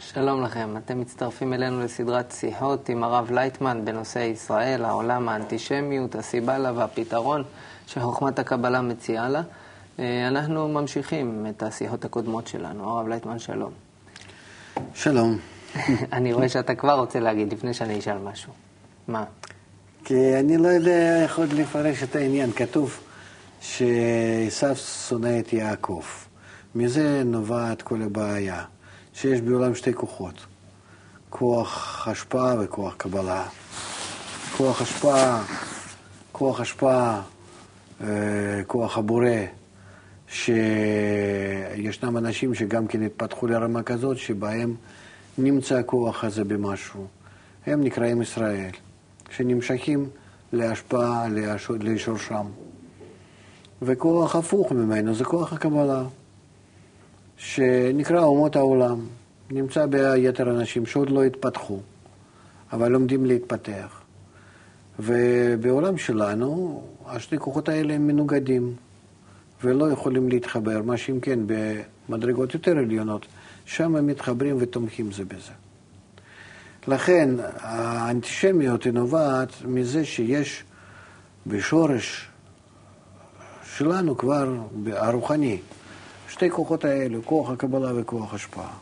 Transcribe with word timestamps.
שלום 0.00 0.44
לכם, 0.44 0.76
אתם 0.76 1.00
מצטרפים 1.00 1.52
אלינו 1.52 1.80
לסדרת 1.80 2.32
שיחות 2.32 2.88
עם 2.88 3.04
הרב 3.04 3.30
לייטמן 3.30 3.84
בנושא 3.84 4.18
ישראל, 4.18 4.84
העולם, 4.84 5.28
האנטישמיות, 5.28 6.14
הסיבה 6.14 6.58
לה 6.58 6.72
והפתרון 6.72 7.42
שחוכמת 7.86 8.38
הקבלה 8.38 8.80
מציעה 8.82 9.28
לה. 9.28 9.42
אנחנו 9.98 10.68
ממשיכים 10.68 11.46
את 11.50 11.62
השיחות 11.62 12.04
הקודמות 12.04 12.46
שלנו. 12.46 12.90
הרב 12.90 13.08
לייטמן, 13.08 13.38
שלום. 13.38 13.72
שלום. 14.94 15.38
אני 16.12 16.32
רואה 16.32 16.48
שאתה 16.48 16.74
כבר 16.74 16.98
רוצה 16.98 17.20
להגיד 17.20 17.52
לפני 17.52 17.74
שאני 17.74 17.98
אשאל 17.98 18.18
משהו. 18.18 18.52
מה? 19.08 19.24
כי 20.04 20.38
אני 20.40 20.56
לא 20.56 20.68
יודע 20.68 21.22
איך 21.22 21.38
עוד 21.38 21.52
לפרש 21.52 22.02
את 22.02 22.16
העניין. 22.16 22.52
כתוב 22.52 23.00
שעשו 23.60 24.76
שונא 25.08 25.38
את 25.38 25.52
יעקב. 25.52 26.02
מזה 26.74 27.22
נובעת 27.24 27.82
כל 27.82 28.02
הבעיה. 28.02 28.64
שיש 29.14 29.40
בעולם 29.40 29.74
שתי 29.74 29.94
כוחות, 29.94 30.34
כוח 31.30 32.08
השפעה 32.08 32.54
וכוח 32.60 32.94
קבלה. 32.96 33.46
כוח 34.56 34.82
השפעה, 34.82 35.44
כוח 36.32 36.60
השפעה, 36.60 37.22
אה, 38.00 38.06
כוח 38.66 38.98
הבורא, 38.98 39.28
שישנם 40.28 42.16
אנשים 42.16 42.54
שגם 42.54 42.86
כן 42.86 43.02
התפתחו 43.02 43.46
לרמה 43.46 43.82
כזאת 43.82 44.16
שבהם 44.18 44.74
נמצא 45.38 45.78
הכוח 45.78 46.24
הזה 46.24 46.44
במשהו. 46.44 47.06
הם 47.66 47.84
נקראים 47.84 48.22
ישראל, 48.22 48.70
שנמשכים 49.30 50.08
להשפעה, 50.52 51.26
לשורשם. 51.80 52.46
וכוח 53.82 54.36
הפוך 54.36 54.72
ממנו 54.72 55.14
זה 55.14 55.24
כוח 55.24 55.52
הקבלה. 55.52 56.02
שנקרא 57.36 58.20
אומות 58.20 58.56
העולם, 58.56 59.06
נמצא 59.50 59.86
ביתר 59.86 60.50
אנשים 60.50 60.86
שעוד 60.86 61.10
לא 61.10 61.24
התפתחו, 61.24 61.80
אבל 62.72 62.88
לומדים 62.88 63.26
להתפתח. 63.26 64.00
ובעולם 64.98 65.98
שלנו, 65.98 66.82
השני 67.06 67.38
כוחות 67.38 67.68
האלה 67.68 67.94
הם 67.94 68.06
מנוגדים 68.06 68.74
ולא 69.64 69.90
יכולים 69.90 70.28
להתחבר, 70.28 70.82
מה 70.82 70.96
שאם 70.96 71.20
כן 71.20 71.38
במדרגות 71.46 72.54
יותר 72.54 72.78
עליונות, 72.78 73.26
שם 73.64 73.96
הם 73.96 74.06
מתחברים 74.06 74.56
ותומכים 74.60 75.12
זה 75.12 75.24
בזה. 75.24 75.52
לכן 76.88 77.30
האנטישמיות 77.58 78.84
היא 78.84 78.92
נובעת 78.92 79.48
מזה 79.64 80.04
שיש 80.04 80.64
בשורש 81.46 82.28
שלנו 83.76 84.16
כבר, 84.16 84.56
הרוחני, 84.86 85.58
שתי 86.34 86.50
כוחות 86.50 86.84
האלו, 86.84 87.24
כוח 87.24 87.50
הקבלה 87.50 87.92
וכוח 87.96 88.34
השפעה. 88.34 88.72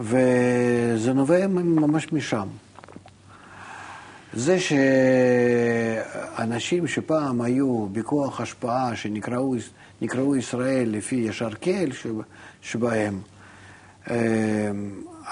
וזה 0.00 1.12
נובע 1.12 1.46
ממש 1.46 2.12
משם. 2.12 2.48
זה 4.32 4.56
שאנשים 6.36 6.86
שפעם 6.86 7.40
היו 7.40 7.86
בכוח 7.92 8.40
השפעה, 8.40 8.96
שנקראו 8.96 10.36
ישראל 10.36 10.88
לפי 10.90 11.16
ישר 11.16 11.54
קהל 11.54 11.90
שבהם, 12.62 13.20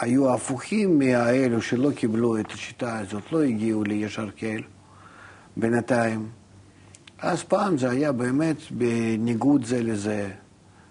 היו 0.00 0.34
הפוכים 0.34 0.98
מהאלו 0.98 1.62
שלא 1.62 1.90
קיבלו 1.90 2.40
את 2.40 2.52
השיטה 2.52 2.98
הזאת, 2.98 3.32
לא 3.32 3.42
הגיעו 3.42 3.84
לישר 3.84 4.30
קהל 4.30 4.62
בינתיים. 5.56 6.26
אז 7.18 7.42
פעם 7.42 7.78
זה 7.78 7.90
היה 7.90 8.12
באמת 8.12 8.56
בניגוד 8.70 9.64
זה 9.64 9.82
לזה. 9.82 10.30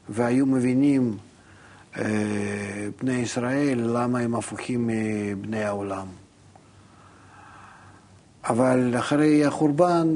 והיו 0.10 0.46
מבינים 0.46 1.18
אה, 1.98 2.04
בני 3.02 3.14
ישראל 3.14 3.80
למה 3.84 4.20
הם 4.20 4.36
הפוכים 4.36 4.88
מבני 4.88 5.64
העולם. 5.64 6.08
אבל 8.46 8.94
אחרי 9.00 9.46
החורבן, 9.46 10.08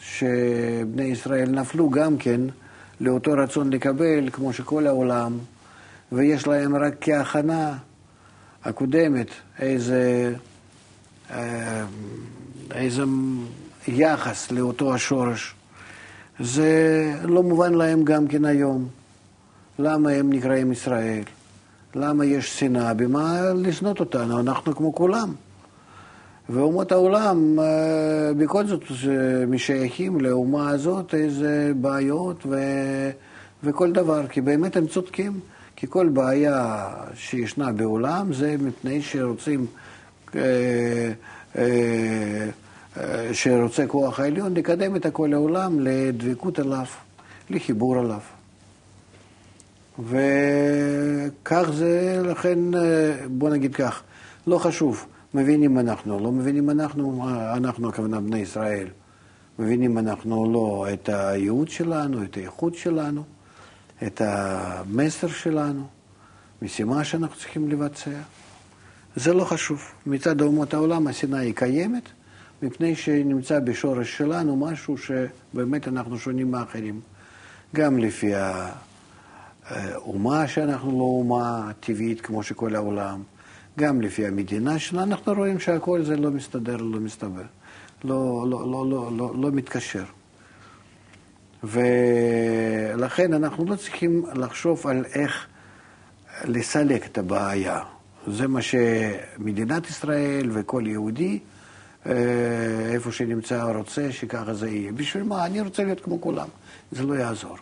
שבני 0.00 1.04
ישראל 1.04 1.50
נפלו 1.50 1.90
גם 1.90 2.16
כן 2.16 2.40
לאותו 3.00 3.32
רצון 3.32 3.70
לקבל, 3.70 4.30
כמו 4.32 4.52
שכל 4.52 4.86
העולם, 4.86 5.38
ויש 6.12 6.46
להם 6.46 6.76
רק 6.76 6.94
כהכנה 7.00 7.78
הקודמת 8.64 9.26
איזה, 9.58 10.34
אה, 11.30 11.84
איזה 12.74 13.02
יחס 13.88 14.50
לאותו 14.50 14.94
השורש. 14.94 15.54
זה 16.40 17.14
לא 17.24 17.42
מובן 17.42 17.74
להם 17.74 18.04
גם 18.04 18.28
כן 18.28 18.44
היום. 18.44 18.88
למה 19.78 20.10
הם 20.10 20.32
נקראים 20.32 20.72
ישראל? 20.72 21.22
למה 21.94 22.24
יש 22.24 22.60
שנאה? 22.60 22.94
במה 22.94 23.52
לשנות 23.54 24.00
אותנו? 24.00 24.40
אנחנו 24.40 24.76
כמו 24.76 24.94
כולם. 24.94 25.34
ואומות 26.48 26.92
העולם 26.92 27.58
אה, 27.58 28.32
בכל 28.36 28.66
זאת 28.66 28.82
משייכים 29.48 30.20
לאומה 30.20 30.70
הזאת 30.70 31.14
איזה 31.14 31.72
בעיות 31.80 32.46
ו... 32.46 32.60
וכל 33.64 33.92
דבר, 33.92 34.26
כי 34.26 34.40
באמת 34.40 34.76
הם 34.76 34.86
צודקים. 34.86 35.40
כי 35.76 35.86
כל 35.90 36.08
בעיה 36.08 36.88
שישנה 37.14 37.72
בעולם 37.72 38.32
זה 38.32 38.56
מפני 38.58 39.02
שרוצים, 39.02 39.66
אה, 40.34 41.10
אה, 41.58 42.48
שרוצה 43.32 43.86
כוח 43.86 44.20
העליון 44.20 44.54
לקדם 44.54 44.96
את 44.96 45.06
הכל 45.06 45.32
העולם 45.32 45.80
לדבקות 45.80 46.58
עליו, 46.58 46.86
לחיבור 47.50 47.98
עליו. 47.98 48.20
וכך 49.98 51.70
זה, 51.72 52.22
לכן, 52.24 52.74
אה, 52.74 53.16
בוא 53.28 53.50
נגיד 53.50 53.74
כך, 53.74 54.02
לא 54.46 54.58
חשוב, 54.58 55.06
מבינים 55.34 55.78
אנחנו, 55.78 56.20
לא 56.20 56.32
מבינים 56.32 56.70
אנחנו, 56.70 57.28
אנחנו 57.56 57.88
הכוונה 57.88 58.20
בני 58.20 58.38
ישראל, 58.38 58.88
מבינים 59.58 59.98
אנחנו 59.98 60.52
לא 60.52 60.86
את 60.92 61.08
הייעוד 61.08 61.68
שלנו, 61.68 62.22
את 62.22 62.36
האיכות 62.36 62.74
שלנו, 62.74 63.24
את 64.06 64.20
המסר 64.24 65.28
שלנו, 65.28 65.86
משימה 66.62 67.04
שאנחנו 67.04 67.36
צריכים 67.36 67.68
לבצע. 67.68 68.10
זה 69.16 69.34
לא 69.34 69.44
חשוב. 69.44 69.82
מצד 70.06 70.40
אומות 70.40 70.74
העולם 70.74 71.06
השנאה 71.06 71.40
היא 71.40 71.54
קיימת, 71.54 72.08
מפני 72.62 72.96
שנמצא 72.96 73.60
בשורש 73.60 74.16
שלנו 74.16 74.56
משהו 74.56 74.96
שבאמת 74.98 75.88
אנחנו 75.88 76.18
שונים 76.18 76.50
מאחרים. 76.50 77.00
גם 77.74 77.98
לפי 77.98 78.34
ה... 78.34 78.72
אומה 79.94 80.48
שאנחנו 80.48 80.90
לא 80.90 81.04
אומה 81.04 81.70
טבעית 81.80 82.20
כמו 82.20 82.42
שכל 82.42 82.74
העולם, 82.74 83.22
גם 83.78 84.00
לפי 84.00 84.26
המדינה 84.26 84.78
שלנו, 84.78 85.02
אנחנו 85.02 85.32
רואים 85.32 85.60
שהכל 85.60 86.02
זה 86.02 86.16
לא 86.16 86.30
מסתדר, 86.30 86.76
לא 86.76 87.00
מסתבר, 87.00 87.42
לא, 88.04 88.46
לא, 88.50 88.70
לא, 88.70 88.86
לא, 88.90 89.10
לא, 89.16 89.34
לא 89.36 89.50
מתקשר. 89.50 90.04
ולכן 91.64 93.32
אנחנו 93.32 93.64
לא 93.64 93.76
צריכים 93.76 94.24
לחשוב 94.34 94.86
על 94.86 95.04
איך 95.14 95.46
לסלק 96.44 97.06
את 97.06 97.18
הבעיה. 97.18 97.80
זה 98.26 98.48
מה 98.48 98.60
שמדינת 98.62 99.90
ישראל 99.90 100.50
וכל 100.52 100.82
יהודי, 100.86 101.38
איפה 102.92 103.12
שנמצא, 103.12 103.62
רוצה 103.62 104.12
שככה 104.12 104.54
זה 104.54 104.70
יהיה. 104.70 104.92
בשביל 104.92 105.22
מה? 105.22 105.46
אני 105.46 105.60
רוצה 105.60 105.84
להיות 105.84 106.00
כמו 106.00 106.20
כולם. 106.20 106.48
זה 106.92 107.02
לא 107.02 107.14
יעזור. 107.14 107.56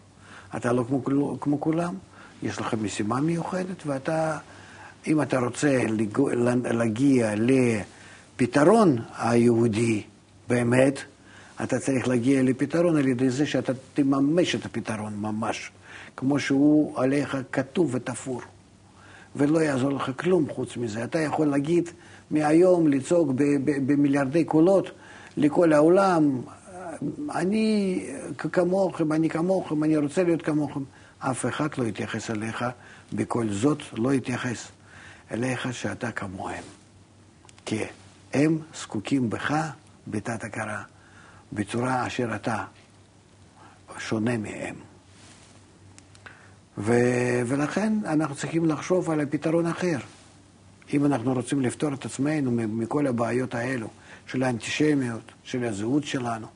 אתה 0.56 0.72
לא 0.72 0.84
כמו, 0.88 1.40
כמו 1.40 1.60
כולם, 1.60 1.94
יש 2.42 2.58
לך 2.58 2.74
משימה 2.74 3.20
מיוחדת, 3.20 3.86
ואתה, 3.86 4.38
אם 5.06 5.22
אתה 5.22 5.38
רוצה 5.38 5.78
להגיע 6.64 7.34
לפתרון 7.36 8.98
היהודי 9.18 10.02
באמת, 10.48 10.98
אתה 11.62 11.78
צריך 11.78 12.08
להגיע 12.08 12.42
לפתרון 12.42 12.96
על 12.96 13.08
ידי 13.08 13.30
זה 13.30 13.46
שאתה 13.46 13.72
תממש 13.94 14.54
את 14.54 14.64
הפתרון 14.64 15.16
ממש, 15.16 15.70
כמו 16.16 16.38
שהוא 16.38 16.98
עליך 17.00 17.36
כתוב 17.52 17.94
ותפור. 17.94 18.40
ולא 19.36 19.58
יעזור 19.58 19.92
לך 19.92 20.10
כלום 20.16 20.46
חוץ 20.50 20.76
מזה. 20.76 21.04
אתה 21.04 21.18
יכול 21.18 21.46
להגיד 21.46 21.90
מהיום, 22.30 22.88
לצעוק 22.88 23.30
במיליארדי 23.64 24.44
קולות 24.44 24.90
לכל 25.36 25.72
העולם, 25.72 26.40
אני 27.34 28.00
כמוכם, 28.38 29.12
אני 29.12 29.28
כמוכם, 29.28 29.84
אני 29.84 29.96
רוצה 29.96 30.24
להיות 30.24 30.42
כמוכם. 30.42 30.80
אף 31.18 31.46
אחד 31.46 31.68
לא 31.78 31.84
יתייחס 31.84 32.30
אליך, 32.30 32.64
בכל 33.12 33.48
זאת 33.48 33.78
לא 33.92 34.14
יתייחס 34.14 34.68
אליך 35.30 35.74
שאתה 35.74 36.12
כמוהם. 36.12 36.64
כי 37.64 37.84
הם 38.32 38.58
זקוקים 38.74 39.30
בך 39.30 39.54
בתת 40.06 40.44
הכרה, 40.44 40.82
בצורה 41.52 42.06
אשר 42.06 42.34
אתה 42.34 42.64
שונה 43.98 44.38
מהם. 44.38 44.74
ו... 46.78 46.92
ולכן 47.46 47.92
אנחנו 48.04 48.34
צריכים 48.34 48.66
לחשוב 48.66 49.10
על 49.10 49.20
הפתרון 49.20 49.66
אחר. 49.66 49.98
אם 50.94 51.04
אנחנו 51.04 51.32
רוצים 51.32 51.60
לפתור 51.60 51.94
את 51.94 52.04
עצמנו 52.04 52.50
מכל 52.50 53.06
הבעיות 53.06 53.54
האלו, 53.54 53.88
של 54.26 54.42
האנטישמיות, 54.42 55.32
של 55.44 55.64
הזהות 55.64 56.04
שלנו, 56.04 56.46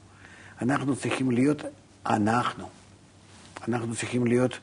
אנחנו 0.62 0.96
צריכים 0.96 1.30
להיות 1.30 1.62
אנחנו. 2.06 2.64
אנחנו 3.68 3.94
צריכים 3.94 4.26
להיות 4.26 4.58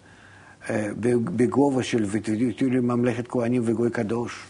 אה, 0.70 0.90
בגובה 1.24 1.84
של 1.84 2.06
ותהיו 2.12 2.70
לי 2.70 2.80
ממלכת 2.80 3.28
כהנים 3.28 3.62
וגוי 3.66 3.90
קדוש, 3.90 4.44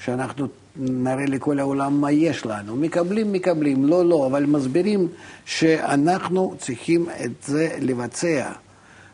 שאנחנו 0.00 0.46
נראה 0.76 1.26
לכל 1.26 1.58
העולם 1.58 2.00
מה 2.00 2.12
יש 2.12 2.46
לנו. 2.46 2.76
מקבלים, 2.76 3.32
מקבלים, 3.32 3.84
לא, 3.84 4.04
לא, 4.04 4.26
אבל 4.26 4.46
מסבירים 4.46 5.08
שאנחנו 5.44 6.54
צריכים 6.58 7.06
את 7.24 7.44
זה 7.44 7.76
לבצע. 7.80 8.52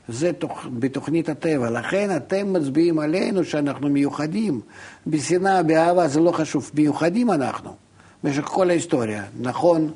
זה 0.09 0.33
תוך, 0.33 0.67
בתוכנית 0.79 1.29
הטבע. 1.29 1.71
לכן 1.71 2.17
אתם 2.17 2.53
מצביעים 2.53 2.99
עלינו 2.99 3.45
שאנחנו 3.45 3.89
מיוחדים. 3.89 4.61
בשנאה, 5.07 5.63
באהבה, 5.63 6.09
זה 6.09 6.21
לא 6.21 6.33
חשוב. 6.33 6.71
מיוחדים 6.75 7.31
אנחנו, 7.31 7.77
במשך 8.25 8.45
כל 8.45 8.71
ההיסטוריה. 8.71 9.25
נכון, 9.41 9.93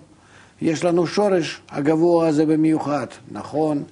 יש 0.63 0.85
לנו 0.85 1.07
שורש 1.07 1.61
הגבוה 1.71 2.29
הזה 2.29 2.47
במיוחד, 2.47 3.07
נכון. 3.31 3.85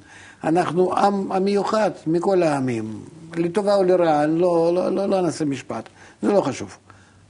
אנחנו 0.45 0.97
עם 0.97 1.33
המיוחד 1.33 1.91
מכל 2.07 2.43
העמים, 2.43 3.01
לטובה 3.37 3.75
או 3.75 3.83
לרעה, 3.83 4.27
לא, 4.27 4.73
לא, 4.75 4.93
לא, 4.93 5.07
לא 5.07 5.21
נעשה 5.21 5.45
משפט, 5.45 5.89
זה 6.23 6.33
לא 6.33 6.41
חשוב. 6.41 6.77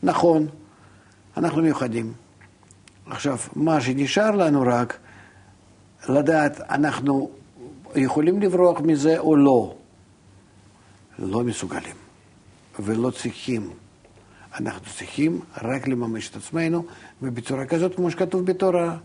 נכון, 0.03 0.47
אנחנו 1.37 1.63
מיוחדים. 1.63 2.13
עכשיו, 3.07 3.39
מה 3.57 3.81
שנשאר 3.81 4.31
לנו 4.31 4.63
רק, 4.67 4.99
לדעת, 6.09 6.61
אנחנו 6.61 7.31
יכולים 7.95 8.43
לברוח 8.43 8.81
מזה 8.81 9.19
או 9.19 9.37
לא. 9.37 9.75
לא 11.19 11.45
מסוגלים 11.45 11.97
ולא 12.79 13.11
צריכים. 13.11 13.71
אנחנו 14.61 14.81
צריכים 14.99 15.41
רק 15.63 15.89
לממש 15.89 16.31
את 16.31 16.37
עצמנו, 16.37 16.85
ובצורה 17.23 17.67
כזאת, 17.67 17.95
כמו 17.97 18.11
שכתוב 18.11 18.47
בתורה. 18.47 18.97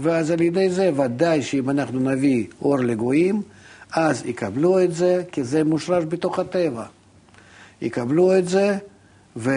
ואז 0.00 0.30
על 0.30 0.40
ידי 0.40 0.70
זה 0.70 0.90
ודאי 0.96 1.42
שאם 1.42 1.70
אנחנו 1.70 2.00
נביא 2.00 2.46
אור 2.62 2.78
לגויים, 2.78 3.42
אז 3.92 4.26
יקבלו 4.26 4.84
את 4.84 4.94
זה, 4.94 5.22
כי 5.32 5.44
זה 5.44 5.64
מושרש 5.64 6.04
בתוך 6.04 6.38
הטבע. 6.38 6.84
יקבלו 7.82 8.38
את 8.38 8.48
זה, 8.48 8.78
ו, 9.36 9.50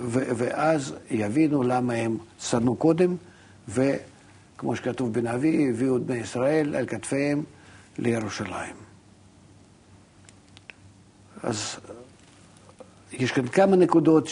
ו, 0.00 0.20
ואז 0.36 0.94
יבינו 1.10 1.62
למה 1.62 1.92
הם 1.94 2.16
שנאו 2.40 2.76
קודם, 2.76 3.16
וכמו 3.68 4.76
שכתוב 4.76 5.12
בנביא, 5.12 5.68
הביאו 5.70 5.96
את 5.96 6.02
בני 6.02 6.16
ישראל 6.18 6.76
על 6.76 6.86
כתפיהם 6.86 7.44
לירושלים. 7.98 8.74
אז 11.42 11.76
יש 13.12 13.32
כאן 13.32 13.48
כמה 13.48 13.76
נקודות 13.76 14.28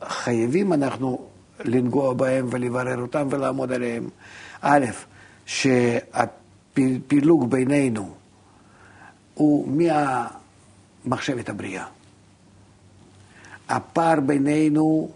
שחייבים 0.00 0.72
אנחנו 0.72 1.28
לנגוע 1.60 2.14
בהם 2.14 2.48
ולברר 2.50 3.00
אותם 3.00 3.28
ולעמוד 3.30 3.72
עליהם. 3.72 4.08
א', 4.60 4.84
שהפילוג 5.46 7.50
בינינו 7.50 8.14
הוא 9.34 9.82
מהמחשבת 11.04 11.48
הבריאה. 11.48 11.86
הפער 13.68 14.20
בינינו, 14.20 15.10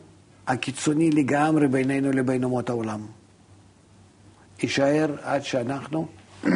הקיצוני 0.47 1.11
לגמרי 1.11 1.69
בינינו 1.69 2.13
לבין 2.13 2.45
אומות 2.45 2.71
העולם. 2.71 3.07
יישאר 4.63 5.15
עד 5.23 5.43
שאנחנו 5.43 6.09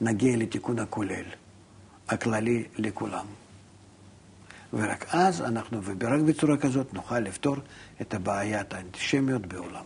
נגיע 0.00 0.36
לתיקון 0.36 0.78
הכולל, 0.78 1.24
הכללי 2.08 2.64
לכולם. 2.78 3.26
ורק 4.72 5.06
אז 5.14 5.42
אנחנו, 5.42 5.82
ורק 5.82 6.20
בצורה 6.20 6.56
כזאת, 6.56 6.94
נוכל 6.94 7.18
לפתור 7.18 7.56
את 8.00 8.14
הבעיית 8.14 8.74
האנטישמיות 8.74 9.46
בעולם. 9.46 9.84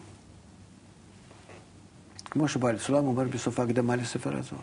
כמו 2.30 2.48
שבעל 2.48 2.78
סולם 2.78 3.06
אומר 3.06 3.24
בסוף 3.24 3.60
ההקדמה 3.60 3.96
לספר 3.96 4.36
הזוהר. 4.36 4.62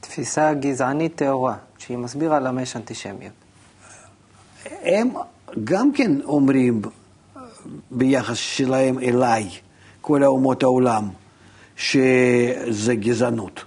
תפיסה 0.00 0.54
גזענית 0.54 1.16
טהורה, 1.16 1.56
שהיא 1.78 1.98
מסבירה 1.98 2.40
למה 2.40 2.62
יש 2.62 2.76
אנטישמיות. 2.76 3.32
הם 4.64 5.08
גם 5.64 5.92
כן 5.92 6.20
אומרים 6.20 6.82
ביחס 7.90 8.36
שלהם 8.36 8.98
אליי, 8.98 9.50
כל 10.00 10.22
האומות 10.22 10.62
העולם, 10.62 11.08
שזה 11.76 12.94
גזענות. 12.94 13.64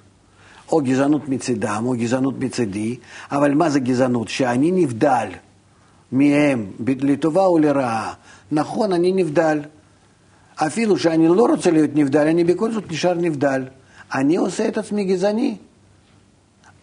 או 0.71 0.81
גזענות 0.81 1.29
מצידם, 1.29 1.83
או 1.85 1.93
גזענות 1.97 2.39
מצידי, 2.39 2.95
אבל 3.31 3.53
מה 3.53 3.69
זה 3.69 3.79
גזענות? 3.79 4.27
שאני 4.27 4.71
נבדל 4.71 5.27
מהם, 6.11 6.65
לטובה 7.01 7.45
או 7.45 7.59
לרעה. 7.59 8.13
נכון, 8.51 8.93
אני 8.93 9.11
נבדל. 9.11 9.59
אפילו 10.55 10.99
שאני 10.99 11.27
לא 11.27 11.45
רוצה 11.45 11.71
להיות 11.71 11.91
נבדל, 11.95 12.27
אני 12.27 12.43
בכל 12.43 12.71
זאת 12.71 12.91
נשאר 12.91 13.13
נבדל. 13.13 13.63
אני 14.13 14.35
עושה 14.35 14.67
את 14.67 14.77
עצמי 14.77 15.03
גזעני. 15.03 15.57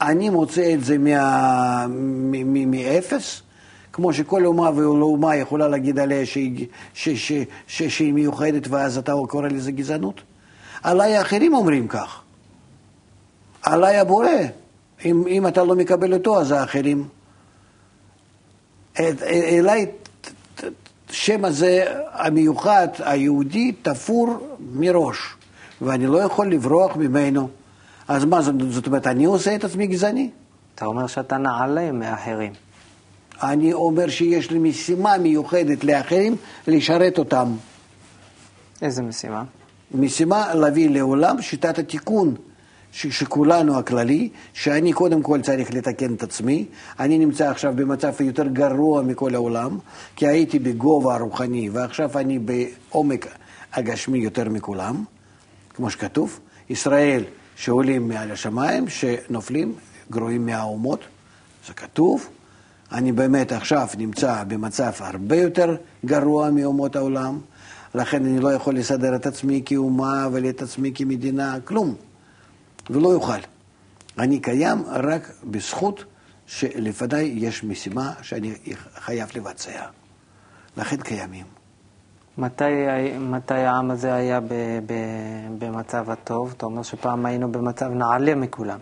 אני 0.00 0.30
מוצא 0.30 0.74
את 0.74 0.84
זה 0.84 0.96
מאפס, 2.66 3.42
כמו 3.92 4.12
שכל 4.12 4.46
אומה 4.46 4.70
ואומה 4.74 5.36
יכולה 5.36 5.68
להגיד 5.68 5.98
עליה 5.98 6.26
שהיא, 6.26 6.66
ש, 6.94 7.08
ש, 7.08 7.32
ש, 7.66 7.82
שהיא 7.82 8.12
מיוחדת 8.12 8.68
ואז 8.68 8.98
אתה 8.98 9.12
קורא 9.28 9.48
לזה 9.48 9.72
גזענות. 9.72 10.20
עליי 10.82 11.16
האחרים 11.16 11.54
אומרים 11.54 11.88
כך. 11.88 12.23
עליי 13.64 13.98
הבורא. 13.98 14.28
אם, 15.04 15.24
אם 15.26 15.46
אתה 15.46 15.64
לא 15.64 15.74
מקבל 15.74 16.14
אותו, 16.14 16.40
אז 16.40 16.50
האחרים. 16.50 17.08
אליי 18.98 19.86
שם 21.10 21.44
הזה 21.44 21.84
המיוחד, 22.12 22.88
היהודי, 22.98 23.72
תפור 23.82 24.56
מראש, 24.72 25.18
ואני 25.82 26.06
לא 26.06 26.18
יכול 26.18 26.52
לברוח 26.52 26.96
ממנו. 26.96 27.48
אז 28.08 28.24
מה, 28.24 28.40
זאת 28.70 28.86
אומרת, 28.86 29.06
אני 29.06 29.24
עושה 29.24 29.54
את 29.54 29.64
עצמי 29.64 29.86
גזעני? 29.86 30.30
אתה 30.74 30.86
אומר 30.86 31.06
שאתה 31.06 31.36
נעלה 31.36 31.92
מאחרים. 31.92 32.52
אני 33.42 33.72
אומר 33.72 34.08
שיש 34.08 34.50
לי 34.50 34.58
משימה 34.58 35.18
מיוחדת 35.18 35.84
לאחרים 35.84 36.36
לשרת 36.66 37.18
אותם. 37.18 37.52
איזה 38.82 39.02
משימה? 39.02 39.44
משימה 39.94 40.54
להביא 40.54 40.90
לעולם 40.90 41.42
שיטת 41.42 41.78
התיקון. 41.78 42.34
שכולנו 42.94 43.78
הכללי, 43.78 44.28
שאני 44.52 44.92
קודם 44.92 45.22
כל 45.22 45.40
צריך 45.40 45.74
לתקן 45.74 46.14
את 46.14 46.22
עצמי, 46.22 46.66
אני 47.00 47.18
נמצא 47.18 47.50
עכשיו 47.50 47.72
במצב 47.76 48.12
יותר 48.20 48.46
גרוע 48.46 49.02
מכל 49.02 49.34
העולם, 49.34 49.78
כי 50.16 50.26
הייתי 50.26 50.58
בגובה 50.58 51.14
הרוחני 51.14 51.70
ועכשיו 51.70 52.18
אני 52.18 52.38
בעומק 52.38 53.26
הגשמי 53.72 54.18
יותר 54.18 54.48
מכולם, 54.48 55.04
כמו 55.74 55.90
שכתוב, 55.90 56.40
ישראל 56.70 57.24
שעולים 57.56 58.08
מעל 58.08 58.30
השמיים, 58.30 58.88
שנופלים, 58.88 59.74
גרועים 60.10 60.46
מהאומות, 60.46 61.00
זה 61.66 61.74
כתוב. 61.74 62.28
אני 62.92 63.12
באמת 63.12 63.52
עכשיו 63.52 63.88
נמצא 63.98 64.44
במצב 64.48 64.92
הרבה 64.98 65.36
יותר 65.36 65.76
גרוע 66.04 66.50
מאומות 66.50 66.96
העולם, 66.96 67.38
לכן 67.94 68.26
אני 68.26 68.40
לא 68.40 68.52
יכול 68.52 68.76
לסדר 68.76 69.16
את 69.16 69.26
עצמי 69.26 69.62
כאומה 69.66 70.28
ואת 70.32 70.62
עצמי 70.62 70.92
כמדינה, 70.94 71.56
כלום. 71.64 71.94
ולא 72.90 73.08
יוכל. 73.08 73.38
אני 74.18 74.40
קיים 74.40 74.82
רק 74.86 75.30
בזכות 75.44 76.04
שלפניי 76.46 77.24
יש 77.36 77.64
משימה 77.64 78.12
שאני 78.22 78.54
חייב 78.94 79.28
לבצע. 79.34 79.86
לכן 80.76 80.96
קיימים. 80.96 81.46
מתי, 82.38 82.64
מתי 83.20 83.54
העם 83.54 83.90
הזה 83.90 84.14
היה 84.14 84.40
ב, 84.40 84.48
ב, 84.86 84.94
במצב 85.58 86.10
הטוב? 86.10 86.54
אתה 86.56 86.66
אומר 86.66 86.82
שפעם 86.82 87.26
היינו 87.26 87.52
במצב 87.52 87.90
נעלה 87.90 88.34
מכולם. 88.34 88.78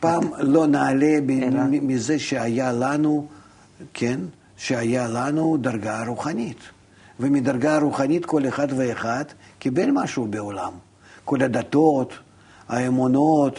פעם 0.00 0.22
לא 0.38 0.66
נעלה 0.66 1.18
אלא... 1.28 1.60
מזה 1.68 2.18
שהיה 2.18 2.72
לנו, 2.72 3.26
כן, 3.94 4.20
שהיה 4.56 5.08
לנו 5.08 5.56
דרגה 5.60 6.04
רוחנית. 6.06 6.58
ומדרגה 7.20 7.78
רוחנית 7.78 8.26
כל 8.26 8.48
אחד 8.48 8.68
ואחד 8.76 9.24
קיבל 9.58 9.90
משהו 9.92 10.26
בעולם. 10.26 10.72
כל 11.24 11.42
הדתות, 11.42 12.14
האמונות, 12.70 13.58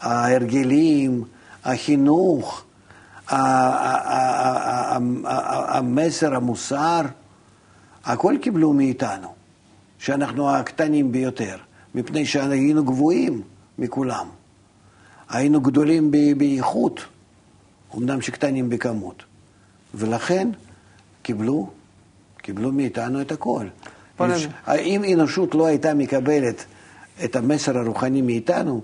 ההרגלים, 0.00 1.24
החינוך, 1.64 2.64
המסר, 5.68 6.34
המוסר, 6.34 7.00
הכל 8.04 8.34
קיבלו 8.42 8.72
מאיתנו, 8.72 9.28
שאנחנו 9.98 10.50
הקטנים 10.50 11.12
ביותר, 11.12 11.56
מפני 11.94 12.26
שהיינו 12.26 12.84
גבוהים 12.84 13.42
מכולם. 13.78 14.26
היינו 15.28 15.60
גדולים 15.60 16.10
באיכות, 16.36 17.00
אמנם 17.96 18.20
שקטנים 18.20 18.70
בכמות. 18.70 19.22
ולכן 19.94 20.48
קיבלו, 21.22 21.70
קיבלו 22.36 22.72
מאיתנו 22.72 23.20
את 23.20 23.32
הכל. 23.32 23.66
אם 24.70 25.04
אנושות 25.12 25.54
לא 25.54 25.66
הייתה 25.66 25.94
מקבלת 25.94 26.64
את 27.24 27.36
המסר 27.36 27.78
הרוחני 27.78 28.22
מאיתנו, 28.22 28.80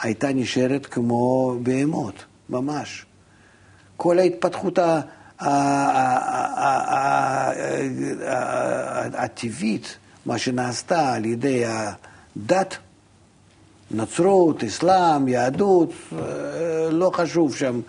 הייתה 0.00 0.32
נשארת 0.32 0.86
כמו 0.86 1.54
בהמות, 1.62 2.14
ממש. 2.48 3.06
כל 3.96 4.18
ההתפתחות 4.18 4.78
הטבעית, 9.12 9.96
מה 10.26 10.38
שנעשתה 10.38 11.12
על 11.14 11.24
ידי 11.24 11.64
הדת, 11.66 12.76
נצרות, 13.90 14.64
אסלאם, 14.64 15.28
יהדות, 15.28 15.92
לא 16.90 17.10
חשוב 17.14 17.56
שם. 17.56 17.80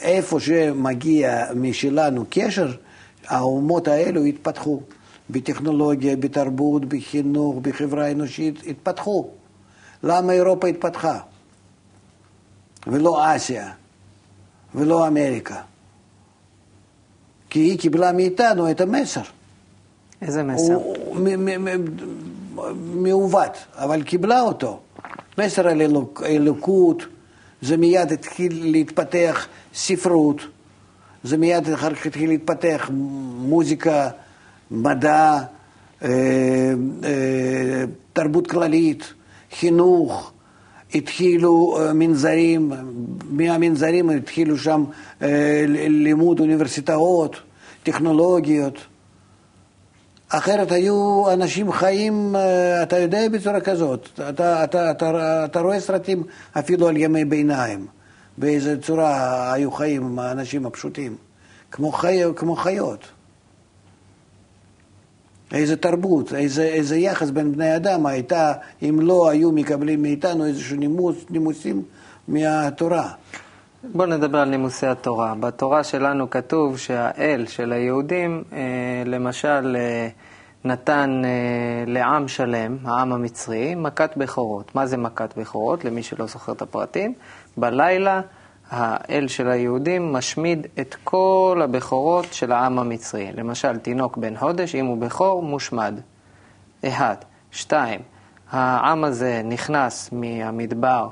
איפה 0.00 0.40
שמגיע 0.40 1.44
משלנו 1.54 2.24
קשר, 2.30 2.72
האומות 3.26 3.88
האלו 3.88 4.24
התפתחו. 4.24 4.80
בטכנולוגיה, 5.30 6.16
בתרבות, 6.16 6.84
בחינוך, 6.84 7.56
בחברה 7.62 8.06
האנושית, 8.06 8.62
התפתחו. 8.66 9.28
למה 10.02 10.32
אירופה 10.32 10.68
התפתחה? 10.68 11.18
ולא 12.86 13.36
אסיה, 13.36 13.72
ולא 14.74 15.08
אמריקה. 15.08 15.60
כי 17.50 17.60
היא 17.60 17.78
קיבלה 17.78 18.12
מאיתנו 18.12 18.70
את 18.70 18.80
המסר. 18.80 19.22
איזה 20.22 20.42
מסר? 20.42 20.74
הוא 20.74 21.20
מעוות, 22.74 23.56
אבל 23.74 24.02
קיבלה 24.02 24.40
אותו. 24.40 24.80
מסר 25.38 25.68
על 25.68 25.82
אלוקות, 26.24 27.02
זה 27.62 27.76
מיד 27.76 28.12
התחיל 28.12 28.70
להתפתח 28.70 29.46
ספרות, 29.74 30.40
זה 31.24 31.36
מיד 31.36 31.68
אחר 31.68 31.94
כך 31.94 32.06
התחיל 32.06 32.30
להתפתח 32.30 32.90
מוזיקה, 33.38 34.10
מדע, 34.70 35.38
אה, 36.04 36.08
אה, 37.04 37.84
תרבות 38.12 38.46
כללית, 38.46 39.14
חינוך, 39.58 40.32
התחילו 40.94 41.78
אה, 41.80 41.92
מנזרים, 41.92 42.72
מהמנזרים 43.30 44.10
התחילו 44.10 44.58
שם 44.58 44.84
לימוד 45.88 46.40
אוניברסיטאות, 46.40 47.36
טכנולוגיות. 47.82 48.78
אחרת 50.28 50.72
היו 50.72 51.24
אנשים 51.32 51.72
חיים, 51.72 52.36
אתה 52.82 52.98
יודע, 52.98 53.28
בצורה 53.28 53.60
כזאת. 53.60 54.08
אתה, 54.28 54.64
אתה, 54.64 54.90
אתה, 54.90 55.44
אתה 55.44 55.60
רואה 55.60 55.80
סרטים 55.80 56.22
אפילו 56.58 56.88
על 56.88 56.96
ימי 56.96 57.24
ביניים, 57.24 57.86
באיזה 58.38 58.80
צורה 58.82 59.52
היו 59.52 59.72
חיים 59.72 60.18
האנשים 60.18 60.66
הפשוטים, 60.66 61.16
כמו, 61.70 61.92
חי, 61.92 62.20
כמו 62.36 62.56
חיות. 62.56 63.04
איזה 65.52 65.76
תרבות, 65.76 66.34
איזה, 66.34 66.62
איזה 66.62 66.96
יחס 66.96 67.30
בין 67.30 67.52
בני 67.52 67.76
אדם 67.76 68.06
הייתה, 68.06 68.52
אם 68.82 68.98
לא 69.00 69.28
היו 69.28 69.52
מקבלים 69.52 70.02
מאיתנו 70.02 70.46
איזשהו 70.46 70.76
נימוס, 70.76 71.16
נימוסים 71.30 71.82
מהתורה. 72.28 73.08
בואו 73.84 74.08
נדבר 74.08 74.38
על 74.38 74.48
נימוסי 74.48 74.86
התורה. 74.86 75.34
בתורה 75.40 75.84
שלנו 75.84 76.30
כתוב 76.30 76.78
שהאל 76.78 77.44
של 77.48 77.72
היהודים, 77.72 78.42
אה, 78.52 78.58
למשל, 79.06 79.76
אה, 79.78 80.08
נתן 80.64 81.22
אה, 81.24 81.30
לעם 81.86 82.28
שלם, 82.28 82.76
העם 82.84 83.12
המצרי, 83.12 83.74
מכת 83.74 84.10
בכורות. 84.16 84.74
מה 84.74 84.86
זה 84.86 84.96
מכת 84.96 85.34
בכורות? 85.36 85.84
למי 85.84 86.02
שלא 86.02 86.26
זוכר 86.26 86.52
את 86.52 86.62
הפרטים. 86.62 87.14
בלילה 87.56 88.20
האל 88.72 89.28
של 89.28 89.48
היהודים 89.48 90.12
משמיד 90.12 90.66
את 90.80 90.96
כל 91.04 91.60
הבכורות 91.64 92.32
של 92.32 92.52
העם 92.52 92.78
המצרי. 92.78 93.30
למשל, 93.34 93.78
תינוק 93.78 94.16
בן 94.16 94.36
חודש, 94.36 94.74
אם 94.74 94.86
הוא 94.86 94.98
בכור, 94.98 95.42
מושמד. 95.42 95.94
אחד. 96.86 97.16
שתיים, 97.50 98.00
העם 98.50 99.04
הזה 99.04 99.42
נכנס 99.44 100.10
מהמדבר 100.12 101.08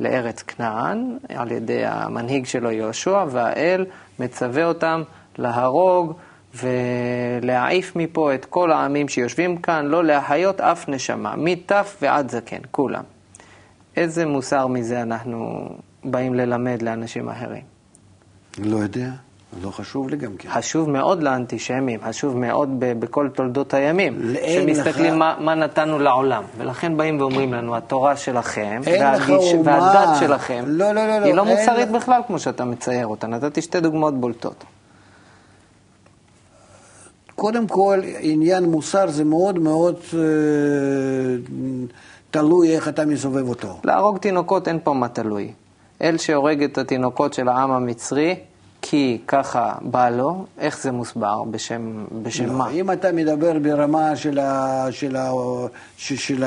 לארץ 0.00 0.42
כנען 0.42 1.18
על 1.28 1.52
ידי 1.52 1.86
המנהיג 1.86 2.46
שלו 2.46 2.70
יהושע, 2.70 3.24
והאל 3.30 3.86
מצווה 4.18 4.64
אותם 4.64 5.02
להרוג 5.38 6.12
ולהעיף 6.54 7.96
מפה 7.96 8.34
את 8.34 8.44
כל 8.44 8.72
העמים 8.72 9.08
שיושבים 9.08 9.56
כאן, 9.56 9.86
לא 9.86 10.04
להחיות 10.04 10.60
אף 10.60 10.88
נשמה, 10.88 11.34
מטף 11.36 11.96
ועד 12.02 12.30
זקן, 12.30 12.60
כולם. 12.70 13.02
איזה 13.96 14.26
מוסר 14.26 14.66
מזה 14.66 15.02
אנחנו 15.02 15.68
באים 16.04 16.34
ללמד 16.34 16.82
לאנשים 16.82 17.28
אחרים? 17.28 17.62
לא 18.58 18.76
יודע, 18.76 19.10
לא 19.62 19.70
חשוב 19.70 20.08
לי 20.08 20.16
גם 20.16 20.36
כן. 20.36 20.48
חשוב 20.52 20.90
מאוד 20.90 21.22
לאנטישמים, 21.22 22.00
חשוב 22.08 22.36
מאוד 22.36 22.68
בכל 22.78 23.28
תולדות 23.28 23.74
הימים. 23.74 24.34
שמסתכלים 24.46 25.12
לך... 25.12 25.18
מה, 25.18 25.36
מה 25.40 25.54
נתנו 25.54 25.98
לעולם. 25.98 26.42
ולכן 26.58 26.96
באים 26.96 27.20
ואומרים 27.20 27.52
לנו, 27.52 27.76
התורה 27.76 28.16
שלכם, 28.16 28.80
והגיש, 28.84 29.54
והדת 29.64 30.08
שלכם, 30.20 30.64
לא, 30.66 30.92
לא, 30.92 31.06
לא, 31.06 31.12
היא 31.12 31.34
לא, 31.34 31.36
לא 31.36 31.44
מוסרית 31.44 31.86
אין... 31.86 31.92
בכלל 31.92 32.20
כמו 32.26 32.38
שאתה 32.38 32.64
מצייר 32.64 33.06
אותה. 33.06 33.26
נתתי 33.26 33.62
שתי 33.62 33.80
דוגמאות 33.80 34.20
בולטות. 34.20 34.64
קודם 37.34 37.66
כל, 37.66 38.00
עניין 38.20 38.64
מוסר 38.64 39.10
זה 39.10 39.24
מאוד 39.24 39.58
מאוד 39.58 39.96
אה, 40.14 40.20
תלוי 42.30 42.74
איך 42.74 42.88
אתה 42.88 43.06
מסובב 43.06 43.48
אותו. 43.48 43.80
להרוג 43.84 44.18
תינוקות 44.18 44.68
אין 44.68 44.78
פה 44.84 44.92
מה 44.92 45.08
תלוי. 45.08 45.52
אל 46.02 46.16
שהורג 46.18 46.62
את 46.62 46.78
התינוקות 46.78 47.34
של 47.34 47.48
העם 47.48 47.70
המצרי, 47.70 48.36
כי 48.82 49.20
ככה 49.26 49.74
בא 49.80 50.08
לו, 50.08 50.44
איך 50.58 50.82
זה 50.82 50.92
מוסבר? 50.92 51.42
בשם, 51.50 52.04
בשם 52.22 52.46
לא, 52.46 52.52
מה? 52.52 52.70
אם 52.70 52.92
אתה 52.92 53.12
מדבר 53.12 53.58
ברמה 53.58 54.16
של, 54.16 54.38
ה, 54.38 54.86
של, 54.90 55.16
ה, 55.16 55.30
של, 55.96 56.16
של 56.16 56.44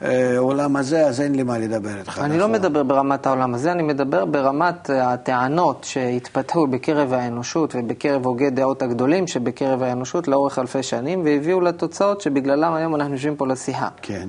העולם 0.00 0.76
הזה, 0.76 1.06
אז 1.06 1.20
אין 1.20 1.34
לי 1.34 1.42
מה 1.42 1.58
לדבר 1.58 1.98
איתך. 1.98 2.18
אני 2.18 2.26
נכון? 2.26 2.38
לא 2.38 2.48
מדבר 2.48 2.82
ברמת 2.82 3.26
העולם 3.26 3.54
הזה, 3.54 3.72
אני 3.72 3.82
מדבר 3.82 4.24
ברמת 4.24 4.90
הטענות 4.90 5.84
שהתפתחו 5.84 6.66
בקרב 6.66 7.12
האנושות 7.12 7.74
ובקרב 7.74 8.26
הוגי 8.26 8.50
דעות 8.50 8.82
הגדולים 8.82 9.26
שבקרב 9.26 9.82
האנושות 9.82 10.28
לאורך 10.28 10.58
אלפי 10.58 10.82
שנים, 10.82 11.24
והביאו 11.24 11.60
לתוצאות 11.60 12.20
שבגללם 12.20 12.74
היום 12.74 12.94
אנחנו 12.94 13.14
יושבים 13.14 13.36
פה 13.36 13.46
לשיחה. 13.46 13.88
כן. 14.02 14.28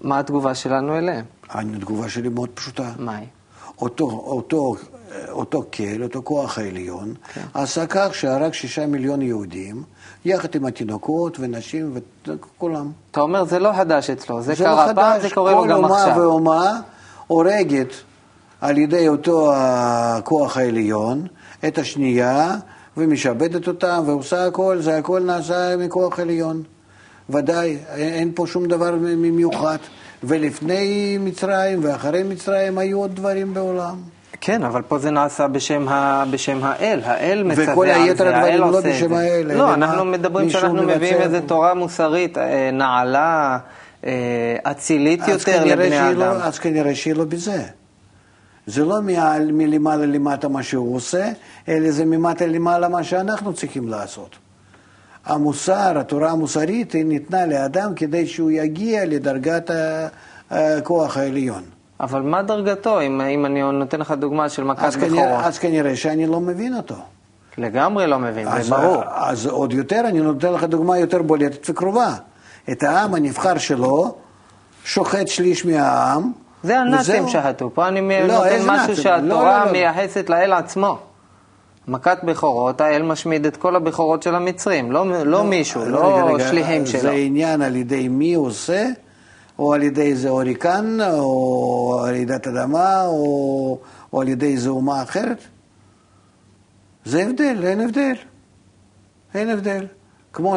מה 0.00 0.18
התגובה 0.18 0.54
שלנו 0.54 0.98
אליהם? 0.98 1.24
התגובה 1.50 2.08
שלי 2.08 2.28
מאוד 2.28 2.48
פשוטה. 2.54 2.90
מה 2.98 3.16
היא? 3.16 3.26
אותו, 3.80 4.04
אותו, 4.04 4.76
אותו 5.28 5.62
קהל, 5.70 6.02
אותו 6.02 6.22
כוח 6.24 6.58
העליון, 6.58 7.14
כן. 7.34 7.40
עשה 7.54 7.86
כך 7.88 8.14
שהרג 8.14 8.52
שישה 8.52 8.86
מיליון 8.86 9.22
יהודים, 9.22 9.82
יחד 10.24 10.54
עם 10.54 10.66
התינוקות 10.66 11.36
ונשים 11.40 11.98
וכולם. 12.26 12.90
אתה 13.10 13.20
אומר, 13.20 13.44
זה 13.44 13.58
לא 13.58 13.72
חדש 13.76 14.10
אצלו, 14.10 14.42
זה, 14.42 14.54
זה 14.54 14.64
לא 14.64 14.68
קרה 14.68 14.86
לא 14.86 14.92
פעם, 14.94 15.20
זה 15.20 15.30
קורה 15.30 15.52
לו 15.52 15.64
גם 15.64 15.84
עכשיו. 15.84 16.14
כל 16.14 16.20
אומה 16.20 16.26
ואומה 16.26 16.80
הורגת 17.26 17.92
על 18.60 18.78
ידי 18.78 19.08
אותו 19.08 19.52
הכוח 19.54 20.56
העליון 20.56 21.26
את 21.68 21.78
השנייה, 21.78 22.56
ומשעבדת 22.96 23.68
אותה, 23.68 24.00
ועושה 24.06 24.46
הכל, 24.46 24.78
זה 24.80 24.98
הכל 24.98 25.20
נעשה 25.20 25.76
מכוח 25.76 26.20
עליון. 26.20 26.62
ודאי, 27.30 27.78
אין 27.94 28.32
פה 28.34 28.46
שום 28.46 28.66
דבר 28.66 28.94
מיוחד. 29.16 29.76
ולפני 30.24 31.18
מצרים 31.20 31.80
ואחרי 31.82 32.22
מצרים 32.22 32.78
היו 32.78 32.98
עוד 32.98 33.14
דברים 33.14 33.54
בעולם. 33.54 33.96
כן, 34.40 34.62
אבל 34.62 34.82
פה 34.82 34.98
זה 34.98 35.10
נעשה 35.10 35.48
בשם, 35.48 35.88
ה, 35.88 36.24
בשם 36.30 36.58
האל, 36.62 37.00
האל 37.04 37.42
מצווה 37.42 37.64
על 37.64 37.66
זה, 37.66 37.72
וכל 37.72 37.86
היתר 37.86 38.34
הדברים 38.34 38.60
לא 38.60 38.80
בשם 38.80 39.14
האל. 39.14 39.50
לא, 39.54 39.74
אנחנו 39.74 40.04
מדברים 40.04 40.50
שאנחנו 40.50 40.82
מביאים 40.82 41.20
איזו 41.20 41.38
תורה 41.46 41.74
מוסרית, 41.74 42.38
אה, 42.38 42.70
נעלה, 42.72 43.58
אה, 44.04 44.56
אצילית 44.62 45.28
יותר 45.28 45.64
לבני 45.64 46.10
אדם. 46.10 46.18
לא, 46.18 46.24
אז 46.24 46.58
כנראה 46.58 46.94
שהיא 46.94 47.14
לא 47.14 47.24
בזה. 47.24 47.62
זה 48.66 48.84
לא 48.84 48.98
מלמעלה 49.52 50.06
למטה 50.06 50.48
מה 50.48 50.62
שהוא 50.62 50.96
עושה, 50.96 51.28
אלא 51.68 51.90
זה 51.90 52.04
ממטה 52.04 52.46
למעלה 52.46 52.88
מה 52.88 53.04
שאנחנו 53.04 53.52
צריכים 53.52 53.88
לעשות. 53.88 54.36
המוסר, 55.26 55.98
התורה 55.98 56.30
המוסרית, 56.30 56.92
היא 56.92 57.04
ניתנה 57.04 57.46
לאדם 57.46 57.94
כדי 57.94 58.26
שהוא 58.26 58.50
יגיע 58.50 59.04
לדרגת 59.04 59.70
הכוח 60.50 61.16
העליון. 61.16 61.62
אבל 62.00 62.22
מה 62.22 62.42
דרגתו, 62.42 63.00
אם, 63.00 63.20
אם 63.20 63.46
אני 63.46 63.62
נותן 63.72 64.00
לך 64.00 64.10
דוגמה 64.10 64.48
של 64.48 64.64
מכת 64.64 64.88
בכורות? 64.88 65.10
כנראה, 65.10 65.46
אז 65.46 65.58
כנראה 65.58 65.96
שאני 65.96 66.26
לא 66.26 66.40
מבין 66.40 66.76
אותו. 66.76 66.94
לגמרי 67.58 68.06
לא 68.06 68.18
מבין, 68.18 68.62
זה 68.62 68.70
ברור. 68.70 69.02
אז 69.14 69.46
עוד 69.46 69.72
יותר, 69.72 70.00
אני 70.08 70.20
נותן 70.20 70.52
לך 70.52 70.64
דוגמה 70.64 70.98
יותר 70.98 71.22
בולטת 71.22 71.70
וקרובה. 71.70 72.14
את 72.72 72.82
העם 72.82 73.14
הנבחר 73.14 73.58
שלו 73.58 74.14
שוחט 74.84 75.28
שליש 75.28 75.66
מהעם. 75.66 76.32
זה 76.62 76.78
הנאצים 76.78 77.28
שחטו, 77.28 77.70
פה 77.74 77.88
אני 77.88 78.00
לא, 78.28 78.34
נותן 78.34 78.58
משהו 78.66 78.72
נאצים? 78.72 78.94
שהתורה 78.94 79.58
לא, 79.58 79.58
לא, 79.58 79.64
לא. 79.64 79.72
מייחסת 79.72 80.30
לאל 80.30 80.52
עצמו. 80.52 80.98
מכת 81.88 82.18
בכורות, 82.24 82.80
האל 82.80 83.02
משמיד 83.02 83.46
את 83.46 83.56
כל 83.56 83.76
הבכורות 83.76 84.22
של 84.22 84.34
המצרים, 84.34 84.92
לא, 84.92 85.08
לא, 85.08 85.22
לא 85.22 85.44
מישהו, 85.44 85.82
רגע, 85.82 85.90
לא 85.90 86.34
רגע, 86.34 86.48
שליחים 86.48 86.86
שלו. 86.86 87.00
זה 87.00 87.10
עניין 87.10 87.62
על 87.62 87.76
ידי 87.76 88.08
מי 88.08 88.34
עושה, 88.34 88.86
או 89.58 89.74
על 89.74 89.82
ידי 89.82 90.02
איזה 90.02 90.28
הוריקן, 90.28 90.98
או 91.10 91.88
רעידת 91.90 92.46
אדמה, 92.46 93.06
או, 93.06 93.78
או 94.12 94.20
על 94.20 94.28
ידי 94.28 94.46
איזה 94.46 94.68
אומה 94.68 95.02
אחרת? 95.02 95.38
זה 97.04 97.22
הבדל, 97.22 97.64
אין 97.64 97.80
הבדל. 97.80 98.14
אין 99.34 99.50
הבדל. 99.50 99.86
כמו, 100.32 100.56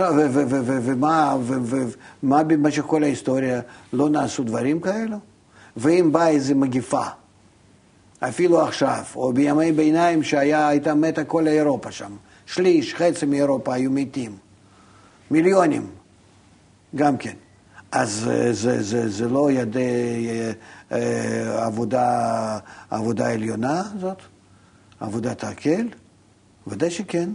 ומה 2.24 2.44
במשך 2.44 2.82
כל 2.82 3.04
ההיסטוריה 3.04 3.62
לא 3.94 4.10
נעשו 4.10 4.44
דברים 4.44 4.80
כאלו? 4.80 5.18
ואם 5.78 6.12
באה 6.12 6.28
איזו 6.28 6.56
מגיפה, 6.56 7.04
אפילו 8.20 8.62
עכשיו, 8.62 9.04
או 9.16 9.34
בימי 9.34 9.72
ביניים 9.72 10.24
שהייתה 10.24 10.96
מתה 10.96 11.24
כל 11.24 11.48
אירופה 11.48 11.92
שם. 11.92 12.12
שליש, 12.46 12.96
חצי 12.96 13.26
מאירופה 13.26 13.74
היו 13.74 13.92
מתים. 13.92 14.38
מיליונים, 15.32 15.88
גם 16.96 17.18
כן. 17.18 17.34
אז 17.92 18.30
אה, 18.32 18.54
זה, 18.54 18.84
זה, 18.84 19.10
זה 19.10 19.30
לא 19.30 19.52
ידי 19.52 20.30
אה, 20.92 21.66
עבודה, 21.66 22.58
עבודה 22.90 23.32
עליונה 23.32 23.84
זאת? 24.00 24.18
עבודת 25.00 25.44
הקל? 25.44 25.88
ודאי 26.68 26.92
שכן. 26.92 27.30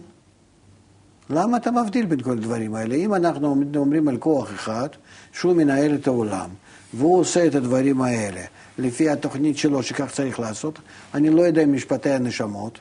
למה 1.30 1.56
אתה 1.56 1.70
מבדיל 1.70 2.06
בין 2.06 2.22
כל 2.22 2.30
הדברים 2.30 2.74
האלה? 2.74 2.94
אם 2.94 3.14
אנחנו 3.14 3.56
אומרים 3.76 4.08
על 4.08 4.16
כוח 4.16 4.54
אחד, 4.54 4.88
שהוא 5.32 5.56
מנהל 5.56 5.94
את 5.94 6.06
העולם, 6.06 6.50
והוא 6.94 7.18
עושה 7.18 7.46
את 7.46 7.54
הדברים 7.54 8.02
האלה 8.02 8.40
לפי 8.78 9.10
התוכנית 9.10 9.58
שלו 9.58 9.82
שכך 9.82 10.10
צריך 10.12 10.40
לעשות, 10.40 10.78
אני 11.14 11.30
לא 11.30 11.42
יודע 11.42 11.66
משפטי 11.66 12.10
הנשמות, 12.10 12.78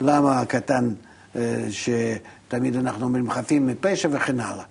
למה 0.00 0.40
הקטן, 0.40 0.88
אה, 1.36 1.66
שתמיד 1.70 2.76
אנחנו 2.76 3.06
אומרים 3.06 3.30
חפים 3.30 3.66
מפשע 3.66 4.08
וכן 4.12 4.40
הלאה. 4.40 4.64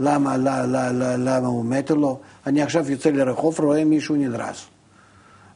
למה, 0.00 0.36
למה, 0.36 0.66
למה, 0.66 1.16
למה 1.16 1.46
הוא 1.46 1.64
מת 1.64 1.90
או 1.90 1.96
לא? 1.96 2.18
אני 2.46 2.62
עכשיו 2.62 2.90
יוצא 2.90 3.10
לרחוב, 3.10 3.60
רואה 3.60 3.84
מישהו 3.84 4.16
נדרס. 4.16 4.66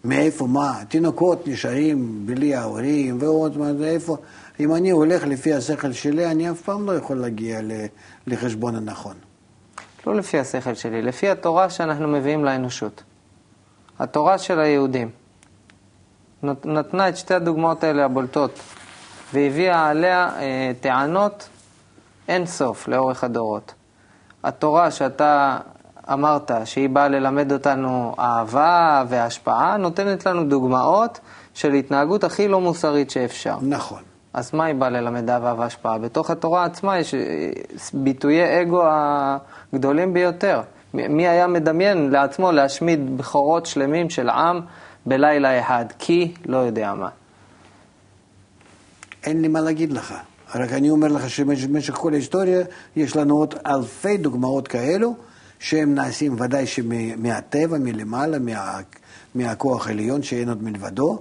מאיפה, 0.04 0.46
מה? 0.46 0.80
תינוקות 0.88 1.48
נשארים 1.48 2.26
בלי 2.26 2.54
ההורים 2.54 3.18
ועוד 3.20 3.58
מה, 3.58 3.70
איפה? 3.84 4.16
אם 4.60 4.74
אני 4.74 4.90
הולך 4.90 5.24
לפי 5.26 5.54
השכל 5.54 5.92
שלי, 5.92 6.26
אני 6.26 6.50
אף 6.50 6.60
פעם 6.60 6.86
לא 6.86 6.92
יכול 6.92 7.16
להגיע 7.16 7.60
לחשבון 8.26 8.76
הנכון. 8.76 9.14
לא 10.06 10.14
לפי 10.14 10.38
השכל 10.38 10.74
שלי, 10.74 11.02
לפי 11.02 11.28
התורה 11.28 11.70
שאנחנו 11.70 12.08
מביאים 12.08 12.44
לאנושות. 12.44 13.02
התורה 13.98 14.38
של 14.38 14.60
היהודים. 14.60 15.10
נתנה 16.64 17.08
את 17.08 17.16
שתי 17.16 17.34
הדוגמאות 17.34 17.84
האלה 17.84 18.04
הבולטות, 18.04 18.58
והביאה 19.32 19.88
עליה 19.88 20.28
אה, 20.38 20.72
טענות 20.80 21.48
אין 22.28 22.46
סוף 22.46 22.88
לאורך 22.88 23.24
הדורות. 23.24 23.74
התורה 24.44 24.90
שאתה 24.90 25.58
אמרת 26.12 26.50
שהיא 26.64 26.88
באה 26.88 27.08
ללמד 27.08 27.52
אותנו 27.52 28.14
אהבה 28.18 29.04
והשפעה, 29.08 29.76
נותנת 29.76 30.26
לנו 30.26 30.44
דוגמאות 30.44 31.20
של 31.54 31.72
התנהגות 31.72 32.24
הכי 32.24 32.48
לא 32.48 32.60
מוסרית 32.60 33.10
שאפשר. 33.10 33.56
נכון. 33.62 34.02
אז 34.32 34.54
מה 34.54 34.64
היא 34.64 34.74
באה 34.74 34.90
ללמד 34.90 35.30
אהבה 35.30 35.54
והשפעה? 35.58 35.98
בתוך 35.98 36.30
התורה 36.30 36.64
עצמה 36.64 36.98
יש 36.98 37.14
אה, 37.14 37.20
ביטויי 37.94 38.62
אגו 38.62 38.82
הגדולים 39.72 40.12
ביותר. 40.12 40.62
מי 40.94 41.28
היה 41.28 41.46
מדמיין 41.46 42.10
לעצמו 42.10 42.52
להשמיד 42.52 43.16
בכורות 43.16 43.66
שלמים 43.66 44.10
של 44.10 44.28
עם 44.28 44.60
בלילה 45.06 45.60
אחד? 45.60 45.84
כי 45.98 46.34
לא 46.46 46.56
יודע 46.56 46.94
מה. 46.94 47.08
אין 49.24 49.42
לי 49.42 49.48
מה 49.48 49.60
להגיד 49.60 49.92
לך. 49.92 50.14
רק 50.54 50.72
אני 50.72 50.90
אומר 50.90 51.08
לך 51.08 51.30
שבמשך 51.30 51.94
כל 51.94 52.12
ההיסטוריה 52.12 52.60
יש 52.96 53.16
לנו 53.16 53.36
עוד 53.36 53.54
אלפי 53.66 54.16
דוגמאות 54.16 54.68
כאלו, 54.68 55.14
שהם 55.58 55.94
נעשים 55.94 56.40
ודאי 56.40 56.66
שמהטבע, 56.66 57.78
מלמעלה, 57.78 58.38
מה, 58.38 58.78
מהכוח 59.34 59.86
העליון 59.86 60.22
שאין 60.22 60.48
עוד 60.48 60.62
מלבדו, 60.62 61.18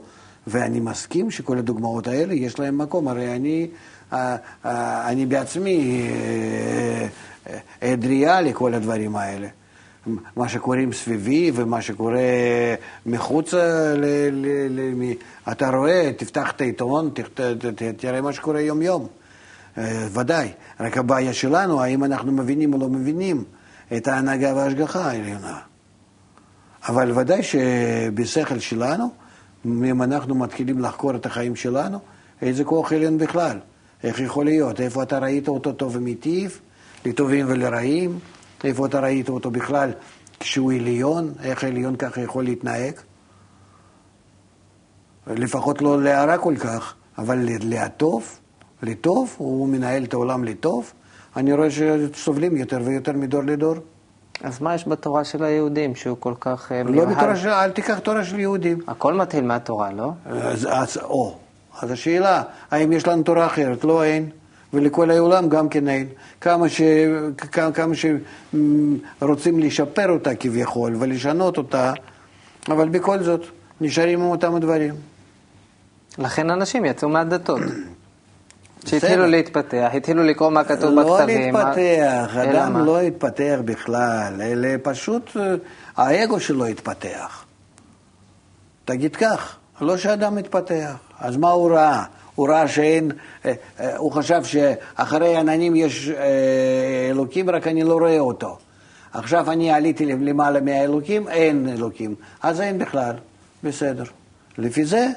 ואני 0.47 0.79
מסכים 0.79 1.31
שכל 1.31 1.57
הדוגמאות 1.57 2.07
האלה 2.07 2.33
יש 2.33 2.59
להם 2.59 2.77
מקום. 2.77 3.07
הרי 3.07 3.35
אני, 3.35 3.67
אה, 4.13 4.35
אה, 4.65 5.09
אני 5.09 5.25
בעצמי 5.25 6.09
עדריה 7.81 8.35
אה, 8.35 8.41
לכל 8.41 8.73
הדברים 8.73 9.15
האלה. 9.15 9.47
מה 10.35 10.49
שקוראים 10.49 10.93
סביבי 10.93 11.51
ומה 11.55 11.81
שקורה 11.81 12.21
מחוץ, 13.05 13.53
ל, 13.53 14.05
ל, 14.31 14.45
ל, 14.69 15.13
אתה 15.51 15.69
רואה, 15.69 16.11
תפתח 16.17 16.51
את 16.51 16.61
העיתון, 16.61 17.09
תראה 17.97 18.21
מה 18.21 18.33
שקורה 18.33 18.61
יום-יום. 18.61 19.07
אה, 19.77 20.07
ודאי. 20.13 20.51
רק 20.79 20.97
הבעיה 20.97 21.33
שלנו, 21.33 21.81
האם 21.81 22.03
אנחנו 22.03 22.31
מבינים 22.31 22.73
או 22.73 22.79
לא 22.79 22.89
מבינים 22.89 23.43
את 23.97 24.07
ההנהגה 24.07 24.55
וההשגחה 24.55 25.11
העליונה. 25.11 25.59
אבל 26.87 27.19
ודאי 27.19 27.43
שבשכל 27.43 28.59
שלנו, 28.59 29.09
אם 29.65 30.03
אנחנו 30.03 30.35
מתחילים 30.35 30.79
לחקור 30.79 31.15
את 31.15 31.25
החיים 31.25 31.55
שלנו, 31.55 31.99
איזה 32.41 32.63
כוח 32.63 32.93
עליון 32.93 33.17
בכלל? 33.17 33.59
איך 34.03 34.19
יכול 34.19 34.45
להיות? 34.45 34.81
איפה 34.81 35.03
אתה 35.03 35.19
ראית 35.19 35.47
אותו 35.47 35.73
טוב 35.73 35.95
ומיטיב, 35.95 36.59
לטובים 37.05 37.45
ולרעים? 37.49 38.19
איפה 38.63 38.85
אתה 38.85 38.99
ראית 38.99 39.29
אותו 39.29 39.51
בכלל 39.51 39.91
כשהוא 40.39 40.73
עליון? 40.73 41.33
איך 41.43 41.63
העליון 41.63 41.95
ככה 41.95 42.21
יכול 42.21 42.43
להתנהג? 42.43 42.93
לפחות 45.27 45.81
לא 45.81 46.03
להרע 46.03 46.37
כל 46.37 46.55
כך, 46.59 46.93
אבל 47.17 47.39
להטוב? 47.61 48.39
לטוב, 48.83 49.35
הוא 49.37 49.67
מנהל 49.67 50.03
את 50.03 50.13
העולם 50.13 50.43
לטוב, 50.43 50.91
אני 51.35 51.53
רואה 51.53 51.67
שסובלים 51.71 52.57
יותר 52.57 52.79
ויותר 52.83 53.11
מדור 53.11 53.43
לדור. 53.43 53.75
אז 54.43 54.61
מה 54.61 54.75
יש 54.75 54.87
בתורה 54.87 55.23
של 55.23 55.43
היהודים 55.43 55.95
שהוא 55.95 56.17
כל 56.19 56.33
כך 56.39 56.71
אה, 56.71 56.83
מיוחד? 56.83 57.09
לא 57.09 57.15
בתורה 57.15 57.35
של, 57.35 57.49
אל 57.49 57.71
תיקח 57.71 57.99
תורה 57.99 58.23
של 58.23 58.39
יהודים. 58.39 58.79
הכל 58.87 59.13
מתחיל 59.13 59.43
מהתורה, 59.43 59.91
לא? 59.91 60.11
אז, 60.25 60.67
אז, 60.71 60.97
או, 60.97 61.37
אז 61.81 61.91
השאלה, 61.91 62.43
האם 62.71 62.91
יש 62.91 63.07
לנו 63.07 63.23
תורה 63.23 63.45
אחרת? 63.45 63.83
לא, 63.83 64.03
אין. 64.03 64.29
ולכל 64.73 65.11
העולם 65.11 65.49
גם 65.49 65.69
כן 65.69 65.87
אין. 65.87 66.07
כמה, 66.41 66.69
ש, 66.69 66.81
כמה, 67.73 67.93
שרוצים 69.21 69.59
לשפר 69.59 70.09
אותה 70.09 70.35
כביכול 70.35 70.95
ולשנות 70.99 71.57
אותה, 71.57 71.93
אבל 72.67 72.89
בכל 72.89 73.23
זאת 73.23 73.45
נשארים 73.81 74.21
עם 74.21 74.29
אותם 74.29 74.55
הדברים. 74.55 74.93
לכן 76.17 76.49
אנשים 76.49 76.85
יצאו 76.85 77.09
מהדתות. 77.09 77.61
שהתחילו 78.85 79.27
להתפתח, 79.27 79.89
התחילו 79.93 80.23
לקרוא 80.23 80.49
מה 80.49 80.63
כתוב 80.63 80.93
לא 80.93 81.17
בכתבים. 81.17 81.55
לא 81.55 81.63
להתפתח, 81.63 82.37
אדם 82.37 82.85
לא 82.85 83.01
התפתח 83.01 83.59
בכלל, 83.65 84.41
אלא 84.41 84.69
פשוט 84.83 85.37
אה, 85.37 85.55
האגו 85.97 86.39
שלו 86.39 86.65
התפתח. 86.65 87.45
תגיד 88.85 89.15
כך, 89.15 89.55
לא 89.81 89.97
שאדם 89.97 90.35
מתפתח. 90.35 90.93
אז 91.19 91.37
מה 91.37 91.49
הוא 91.49 91.71
ראה? 91.71 92.03
הוא 92.35 92.49
ראה 92.49 92.67
שאין, 92.67 93.11
אה, 93.45 93.53
אה, 93.79 93.97
הוא 93.97 94.11
חשב 94.11 94.43
שאחרי 94.43 95.35
עננים 95.35 95.75
יש 95.75 96.09
אלוקים, 97.09 97.49
רק 97.49 97.67
אני 97.67 97.83
לא 97.83 97.93
רואה 97.93 98.19
אותו. 98.19 98.57
עכשיו 99.13 99.51
אני 99.51 99.71
עליתי 99.71 100.05
למעלה 100.05 100.61
מהאלוקים, 100.61 101.27
אין 101.27 101.69
אלוקים. 101.69 102.15
אז 102.41 102.61
אין 102.61 102.77
בכלל, 102.77 103.15
בסדר. 103.63 104.03
לפי 104.57 104.85
זה 104.85 105.07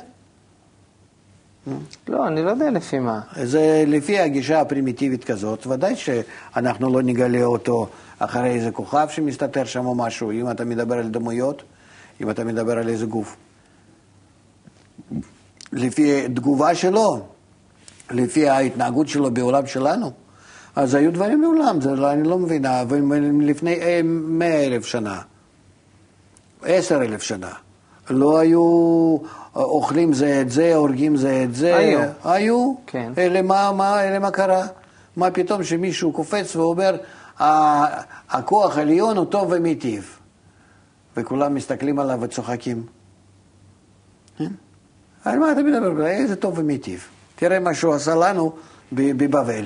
לא, 2.09 2.26
אני 2.29 2.42
לא 2.42 2.50
יודע 2.50 2.70
לפי 2.70 2.98
מה. 2.98 3.20
זה 3.42 3.85
לפי 3.87 4.18
הגישה 4.18 4.61
הפרימיטיבית 4.61 5.24
כזאת, 5.24 5.66
ודאי 5.66 5.96
שאנחנו 5.96 6.92
לא 6.92 7.02
נגלה 7.02 7.44
אותו 7.44 7.88
אחרי 8.18 8.50
איזה 8.50 8.70
כוכב 8.70 9.07
שמסתתר 9.11 9.64
שם 9.64 9.87
או 9.87 9.94
משהו, 9.94 10.31
אם 10.31 10.50
אתה 10.50 10.64
מדבר 10.64 10.94
על 10.94 11.09
דמויות, 11.09 11.62
אם 12.20 12.31
אתה 12.31 12.44
מדבר 12.44 12.79
על 12.79 12.88
איזה 12.88 13.07
גוף. 13.07 13.37
לפי 15.76 16.28
תגובה 16.28 16.74
שלו, 16.74 17.20
לפי 18.10 18.48
ההתנהגות 18.48 19.08
שלו 19.08 19.30
בעולם 19.30 19.66
שלנו, 19.66 20.12
אז 20.76 20.94
היו 20.94 21.12
דברים 21.12 21.40
מעולם, 21.40 21.80
זה 21.80 21.90
לא, 21.90 22.12
אני 22.12 22.28
לא 22.28 22.38
מבין, 22.38 22.64
לפני 23.40 23.80
אה, 23.80 24.00
מאה 24.04 24.66
אלף 24.66 24.86
שנה, 24.86 25.20
עשר 26.62 27.02
אלף 27.02 27.22
שנה, 27.22 27.52
לא 28.10 28.38
היו 28.38 29.16
אוכלים 29.54 30.12
זה 30.12 30.40
את 30.40 30.50
זה, 30.50 30.74
הורגים 30.74 31.16
זה 31.16 31.42
את 31.44 31.54
זה. 31.54 31.76
היו. 31.76 32.00
היו? 32.24 32.74
כן. 32.86 33.12
אלה 33.18 33.42
מה, 33.42 33.72
מה, 33.72 34.02
אלה 34.04 34.18
מה 34.18 34.30
קרה? 34.30 34.66
מה 35.16 35.30
פתאום 35.30 35.64
שמישהו 35.64 36.12
קופץ 36.12 36.56
ואומר, 36.56 36.96
הכוח 38.30 38.78
העליון 38.78 39.16
הוא 39.16 39.24
טוב 39.24 39.48
ומיטיב. 39.50 40.18
וכולם 41.16 41.54
מסתכלים 41.54 41.98
עליו 41.98 42.18
וצוחקים. 42.22 42.86
כן? 44.38 44.50
על 45.26 45.38
מה 45.38 45.52
אתה 45.52 45.62
מדבר? 45.62 46.06
איזה 46.06 46.36
טוב 46.36 46.58
ומיטיב. 46.58 47.08
תראה 47.36 47.60
מה 47.60 47.74
שהוא 47.74 47.94
עשה 47.94 48.14
לנו 48.14 48.52
בבבל. 48.92 49.64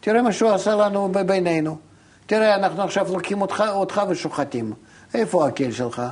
תראה 0.00 0.22
מה 0.22 0.32
שהוא 0.32 0.50
עשה 0.50 0.74
לנו 0.74 1.12
בינינו. 1.26 1.78
תראה, 2.26 2.54
אנחנו 2.54 2.82
עכשיו 2.82 3.12
לוקחים 3.12 3.42
אותך, 3.42 3.64
אותך 3.68 4.02
ושוחטים. 4.08 4.72
איפה 5.14 5.48
הקל 5.48 5.70
שלך? 5.70 6.02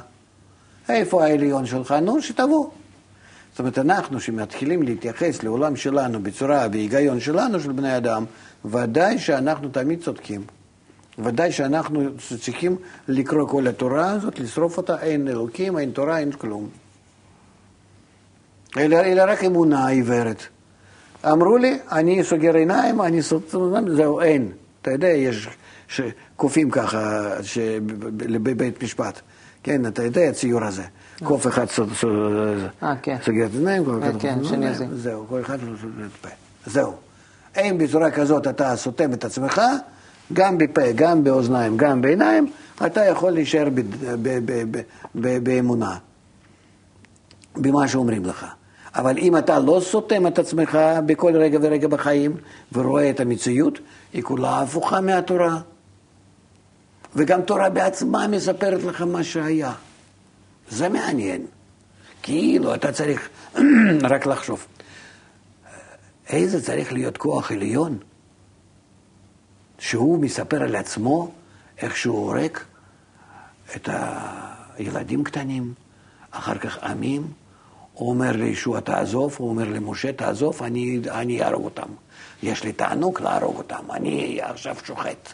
איפה 0.89 1.25
העליון 1.25 1.67
שלך? 1.67 1.93
נו, 1.93 2.23
שתבוא. 2.23 2.69
זאת 3.51 3.59
אומרת, 3.59 3.79
אנחנו 3.79 4.21
שמתחילים 4.21 4.83
להתייחס 4.83 5.43
לעולם 5.43 5.77
שלנו 5.77 6.23
בצורה, 6.23 6.69
בהיגיון 6.69 7.21
שלנו, 7.21 7.61
של 7.61 7.73
בני 7.73 7.97
אדם, 7.97 8.25
ודאי 8.65 9.19
שאנחנו 9.19 9.69
תמיד 9.69 10.03
צודקים. 10.03 10.43
ודאי 11.19 11.53
שאנחנו 11.53 12.09
צריכים 12.41 12.77
לקרוא 13.09 13.49
כל 13.49 13.67
התורה 13.67 14.11
הזאת, 14.11 14.39
לשרוף 14.39 14.77
אותה, 14.77 15.03
אין 15.03 15.29
אלוקים, 15.29 15.79
אין 15.79 15.91
תורה, 15.91 16.19
אין 16.19 16.33
כלום. 16.33 16.69
אלא, 18.77 18.97
אלא 18.97 19.23
רק 19.27 19.45
אמונה 19.45 19.89
עיוורת. 19.89 20.43
אמרו 21.25 21.59
לי, 21.59 21.79
אני 21.93 22.25
סוגר 22.25 22.55
עיניים, 22.55 23.01
אני 23.01 23.23
סוגר, 23.23 23.95
זהו, 23.97 24.21
אין. 24.21 24.53
אתה 24.83 24.91
יודע, 24.91 25.09
יש 25.09 25.49
קופים 26.37 26.71
ככה 26.71 27.31
בבית 28.17 28.83
משפט. 28.83 29.21
כן, 29.63 29.87
אתה 29.87 30.03
יודע, 30.03 30.21
הציור 30.21 30.65
הזה. 30.65 30.83
קוף 31.25 31.47
אחד 31.47 31.67
אה, 32.83 32.97
כן. 33.03 33.17
סוגר 33.25 33.47
את 33.47 33.51
העיניים, 33.55 33.85
קוף 33.85 33.95
אחד 34.03 34.21
כן. 34.21 34.39
זהו, 34.93 35.27
כל 35.29 35.41
אחד 35.41 35.59
סוגר 35.59 36.07
את 36.07 36.25
הפה. 36.25 36.35
זהו. 36.67 36.95
אם 37.57 37.79
בצורה 37.79 38.11
כזאת 38.11 38.47
אתה 38.47 38.77
סותם 38.77 39.13
את 39.13 39.25
עצמך, 39.25 39.63
גם 40.33 40.59
בפה, 40.59 40.93
גם 40.95 41.25
באוזניים, 41.25 41.77
גם 41.77 42.03
בעיניים, 42.03 42.51
אתה 42.87 43.05
יכול 43.05 43.31
להישאר 43.33 43.69
באמונה, 45.15 45.97
במה 47.57 47.89
שאומרים 47.89 48.25
לך. 48.25 48.47
אבל 48.99 49.19
אם 49.19 49.37
אתה 49.37 49.59
לא 49.59 49.81
סותם 49.85 50.27
את 50.27 50.39
עצמך 50.39 50.79
בכל 51.07 51.37
רגע 51.37 51.59
ורגע 51.63 51.89
בחיים 51.89 52.37
ורואה 52.73 53.11
את 53.11 53.21
המציאות, 53.21 53.79
היא 54.13 54.23
כולה 54.23 54.61
הפוכה 54.61 55.01
מהתורה. 55.01 55.61
וגם 57.15 57.43
תורה 57.43 57.71
בעצמה 57.71 58.29
מספרת 58.29 58.83
לך 58.83 59.03
מה 59.03 59.25
שהיה. 59.25 59.73
זה 60.69 60.89
מעניין. 60.89 61.47
כאילו 62.23 62.75
אתה 62.75 62.93
צריך 62.93 63.29
רק 64.11 64.27
לחשוב. 64.27 64.67
איזה 66.29 66.63
צריך 66.63 66.93
להיות 66.93 67.17
כוח 67.17 67.53
עליון, 67.53 67.99
שהוא 69.79 70.19
מספר 70.19 70.63
על 70.63 70.77
עצמו 70.77 71.31
איך 71.79 71.97
שהוא 71.97 72.19
הורג 72.19 72.59
את 73.77 73.89
הילדים 74.77 75.25
קטנים, 75.25 75.75
אחר 76.31 76.59
כך 76.59 76.79
עמים, 76.83 77.33
הוא 77.99 78.11
אומר 78.11 78.33
לישוע 78.33 78.81
תעזוב, 78.81 79.37
הוא 79.39 79.49
אומר 79.49 79.65
למשה 79.65 80.13
תעזוב, 80.13 80.63
אני, 80.63 81.01
אני 81.11 81.43
אהרוג 81.43 81.65
אותם. 81.65 81.89
יש 82.43 82.65
לי 82.65 82.73
תענוג 82.73 83.21
להרוג 83.23 83.57
אותם, 83.57 83.91
אני 83.93 84.39
עכשיו 84.43 84.77
שוחט. 84.85 85.33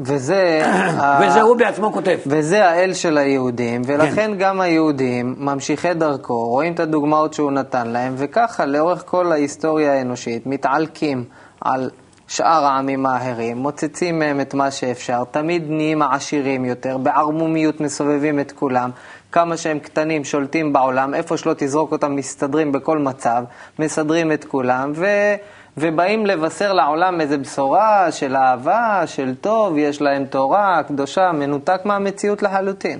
וזה... 0.00 0.62
וזה 1.20 1.42
הוא 1.42 1.56
בעצמו 1.56 1.92
כותב. 1.92 2.18
וזה 2.26 2.66
האל 2.66 2.94
של 2.94 3.18
היהודים, 3.18 3.82
ולכן 3.86 4.14
כן. 4.14 4.38
גם 4.38 4.60
היהודים, 4.60 5.34
ממשיכי 5.38 5.94
דרכו, 5.94 6.48
רואים 6.48 6.72
את 6.72 6.80
הדוגמאות 6.80 7.34
שהוא 7.34 7.50
נתן 7.50 7.88
להם, 7.88 8.14
וככה 8.16 8.66
לאורך 8.66 9.02
כל 9.06 9.32
ההיסטוריה 9.32 9.92
האנושית 9.92 10.46
מתעלקים 10.46 11.24
על 11.60 11.90
שאר 12.28 12.64
העמים 12.64 13.06
האחרים, 13.06 13.56
מוצצים 13.56 14.18
מהם 14.18 14.40
את 14.40 14.54
מה 14.54 14.70
שאפשר, 14.70 15.24
תמיד 15.30 15.64
נהיים 15.68 16.02
העשירים 16.02 16.64
יותר, 16.64 16.98
בערמומיות 16.98 17.80
מסובבים 17.80 18.40
את 18.40 18.52
כולם, 18.52 18.90
כמה 19.34 19.56
שהם 19.56 19.78
קטנים 19.78 20.24
שולטים 20.24 20.72
בעולם, 20.72 21.14
איפה 21.14 21.36
שלא 21.36 21.54
תזרוק 21.56 21.92
אותם 21.92 22.16
מסתדרים 22.16 22.72
בכל 22.72 22.98
מצב, 22.98 23.44
מסדרים 23.78 24.32
את 24.32 24.44
כולם, 24.44 24.92
ו... 24.94 25.06
ובאים 25.76 26.26
לבשר 26.26 26.72
לעולם 26.72 27.20
איזו 27.20 27.38
בשורה 27.38 28.12
של 28.12 28.36
אהבה, 28.36 29.02
של 29.06 29.34
טוב, 29.40 29.78
יש 29.78 30.02
להם 30.02 30.24
תורה 30.24 30.82
קדושה, 30.88 31.32
מנותק 31.32 31.80
מהמציאות 31.84 32.42
לחלוטין. 32.42 32.98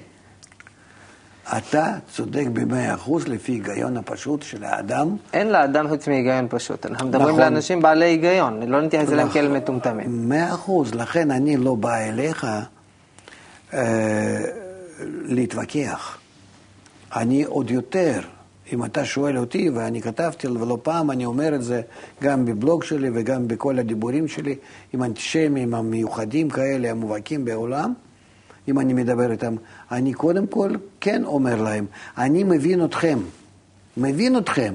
אתה 1.59 1.87
צודק 2.13 2.47
במאה 2.53 2.95
אחוז 2.95 3.29
לפי 3.29 3.53
היגיון 3.53 3.97
הפשוט 3.97 4.43
של 4.43 4.65
האדם. 4.65 5.17
אין 5.33 5.51
לאדם 5.51 5.89
חוץ 5.89 6.09
מהיגיון 6.09 6.47
פשוט. 6.51 6.87
אנחנו 6.87 7.09
מדברים 7.09 7.29
נכון. 7.29 7.41
לאנשים 7.41 7.83
בעלי 7.83 8.05
היגיון, 8.05 8.63
לא 8.63 8.81
נתייחס 8.81 9.13
אליהם 9.13 9.29
כאל 9.29 9.49
מטומטמים. 9.49 10.29
מאה 10.29 10.55
אחוז, 10.55 10.95
לכן 10.95 11.31
אני 11.31 11.57
לא 11.57 11.75
בא 11.75 11.97
אליך 11.97 12.47
אה, 13.75 13.81
להתווכח. 15.25 16.24
אני 17.17 17.45
עוד 17.45 17.71
יותר 17.71 18.21
אם 18.73 18.85
אתה 18.85 19.05
שואל 19.05 19.39
אותי, 19.39 19.71
ואני 19.71 20.03
כתבתי 20.03 20.49
ולא 20.49 20.79
פעם, 20.83 21.11
אני 21.11 21.25
אומר 21.25 21.55
את 21.55 21.63
זה 21.63 21.81
גם 22.23 22.45
בבלוג 22.45 22.85
שלי 22.85 23.11
וגם 23.15 23.49
בכל 23.49 23.79
הדיבורים 23.79 24.29
שלי, 24.29 24.57
עם 24.93 25.03
אנטישמים 25.03 25.75
המיוחדים 25.75 26.51
כאלה, 26.51 26.91
המובהקים 26.91 27.45
בעולם, 27.45 27.95
אם 28.69 28.79
אני 28.79 28.93
מדבר 28.93 29.33
איתם, 29.33 29.55
אני 29.93 30.13
קודם 30.13 30.47
כל 30.47 30.71
כן 31.01 31.25
אומר 31.25 31.63
להם, 31.63 31.87
אני 32.19 32.45
מבין 32.45 32.85
אתכם, 32.85 33.19
מבין 33.97 34.39
אתכם. 34.39 34.75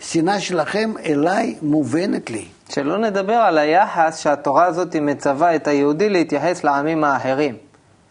שנאה 0.00 0.40
שלכם 0.40 0.92
אליי 1.04 1.54
מובנת 1.62 2.30
לי. 2.30 2.44
שלא 2.68 2.98
נדבר 2.98 3.32
על 3.34 3.58
היחס 3.58 4.18
שהתורה 4.18 4.66
הזאת 4.66 4.96
מצווה 4.96 5.56
את 5.56 5.68
היהודי 5.68 6.08
להתייחס 6.08 6.64
לעמים 6.64 7.04
האחרים. 7.04 7.56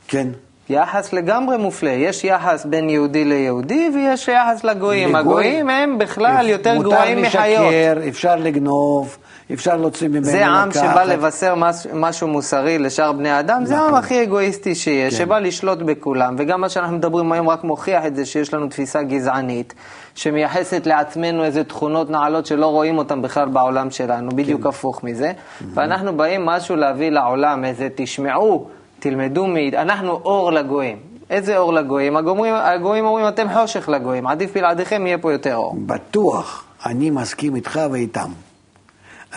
כן. 0.07 0.27
יחס 0.69 1.13
לגמרי 1.13 1.58
מופלה. 1.58 1.89
יש 1.89 2.23
יחס 2.23 2.65
בין 2.65 2.89
יהודי 2.89 3.25
ליהודי 3.25 3.89
ויש 3.93 4.27
יחס 4.27 4.63
לגויים. 4.63 5.10
לגוי. 5.10 5.19
הגויים 5.19 5.69
הם 5.69 5.97
בכלל 5.97 6.49
יותר 6.49 6.75
גרועים 6.82 7.21
מחיות. 7.21 7.63
מותר 7.63 7.97
לשקר, 7.97 8.10
אפשר 8.10 8.36
לגנוב, 8.36 9.17
אפשר 9.53 9.77
להוציא 9.77 10.08
ממנו 10.08 10.21
לקחת. 10.21 10.32
זה 10.32 10.45
עם 10.45 10.71
שבא 10.71 11.03
לבשר 11.03 11.55
משהו 11.93 12.27
מוסרי 12.27 12.79
לשאר 12.79 13.12
בני 13.12 13.29
האדם, 13.29 13.65
זה 13.65 13.77
העם 13.77 13.95
הכי 13.95 14.23
אגואיסטי 14.23 14.75
שיש, 14.75 15.13
כן. 15.13 15.19
שבא 15.19 15.39
לשלוט 15.39 15.79
בכולם. 15.79 16.36
וגם 16.38 16.62
מה 16.62 16.69
שאנחנו 16.69 16.97
מדברים 16.97 17.32
היום 17.32 17.49
רק 17.49 17.63
מוכיח 17.63 18.05
את 18.05 18.15
זה 18.15 18.25
שיש 18.25 18.53
לנו 18.53 18.67
תפיסה 18.67 19.03
גזענית, 19.03 19.73
שמייחסת 20.15 20.88
לעצמנו 20.88 21.43
איזה 21.43 21.63
תכונות 21.63 22.10
נעלות 22.10 22.45
שלא 22.45 22.65
רואים 22.65 22.97
אותן 22.97 23.21
בכלל 23.21 23.47
בעולם 23.47 23.91
שלנו, 23.91 24.32
בדיוק 24.32 24.63
כן. 24.63 24.69
הפוך 24.69 25.03
מזה. 25.03 25.32
ואנחנו 25.73 26.17
באים 26.17 26.45
משהו 26.45 26.75
להביא 26.75 27.10
לעולם, 27.10 27.65
איזה 27.65 27.88
תשמעו. 27.95 28.78
תלמדו 28.99 29.47
מעיד, 29.47 29.75
אנחנו 29.75 30.12
אור 30.12 30.51
לגויים. 30.51 30.97
איזה 31.29 31.57
אור 31.57 31.73
לגויים? 31.73 32.17
הגויים, 32.17 32.53
הגויים 32.55 33.05
אומרים, 33.05 33.27
אתם 33.27 33.47
חושך 33.53 33.89
לגויים, 33.89 34.27
עדיף 34.27 34.53
בלעדיכם 34.53 35.07
יהיה 35.07 35.17
פה 35.17 35.31
יותר 35.31 35.55
אור. 35.55 35.75
בטוח, 35.85 36.65
אני 36.85 37.09
מסכים 37.09 37.55
איתך 37.55 37.79
ואיתם. 37.91 38.31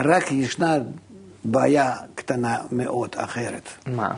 רק 0.00 0.32
ישנה 0.32 0.76
בעיה 1.44 1.94
קטנה 2.14 2.56
מאוד 2.72 3.14
אחרת. 3.16 3.68
מה? 3.86 4.10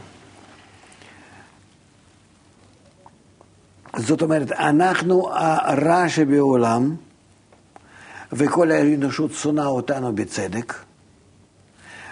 זאת 3.96 4.22
אומרת, 4.22 4.52
אנחנו 4.52 5.28
הרע 5.32 6.08
שבעולם, 6.08 6.94
וכל 8.32 8.70
האנושות 8.70 9.32
שונאה 9.32 9.66
אותנו 9.66 10.14
בצדק, 10.14 10.74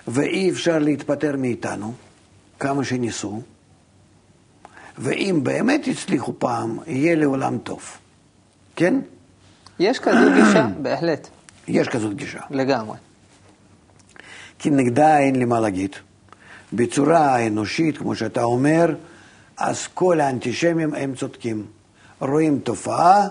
ואי 0.09 0.51
אפשר 0.51 0.79
להתפטר 0.79 1.37
מאיתנו. 1.39 1.93
כמה 2.63 2.85
שניסו, 2.85 3.41
ואם 4.99 5.41
באמת 5.43 5.89
הצליחו 5.91 6.33
פעם, 6.39 6.79
יהיה 6.87 7.15
לעולם 7.15 7.59
טוב. 7.59 7.83
כן? 8.77 9.01
יש 9.79 9.99
כזו 9.99 10.33
גישה, 10.35 10.67
בהחלט. 10.83 11.29
יש 11.69 11.89
כזאת 11.89 12.15
גישה. 12.15 12.41
לגמרי. 12.51 12.97
כי 14.59 14.71
נגדה 14.71 15.19
אין 15.19 15.37
לי 15.37 15.45
מה 15.45 15.61
להגיד. 15.61 15.97
בצורה 16.73 17.35
האנושית, 17.35 17.99
כמו 17.99 18.15
שאתה 18.17 18.43
אומר, 18.43 18.95
אז 19.57 19.87
כל 19.95 20.21
האנטישמים 20.21 20.95
הם 20.95 21.15
צודקים. 21.15 21.67
רואים 22.21 22.59
תופעה, 22.59 23.29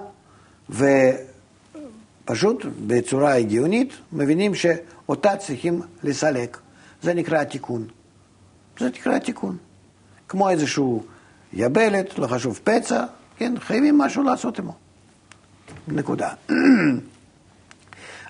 ופשוט 0.70 2.65
בצורה 2.88 3.36
הגיונית 3.36 3.94
מבינים 4.13 4.56
שאותה 4.56 5.36
צריכים 5.38 5.82
לסלק. 6.04 6.58
זה 7.02 7.13
נקרא 7.13 7.44
תיקון. 7.44 7.88
זה 8.80 8.88
נקרא 8.88 9.20
תיקון. 9.20 9.58
כמו 10.28 10.50
איזשהו 10.50 11.04
יבלת, 11.54 12.20
לא 12.20 12.28
חשוב 12.28 12.60
פצע, 12.64 13.06
כן, 13.38 13.54
חייבים 13.60 13.98
משהו 13.98 14.24
לעשות 14.24 14.60
עמו. 14.60 14.76
נקודה. 15.88 16.30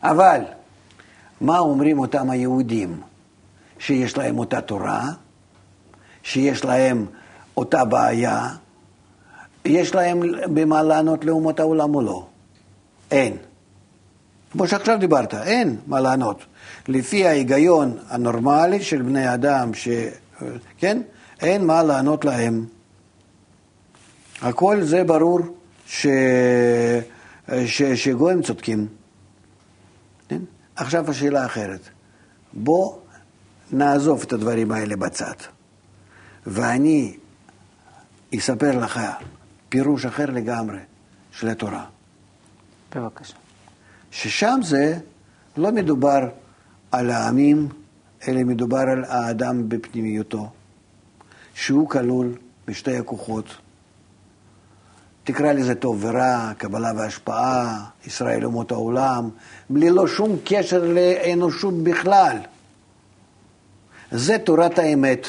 אבל 0.04 0.42
מה 1.42 1.60
אומרים 1.60 2.00
אותם 2.00 2.30
היהודים? 2.30 3.02
שיש 3.80 4.18
להם 4.18 4.40
אותה 4.40 4.62
תורה, 4.62 5.10
שיש 6.24 6.66
להם 6.66 7.06
אותה 7.58 7.86
בעיה, 7.86 8.48
יש 9.66 9.96
להם 9.96 10.22
במה 10.54 10.84
לענות 10.84 11.26
לאומות 11.26 11.60
העולם 11.60 11.96
או 11.96 12.02
לא? 12.02 12.28
אין. 13.12 13.38
כמו 14.52 14.68
שעכשיו 14.68 15.00
דיברת, 15.00 15.34
אין 15.34 15.78
מה 15.88 16.00
לענות. 16.00 16.46
לפי 16.88 17.28
ההיגיון 17.28 17.98
הנורמלי 18.10 18.82
של 18.82 19.02
בני 19.02 19.34
אדם 19.34 19.74
ש... 19.74 19.88
כן? 20.78 21.02
אין 21.40 21.66
מה 21.66 21.84
לענות 21.84 22.26
להם. 22.26 22.66
הכל 24.42 24.84
זה 24.84 25.04
ברור 25.04 25.40
ש... 25.88 26.08
ש... 27.66 27.82
שגויים 27.84 28.42
צודקים. 28.42 28.88
כן? 30.28 30.42
עכשיו 30.76 31.12
השאלה 31.12 31.46
אחרת. 31.46 31.90
בוא 32.54 32.98
נעזוב 33.72 34.22
את 34.22 34.34
הדברים 34.34 34.72
האלה 34.72 34.96
בצד, 34.96 35.36
ואני 36.46 37.18
אספר 38.36 38.80
לך 38.80 39.00
פירוש 39.70 40.06
אחר 40.06 40.26
לגמרי 40.26 40.80
של 41.32 41.48
התורה. 41.48 41.86
בבקשה. 42.96 43.36
ששם 44.12 44.60
זה 44.64 44.98
לא 45.58 45.72
מדובר 45.72 46.20
על 46.92 47.10
העמים 47.10 47.70
אלא 48.28 48.44
מדובר 48.44 48.80
על 48.80 49.04
האדם 49.04 49.70
בפנימיותו, 49.70 50.50
שהוא 51.54 51.90
כלול 51.90 52.36
בשתי 52.68 52.98
הכוחות. 52.98 53.46
תקרא 55.24 55.52
לזה 55.52 55.76
טוב 55.76 56.06
ורע, 56.06 56.52
קבלה 56.58 56.92
והשפעה, 56.98 57.86
ישראל 58.06 58.46
אומות 58.46 58.72
העולם, 58.72 59.30
ללא 59.70 60.08
שום 60.08 60.38
קשר 60.46 60.84
לאנושות 60.84 61.84
בכלל. 61.84 62.38
זה 64.12 64.38
תורת 64.38 64.80
האמת, 64.80 65.28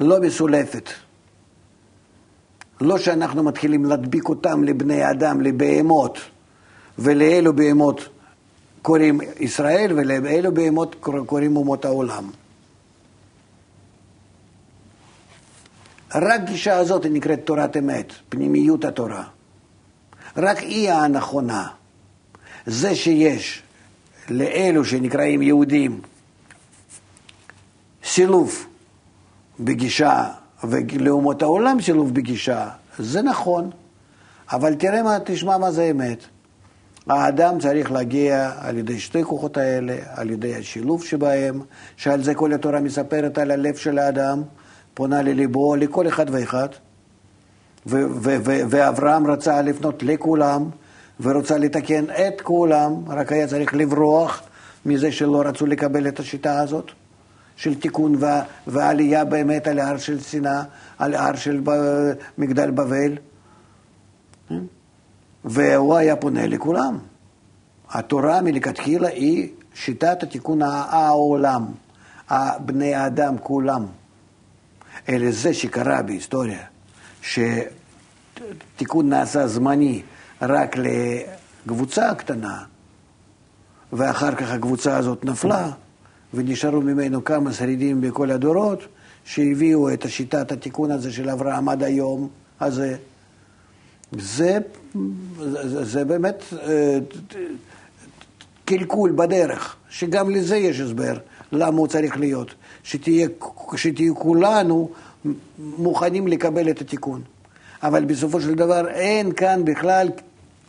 לא 0.00 0.20
מסולפת. 0.20 0.90
לא 2.80 2.98
שאנחנו 2.98 3.42
מתחילים 3.42 3.84
להדביק 3.84 4.28
אותם 4.28 4.64
לבני 4.64 5.10
אדם, 5.10 5.40
לבהמות, 5.40 6.18
ולאלו 6.98 7.56
בהמות 7.56 8.08
קוראים 8.86 9.20
ישראל, 9.40 9.92
ולאלו 9.92 10.54
בהמות 10.54 10.96
קוראים 11.26 11.56
אומות 11.56 11.84
העולם. 11.84 12.30
רק 16.14 16.40
גישה 16.44 16.78
הזאת 16.78 17.04
היא 17.04 17.12
נקראת 17.12 17.40
תורת 17.44 17.76
אמת, 17.76 18.12
פנימיות 18.28 18.84
התורה. 18.84 19.24
רק 20.36 20.58
היא 20.58 20.92
הנכונה. 20.92 21.68
זה 22.66 22.94
שיש 22.94 23.62
לאלו 24.30 24.84
שנקראים 24.84 25.42
יהודים 25.42 26.00
סילוף 28.04 28.66
בגישה, 29.60 30.24
ולאומות 30.64 31.42
העולם 31.42 31.82
סילוף 31.82 32.10
בגישה, 32.10 32.68
זה 32.98 33.22
נכון, 33.22 33.70
אבל 34.52 34.74
תראה 34.74 35.02
מה, 35.02 35.18
תשמע 35.24 35.58
מה 35.58 35.70
זה 35.70 35.90
אמת. 35.90 36.35
האדם 37.06 37.58
צריך 37.58 37.92
להגיע 37.92 38.52
על 38.60 38.78
ידי 38.78 38.98
שתי 39.00 39.24
כוחות 39.24 39.56
האלה, 39.56 39.96
על 40.14 40.30
ידי 40.30 40.54
השילוב 40.54 41.04
שבהם, 41.04 41.60
שעל 41.96 42.22
זה 42.22 42.34
כל 42.34 42.52
התורה 42.52 42.80
מספרת 42.80 43.38
על 43.38 43.50
הלב 43.50 43.74
של 43.74 43.98
האדם, 43.98 44.42
פונה 44.94 45.22
לליבו, 45.22 45.76
לכל 45.76 46.08
אחד 46.08 46.26
ואחד. 46.30 46.68
ואברהם 47.86 49.26
רצה 49.26 49.62
לפנות 49.62 50.02
לכולם, 50.02 50.70
ורוצה 51.20 51.58
לתקן 51.58 52.04
את 52.10 52.40
כולם, 52.40 52.92
רק 53.08 53.32
היה 53.32 53.46
צריך 53.46 53.74
לברוח 53.74 54.42
מזה 54.86 55.12
שלא 55.12 55.42
רצו 55.46 55.66
לקבל 55.66 56.08
את 56.08 56.20
השיטה 56.20 56.60
הזאת 56.60 56.90
של 57.56 57.74
תיקון 57.74 58.14
ועלייה 58.66 59.24
באמת 59.24 59.66
על 59.66 59.78
ההר 59.78 59.96
של 59.96 60.20
שנאה, 60.20 60.62
על 60.98 61.14
ההר 61.14 61.36
של 61.36 61.60
מגדל 62.38 62.70
בבל. 62.70 63.12
והוא 65.46 65.96
היה 65.96 66.16
פונה 66.16 66.46
לכולם. 66.46 66.98
התורה 67.90 68.40
מלכתחילה 68.40 69.08
היא 69.08 69.48
שיטת 69.74 70.22
התיקון 70.22 70.62
העולם, 70.62 71.66
בני 72.58 72.94
האדם 72.94 73.38
כולם. 73.38 73.86
אלא 75.08 75.30
זה 75.30 75.54
שקרה 75.54 76.02
בהיסטוריה, 76.02 76.64
שתיקון 77.22 79.08
נעשה 79.08 79.46
זמני 79.46 80.02
רק 80.42 80.76
לקבוצה 80.76 82.14
קטנה, 82.14 82.64
ואחר 83.92 84.34
כך 84.34 84.50
הקבוצה 84.50 84.96
הזאת 84.96 85.24
נפלה, 85.24 85.70
ונשארו 86.34 86.80
ממנו 86.80 87.24
כמה 87.24 87.52
שרידים 87.52 88.00
בכל 88.00 88.30
הדורות, 88.30 88.82
שהביאו 89.24 89.92
את 89.92 90.04
שיטת 90.08 90.52
התיקון 90.52 90.90
הזה 90.90 91.12
של 91.12 91.30
אברהם 91.30 91.68
עד 91.68 91.82
היום 91.82 92.28
הזה. 92.60 92.96
זה, 94.12 94.58
זה, 95.38 95.84
זה 95.84 96.04
באמת 96.04 96.44
אה, 96.52 96.98
קלקול 98.64 99.12
בדרך, 99.16 99.76
שגם 99.90 100.30
לזה 100.30 100.56
יש 100.56 100.80
הסבר, 100.80 101.18
למה 101.52 101.76
הוא 101.78 101.86
צריך 101.86 102.18
להיות, 102.18 102.54
שתהיה, 102.82 103.28
שתהיו 103.76 104.16
כולנו 104.16 104.90
מוכנים 105.58 106.28
לקבל 106.28 106.70
את 106.70 106.80
התיקון. 106.80 107.22
אבל 107.82 108.04
בסופו 108.04 108.40
של 108.40 108.54
דבר 108.54 108.88
אין 108.88 109.32
כאן 109.32 109.64
בכלל 109.64 110.08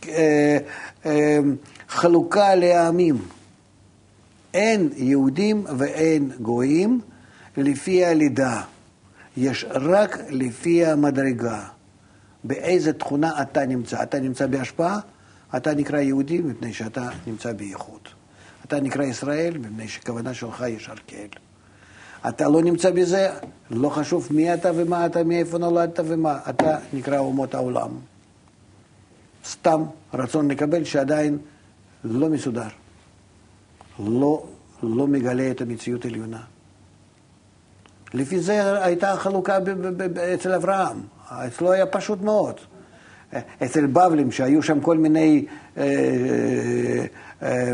אה, 0.08 0.58
אה, 1.06 1.40
חלוקה 1.90 2.56
לעמים. 2.56 3.18
אין 4.54 4.90
יהודים 4.96 5.66
ואין 5.78 6.32
גויים 6.42 7.02
לפי 7.58 8.06
הלידה, 8.06 8.62
יש 9.38 9.66
רק 9.70 10.18
לפי 10.30 10.86
המדרגה. 10.86 11.77
באיזה 12.48 12.94
תכונה 12.94 13.42
אתה 13.42 13.66
נמצא. 13.66 14.04
אתה 14.04 14.20
נמצא 14.20 14.48
בהשפעה, 14.48 15.00
אתה 15.58 15.74
נקרא 15.74 16.00
יהודי 16.00 16.38
מפני 16.38 16.74
שאתה 16.74 17.10
נמצא 17.28 17.54
בייחוד. 17.54 18.02
אתה 18.66 18.80
נקרא 18.80 19.04
ישראל 19.04 19.58
מפני 19.58 19.88
שכוונה 19.88 20.34
שלך 20.34 20.64
ישר 20.68 20.94
כאל. 21.08 21.28
אתה 22.30 22.50
לא 22.50 22.62
נמצא 22.62 22.92
בזה, 22.92 23.30
לא 23.72 23.90
חשוב 23.90 24.28
מי 24.32 24.54
אתה 24.54 24.72
ומה 24.76 25.06
אתה, 25.06 25.24
מאיפה 25.24 25.58
נולדת 25.58 26.00
ומה, 26.06 26.40
אתה 26.50 26.78
נקרא 26.94 27.18
אומות 27.18 27.56
העולם. 27.56 27.90
סתם 29.46 29.84
רצון 30.14 30.52
לקבל 30.52 30.84
שעדיין 30.84 31.38
לא 32.04 32.30
מסודר, 32.30 32.68
לא, 34.00 34.46
לא 34.84 35.08
מגלה 35.08 35.52
את 35.52 35.62
המציאות 35.62 36.06
העליונה. 36.06 36.42
לפי 38.14 38.40
זה 38.40 38.84
הייתה 38.84 39.12
החלוקה 39.14 39.58
אצל 40.34 40.54
אברהם. 40.54 41.17
אצלו 41.32 41.72
היה 41.72 41.86
פשוט 41.86 42.22
מאוד. 42.22 42.56
אצל 43.64 43.86
בבלים, 43.86 44.32
שהיו 44.32 44.64
שם 44.64 44.82
כל 44.82 44.98
מיני, 44.98 45.46
אה, 45.78 45.84
אה, 47.44 47.74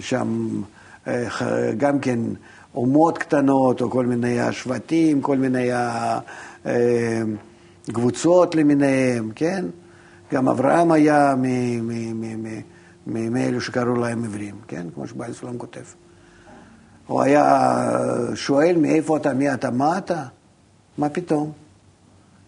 שם 0.00 0.48
אה, 1.06 1.72
גם 1.76 1.98
כן 1.98 2.18
אומות 2.74 3.18
קטנות, 3.18 3.80
או 3.80 3.90
כל 3.90 4.06
מיני 4.06 4.40
השבטים, 4.40 5.20
כל 5.20 5.36
מיני 5.36 5.70
קבוצות 7.92 8.54
למיניהם, 8.54 9.30
כן? 9.34 9.64
גם 10.32 10.48
אברהם 10.48 10.92
היה 10.92 11.34
מאלו 13.06 13.60
שקראו 13.60 13.94
להם 13.94 14.24
עברים, 14.24 14.54
כן? 14.68 14.86
כמו 14.94 15.06
שבעל 15.06 15.32
סולם 15.32 15.58
כותב. 15.58 15.80
הוא 17.06 17.22
היה 17.22 17.88
שואל 18.34 18.76
מאיפה 18.76 19.16
אתה, 19.16 19.34
מי 19.34 19.54
אתה, 19.54 19.70
מה 19.70 19.98
אתה? 19.98 20.22
מה 20.98 21.08
פתאום? 21.08 21.65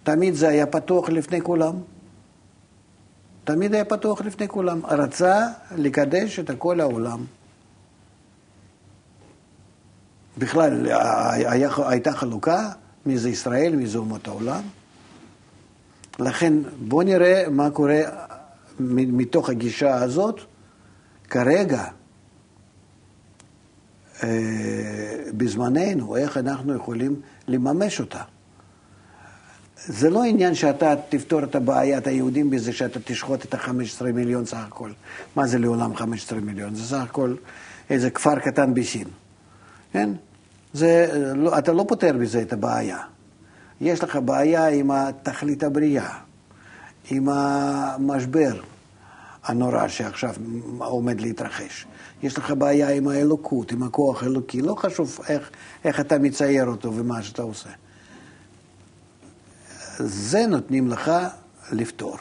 תמיד 0.08 0.34
זה 0.34 0.48
היה 0.48 0.66
פתוח 0.66 1.08
לפני 1.08 1.40
כולם. 1.40 1.74
תמיד 3.44 3.74
היה 3.74 3.84
פתוח 3.84 4.20
לפני 4.20 4.48
כולם. 4.48 4.86
רצה 4.86 5.48
לקדש 5.76 6.38
את 6.38 6.50
כל 6.58 6.80
העולם. 6.80 7.24
בכלל, 10.38 10.86
היה, 11.50 11.70
הייתה 11.78 12.12
חלוקה 12.12 12.70
מי 13.06 13.18
זה 13.18 13.30
ישראל, 13.30 13.76
מי 13.76 13.86
זה 13.86 13.98
אומות 13.98 14.28
העולם. 14.28 14.62
לכן 16.18 16.54
בואו 16.88 17.02
נראה 17.02 17.44
מה 17.50 17.70
קורה 17.70 18.00
מתוך 18.80 19.50
הגישה 19.50 19.94
הזאת 19.94 20.40
כרגע, 21.30 21.84
אה, 24.22 24.28
בזמננו, 25.36 26.16
איך 26.16 26.36
אנחנו 26.36 26.74
יכולים 26.74 27.20
לממש 27.48 28.00
אותה. 28.00 28.22
זה 29.86 30.10
לא 30.10 30.24
עניין 30.24 30.54
שאתה 30.54 30.94
תפתור 31.08 31.44
את 31.44 31.54
הבעיית 31.54 32.06
היהודים 32.06 32.50
בזה 32.50 32.72
שאתה 32.72 33.00
תשחוט 33.04 33.44
את 33.44 33.54
ה-15 33.54 34.04
מיליון 34.14 34.46
סך 34.46 34.64
הכל. 34.66 34.90
מה 35.36 35.46
זה 35.46 35.58
לעולם 35.58 35.96
15 35.96 36.40
מיליון? 36.40 36.74
זה 36.74 36.82
סך 36.82 37.02
הכל 37.02 37.34
איזה 37.90 38.10
כפר 38.10 38.38
קטן 38.38 38.74
בסין. 38.74 39.08
כן? 39.92 40.10
זה, 40.72 41.10
לא, 41.36 41.58
אתה 41.58 41.72
לא 41.72 41.84
פותר 41.88 42.12
בזה 42.20 42.42
את 42.42 42.52
הבעיה. 42.52 42.98
יש 43.80 44.04
לך 44.04 44.16
בעיה 44.16 44.68
עם 44.68 44.90
תכלית 45.22 45.62
הבריאה, 45.62 46.14
עם 47.10 47.28
המשבר 47.28 48.60
הנורא 49.44 49.88
שעכשיו 49.88 50.34
עומד 50.78 51.20
להתרחש. 51.20 51.86
יש 52.22 52.38
לך 52.38 52.50
בעיה 52.50 52.90
עם 52.90 53.08
האלוקות, 53.08 53.72
עם 53.72 53.82
הכוח 53.82 54.22
האלוקי. 54.22 54.62
לא 54.62 54.74
חשוב 54.74 55.18
איך, 55.28 55.50
איך 55.84 56.00
אתה 56.00 56.18
מצייר 56.18 56.66
אותו 56.66 56.94
ומה 56.94 57.22
שאתה 57.22 57.42
עושה. 57.42 57.70
זה 59.98 60.46
נותנים 60.46 60.88
לך 60.88 61.10
לפתור. 61.72 62.16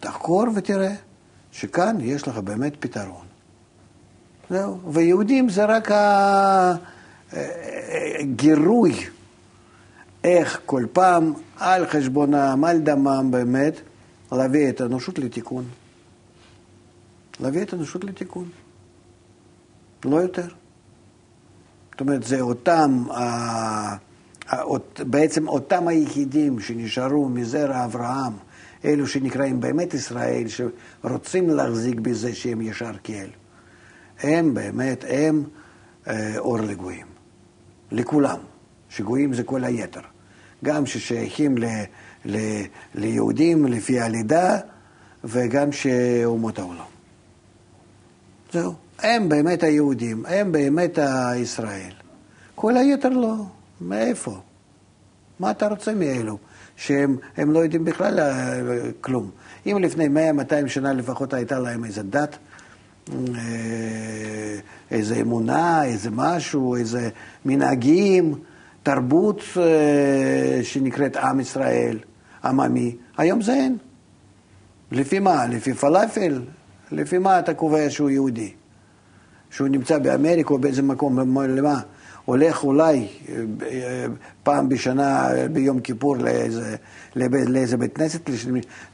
תחקור 0.00 0.44
ותראה 0.54 0.94
שכאן 1.52 1.96
יש 2.00 2.28
לך 2.28 2.38
באמת 2.38 2.72
פתרון. 2.80 3.26
זהו. 4.50 4.92
ויהודים 4.92 5.48
זה 5.48 5.64
רק 5.64 5.88
הגירוי, 8.20 9.06
איך 10.24 10.60
כל 10.66 10.84
פעם 10.92 11.32
על 11.56 11.86
חשבונם, 11.86 12.64
על 12.66 12.78
דמם 12.78 13.30
באמת, 13.30 13.74
להביא 14.32 14.68
את 14.68 14.80
האנושות 14.80 15.18
לתיקון. 15.18 15.64
להביא 17.40 17.62
את 17.62 17.72
האנושות 17.72 18.04
לתיקון. 18.04 18.48
לא 20.04 20.16
יותר. 20.16 20.48
זאת 21.90 22.00
אומרת, 22.00 22.22
זה 22.22 22.40
אותם... 22.40 23.04
בעצם 24.98 25.48
אותם 25.48 25.88
היחידים 25.88 26.60
שנשארו 26.60 27.28
מזרע 27.28 27.84
אברהם, 27.84 28.32
אלו 28.84 29.06
שנקראים 29.06 29.60
באמת 29.60 29.94
ישראל, 29.94 30.44
שרוצים 30.48 31.50
להחזיק 31.50 32.00
בזה 32.00 32.34
שהם 32.34 32.60
ישר 32.60 32.92
כאל, 33.04 33.28
הם 34.22 34.54
באמת, 34.54 35.04
הם 35.08 35.44
אה, 36.08 36.38
אור 36.38 36.58
לגויים. 36.58 37.06
לכולם, 37.92 38.38
שגויים 38.88 39.34
זה 39.34 39.42
כל 39.42 39.64
היתר. 39.64 40.00
גם 40.64 40.86
ששייכים 40.86 41.58
ל, 41.58 41.64
ל, 42.24 42.36
ליהודים 42.94 43.66
לפי 43.66 44.00
הלידה, 44.00 44.58
וגם 45.24 45.72
שאומות 45.72 46.58
העולם. 46.58 46.84
זהו. 48.52 48.74
הם 48.98 49.28
באמת 49.28 49.62
היהודים, 49.62 50.26
הם 50.26 50.52
באמת 50.52 50.98
הישראל. 50.98 51.92
כל 52.54 52.76
היתר 52.76 53.08
לא. 53.08 53.34
מאיפה? 53.80 54.40
מה 55.40 55.50
אתה 55.50 55.68
רוצה 55.68 55.94
מאלו? 55.94 56.38
שהם 56.76 57.16
לא 57.36 57.58
יודעים 57.58 57.84
בכלל 57.84 58.20
אה, 58.20 58.60
כלום. 59.00 59.30
אם 59.66 59.78
לפני 59.82 60.06
100-200 60.66 60.68
שנה 60.68 60.92
לפחות 60.92 61.34
הייתה 61.34 61.58
להם 61.58 61.84
איזה 61.84 62.02
דת, 62.02 62.36
אה, 63.10 63.14
איזה 64.90 65.16
אמונה, 65.16 65.84
איזה 65.84 66.10
משהו, 66.12 66.76
איזה 66.76 67.08
מנהגים, 67.44 68.34
תרבות 68.82 69.42
אה, 69.56 70.60
שנקראת 70.62 71.16
עם 71.16 71.40
ישראל, 71.40 71.98
עממי, 72.44 72.96
היום 73.16 73.42
זה 73.42 73.52
אין. 73.52 73.76
לפי 74.92 75.18
מה? 75.18 75.46
לפי 75.46 75.74
פלאפל? 75.74 76.42
לפי 76.92 77.18
מה 77.18 77.38
אתה 77.38 77.54
קובע 77.54 77.90
שהוא 77.90 78.10
יהודי? 78.10 78.52
שהוא 79.50 79.68
נמצא 79.68 79.98
באמריקה 79.98 80.54
או 80.54 80.58
באיזה 80.58 80.82
מקום, 80.82 81.38
למה? 81.40 81.80
הולך 82.26 82.64
אולי 82.64 83.08
אה, 83.62 84.06
פעם 84.42 84.68
בשנה 84.68 85.28
ביום 85.52 85.80
כיפור 85.80 86.16
לאיזה, 86.16 86.76
לאיזה 87.16 87.76
בית 87.76 87.96
כנסת, 87.96 88.30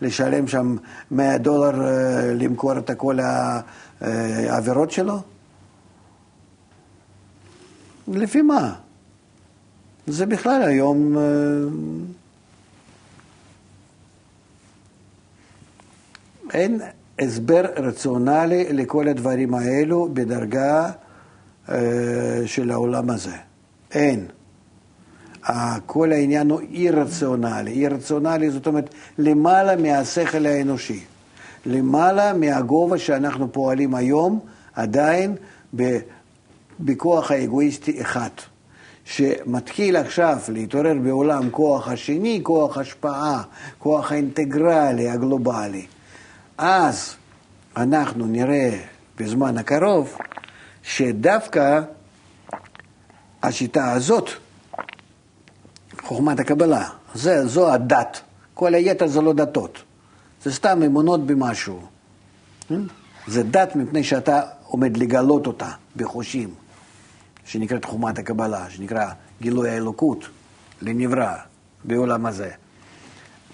לשלם 0.01 0.49
שם 0.49 0.77
100 1.11 1.38
דולר 1.38 1.87
אה, 1.87 2.35
למכור 2.35 2.79
את 2.79 2.90
כל 2.97 3.18
העבירות 4.01 4.90
שלו? 4.90 5.21
לפי 8.09 8.42
מה? 8.42 8.75
זה 10.07 10.27
בכלל 10.27 10.62
היום... 10.62 11.16
אה, 11.16 11.23
אין 16.55 16.81
הסבר 17.18 17.64
רציונלי 17.77 18.73
לכל 18.73 19.09
הדברים 19.09 19.55
האלו 19.55 20.09
בדרגה 20.12 20.85
אה, 20.85 20.90
של 22.46 22.70
העולם 22.70 23.11
הזה. 23.11 23.37
אין. 23.92 24.27
כל 25.87 26.12
העניין 26.12 26.51
הוא 26.51 26.61
אי-רציונלי. 26.61 27.70
אי-רציונלי 27.70 28.51
זאת 28.51 28.66
אומרת 28.66 28.94
למעלה 29.18 29.77
מהשכל 29.77 30.46
האנושי. 30.46 31.01
למעלה 31.66 32.33
מהגובה 32.33 32.98
שאנחנו 32.98 33.53
פועלים 33.53 33.94
היום, 33.94 34.40
עדיין 34.75 35.37
בכוח 36.81 37.31
האגואיסטי 37.31 38.01
אחד. 38.01 38.29
שמתחיל 39.05 39.96
עכשיו 39.96 40.38
להתעורר 40.48 40.94
בעולם 41.05 41.51
כוח 41.51 41.88
השני, 41.88 42.40
כוח 42.42 42.79
השפעה, 42.79 43.42
כוח 43.79 44.12
האינטגרלי, 44.12 45.09
הגלובלי. 45.09 45.87
אז 46.59 47.14
אנחנו 47.77 48.27
נראה 48.27 48.79
בזמן 49.18 49.59
הקרוב 49.59 50.16
שדווקא 50.83 51.81
השיטה 53.42 53.92
הזאת, 53.92 54.29
חוכמת 56.03 56.40
הקבלה, 56.40 56.88
זה, 57.14 57.47
זו 57.47 57.73
הדת. 57.73 58.21
כל 58.55 58.75
היתר 58.75 59.07
זה 59.07 59.21
לא 59.21 59.33
דתות. 59.33 59.83
זה 60.42 60.53
סתם 60.53 60.83
אמונות 60.83 61.27
במשהו. 61.27 61.81
זה 63.27 63.42
דת 63.42 63.77
מפני 63.77 64.05
שאתה 64.05 64.40
עומד 64.66 64.97
לגלות 64.97 65.47
אותה 65.47 65.71
בחושים, 65.97 66.55
שנקראת 67.45 67.85
חוכמת 67.85 68.18
הקבלה, 68.18 68.71
שנקרא 68.71 69.11
גילוי 69.40 69.71
האלוקות 69.71 70.25
לנברא 70.83 71.35
בעולם 71.85 72.27
הזה. 72.27 72.51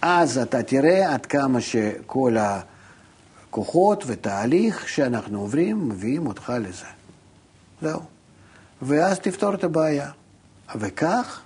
אז 0.03 0.39
אתה 0.39 0.63
תראה 0.63 1.15
עד 1.15 1.27
כמה 1.27 1.61
שכל 1.61 2.37
הכוחות 3.51 4.05
ותהליך 4.07 4.89
שאנחנו 4.89 5.41
עוברים 5.41 5.89
מביאים 5.89 6.27
אותך 6.27 6.53
לזה. 6.61 6.98
זהו. 7.83 8.01
ואז 8.83 9.19
תפתור 9.19 9.55
את 9.55 9.65
הבעיה. 9.65 10.11
וכך, 10.77 11.41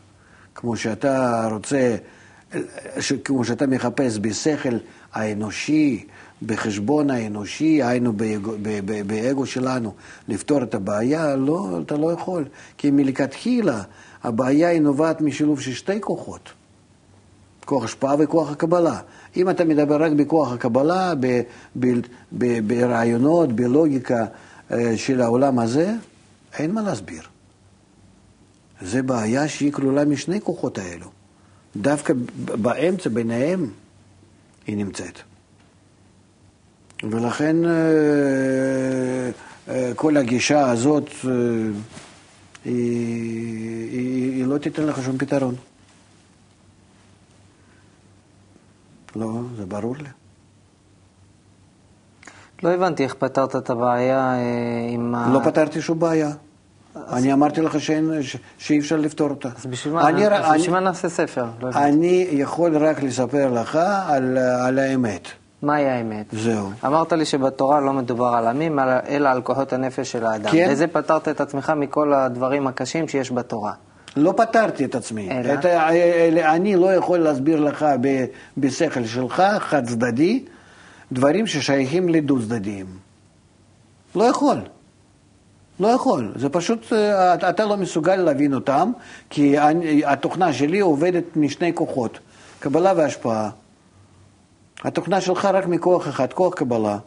כמו 0.55 0.77
שאתה 0.77 1.49
רוצה, 1.51 1.97
כמו 3.25 3.45
שאתה 3.45 3.67
מחפש 3.67 4.19
בשכל 4.19 4.77
האנושי, 5.13 6.07
בחשבון 6.47 7.11
האנושי, 7.11 7.83
היינו 7.83 8.13
באגו, 8.13 8.53
באגו 9.07 9.47
שלנו, 9.47 9.95
לפתור 10.29 10.63
את 10.63 10.75
הבעיה, 10.75 11.37
לא, 11.37 11.81
אתה 11.87 11.97
לא 11.97 12.13
יכול. 12.13 12.45
כי 12.79 12.91
מלכתחילה 12.91 13.83
הבעיה 14.23 14.69
היא 14.69 14.81
נובעת 14.81 15.21
משילוב 15.21 15.61
של 15.61 15.73
שתי 15.73 16.01
כוחות, 16.01 16.51
כוח 17.65 17.85
השפעה 17.85 18.15
וכוח 18.19 18.51
הקבלה. 18.51 19.01
אם 19.37 19.51
אתה 19.51 19.65
מדבר 19.65 20.03
רק 20.03 20.13
בכוח 20.13 20.53
הקבלה, 20.53 21.13
ברעיונות, 22.67 23.53
בלוגיקה 23.53 24.27
אה, 24.71 24.97
של 24.97 25.21
העולם 25.21 25.59
הזה, 25.59 25.95
אין 26.59 26.73
מה 26.73 26.83
להסביר. 26.83 27.23
זה 28.81 29.03
בעיה 29.03 29.49
שהיא 29.49 29.73
כלולה 29.73 30.05
משני 30.05 30.41
כוחות 30.41 30.79
האלו. 30.79 31.11
דווקא 31.77 32.15
באמצע, 32.37 33.11
ביניהם, 33.11 33.71
היא 34.67 34.77
נמצאת. 34.77 35.19
ולכן 37.03 37.65
אה, 37.65 37.71
אה, 39.69 39.93
כל 39.97 40.17
הגישה 40.17 40.71
הזאת, 40.71 41.11
אה, 41.25 41.31
היא, 42.65 42.75
היא, 43.93 44.33
היא 44.33 44.47
לא 44.47 44.59
תיתן 44.59 44.87
לך 44.87 45.03
שום 45.03 45.19
פתרון. 45.19 45.55
לא, 49.17 49.41
זה 49.57 49.67
ברור 49.67 49.97
לי. 49.97 50.09
לא 52.63 52.69
הבנתי 52.69 53.05
איך 53.05 53.15
פתרת 53.15 53.57
את 53.57 53.71
הבעיה 53.71 54.35
עם 54.89 55.15
ה... 55.15 55.33
לא 55.33 55.41
פתרתי 55.45 55.83
שום 55.83 55.99
בעיה. 55.99 56.31
אני 57.13 57.33
אמרתי 57.33 57.61
לך 57.61 57.77
שאי 58.59 58.79
אפשר 58.79 58.97
לפתור 58.97 59.31
אותה. 59.31 59.49
אז 59.59 59.67
בשביל 59.67 59.95
מה, 59.95 60.81
נעשה 60.81 61.09
ספר? 61.09 61.45
לא 61.63 61.69
אני 61.75 62.29
יכול 62.33 62.77
רק 62.77 63.03
לספר 63.03 63.51
לך 63.51 63.79
על, 64.07 64.39
על 64.39 64.79
האמת. 64.79 65.29
מהי 65.63 65.91
האמת? 65.91 66.27
זהו. 66.33 66.71
אמרת 66.87 67.13
לי 67.13 67.25
שבתורה 67.25 67.81
לא 67.81 67.93
מדובר 67.93 68.27
על 68.27 68.47
עמים, 68.47 68.79
אלא 69.09 69.29
על 69.29 69.43
כוחות 69.43 69.73
הנפש 69.73 70.13
של 70.13 70.27
האדם. 70.27 70.51
כן. 70.51 70.69
בזה 70.71 70.87
פתרת 70.87 71.29
את 71.29 71.41
עצמך 71.41 71.73
מכל 71.77 72.13
הדברים 72.13 72.67
הקשים 72.67 73.09
שיש 73.09 73.33
בתורה. 73.33 73.73
לא 74.17 74.35
פתרתי 74.37 74.85
את 74.85 74.95
עצמי. 74.95 75.31
אלא? 75.31 75.55
את, 75.55 75.67
אני 76.45 76.77
לא 76.77 76.95
יכול 76.95 77.19
להסביר 77.19 77.61
לך 77.61 77.87
בשכל 78.57 79.05
שלך, 79.05 79.43
חד 79.59 79.87
צדדי, 79.87 80.45
דברים 81.13 81.47
ששייכים 81.47 82.09
לדו-צדדיים. 82.09 82.87
לא 84.15 84.25
יכול. 84.25 84.59
לא 85.81 85.89
יכול, 85.89 86.33
זה 86.37 86.49
פשוט, 86.49 86.93
אה, 86.93 87.35
אתה 87.35 87.65
לא 87.65 87.77
מסוגל 87.77 88.17
להבין 88.17 88.55
אותם, 88.55 88.93
כי 89.31 89.55
התוכנה 90.05 90.53
שלי 90.53 90.81
עובדת 90.81 91.25
משני 91.37 91.75
כוחות, 91.75 92.19
קבלה 92.61 92.93
והשפעה. 92.97 93.51
התוכנה 94.85 95.21
שלך 95.21 95.45
רק 95.45 95.67
מכוח 95.67 96.09
אחד, 96.09 96.33
כוח 96.33 96.55
קבלה. 96.55 96.99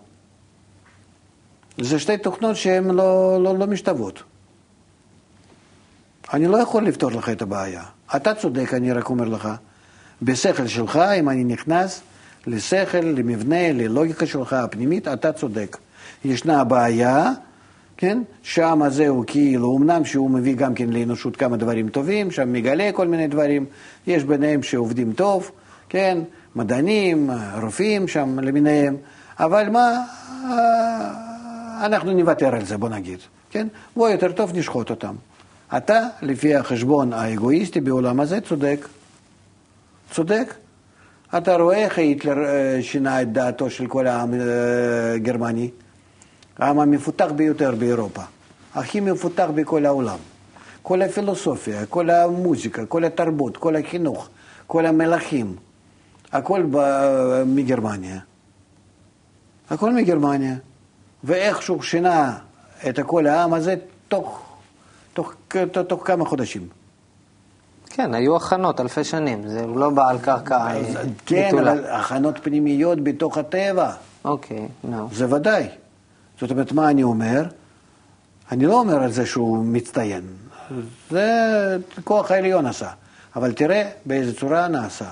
זה 1.77 1.99
שתי 1.99 2.17
תוכנות 2.17 2.55
שהן 2.55 2.91
לא, 2.91 3.43
לא, 3.43 3.57
לא 3.57 3.67
משתוות. 3.67 4.23
אני 6.33 6.47
לא 6.47 6.57
יכול 6.57 6.87
לפתור 6.87 7.11
לך 7.11 7.29
את 7.29 7.41
הבעיה. 7.41 7.83
אתה 8.15 8.35
צודק, 8.35 8.73
אני 8.73 8.91
רק 8.91 9.09
אומר 9.09 9.25
לך. 9.25 9.49
בשכל 10.21 10.67
שלך, 10.67 10.97
אם 11.19 11.29
אני 11.29 11.43
נכנס 11.43 12.01
לשכל, 12.47 12.97
למבנה, 12.97 13.71
ללוגיקה 13.71 14.25
שלך 14.25 14.53
הפנימית, 14.53 15.07
אתה 15.07 15.33
צודק. 15.33 15.77
ישנה 16.25 16.63
בעיה, 16.63 17.31
כן? 17.97 18.21
שם 18.43 18.81
זהו 18.89 19.23
כאילו, 19.27 19.77
אמנם 19.77 20.05
שהוא 20.05 20.29
מביא 20.29 20.55
גם 20.55 20.73
כן 20.73 20.89
לאנושות 20.89 21.35
כמה 21.35 21.57
דברים 21.57 21.89
טובים, 21.89 22.31
שם 22.31 22.53
מגלה 22.53 22.91
כל 22.93 23.07
מיני 23.07 23.27
דברים, 23.27 23.65
יש 24.07 24.23
ביניהם 24.23 24.63
שעובדים 24.63 25.13
טוב, 25.13 25.51
כן? 25.89 26.17
מדענים, 26.55 27.29
רופאים 27.61 28.07
שם 28.07 28.39
למיניהם, 28.39 28.97
אבל 29.39 29.69
מה, 29.69 30.03
אנחנו 31.85 32.13
נוותר 32.13 32.55
על 32.55 32.65
זה, 32.65 32.77
בוא 32.77 32.89
נגיד, 32.89 33.19
כן? 33.49 33.67
בוא 33.95 34.09
יותר 34.09 34.31
טוב 34.31 34.57
נשחוט 34.57 34.89
אותם. 34.89 35.15
אתה, 35.77 36.07
לפי 36.21 36.55
החשבון 36.55 37.13
האגואיסטי 37.13 37.81
בעולם 37.81 38.19
הזה, 38.19 38.41
צודק. 38.41 38.87
צודק. 40.11 40.53
אתה 41.37 41.55
רואה 41.55 41.77
איך 41.77 41.97
היטלר 41.97 42.45
אה, 42.45 42.77
שינה 42.81 43.21
את 43.21 43.31
דעתו 43.31 43.69
של 43.69 43.87
כל 43.87 44.07
העם 44.07 44.33
הגרמני. 45.15 45.69
אה, 46.59 46.65
העם 46.65 46.79
המפותח 46.79 47.27
ביותר 47.35 47.75
באירופה, 47.75 48.21
הכי 48.73 48.99
מפותח 48.99 49.47
בכל 49.55 49.85
העולם. 49.85 50.17
כל 50.81 51.01
הפילוסופיה, 51.01 51.85
כל 51.85 52.09
המוזיקה, 52.09 52.85
כל 52.85 53.03
התרבות, 53.03 53.57
כל 53.57 53.75
החינוך, 53.75 54.29
כל 54.67 54.85
המלכים, 54.85 55.55
הכל 56.31 56.63
מגרמניה. 57.45 58.19
הכל 59.69 59.93
מגרמניה. 59.93 60.55
ואיכשהו 61.23 61.83
שינה 61.83 62.37
את 62.89 62.99
כל 62.99 63.27
העם 63.27 63.53
הזה 63.53 63.75
תוך, 64.07 64.55
תוך, 65.13 65.33
תוך, 65.71 65.85
תוך 65.87 66.07
כמה 66.07 66.25
חודשים. 66.25 66.67
כן, 67.95 68.13
היו 68.13 68.35
הכנות 68.35 68.81
אלפי 68.81 69.03
שנים, 69.03 69.47
זה 69.47 69.65
לא 69.67 69.89
בא 69.89 70.09
על 70.09 70.19
קרקע 70.19 70.67
ביטולה. 70.73 71.03
כן, 71.25 71.57
אבל 71.57 71.85
הכנות 71.89 72.39
פנימיות 72.43 73.03
בתוך 73.03 73.37
הטבע. 73.37 73.91
אוקיי, 74.25 74.67
נו. 74.83 75.09
זה 75.11 75.35
ודאי. 75.35 75.67
זאת 76.41 76.51
אומרת, 76.51 76.71
מה 76.71 76.89
אני 76.89 77.03
אומר? 77.03 77.43
אני 78.51 78.65
לא 78.65 78.79
אומר 78.79 79.03
על 79.03 79.11
זה 79.11 79.25
שהוא 79.25 79.65
מצטיין. 79.65 80.21
זה 81.11 81.77
כוח 82.03 82.31
העליון 82.31 82.65
עשה. 82.65 82.89
אבל 83.35 83.53
תראה 83.53 83.89
באיזה 84.05 84.35
צורה 84.35 84.67
נעשה. 84.67 85.09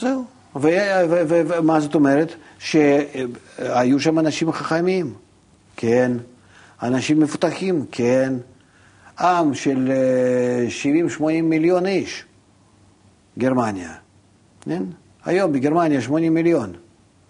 זהו. 0.00 0.24
ומה 0.56 1.80
זאת 1.80 1.94
אומרת? 1.94 2.34
שהיו 2.58 4.00
שם 4.00 4.18
אנשים 4.18 4.52
חכמים, 4.52 5.14
כן. 5.76 6.12
אנשים 6.82 7.20
מפותחים, 7.20 7.86
כן. 7.92 8.32
עם 9.20 9.54
של 9.54 9.92
70-80 11.18 11.22
מיליון 11.42 11.86
איש, 11.86 12.24
גרמניה. 13.38 13.92
כן? 14.60 14.82
היום 15.24 15.52
בגרמניה 15.52 16.00
80 16.00 16.34
מיליון 16.34 16.72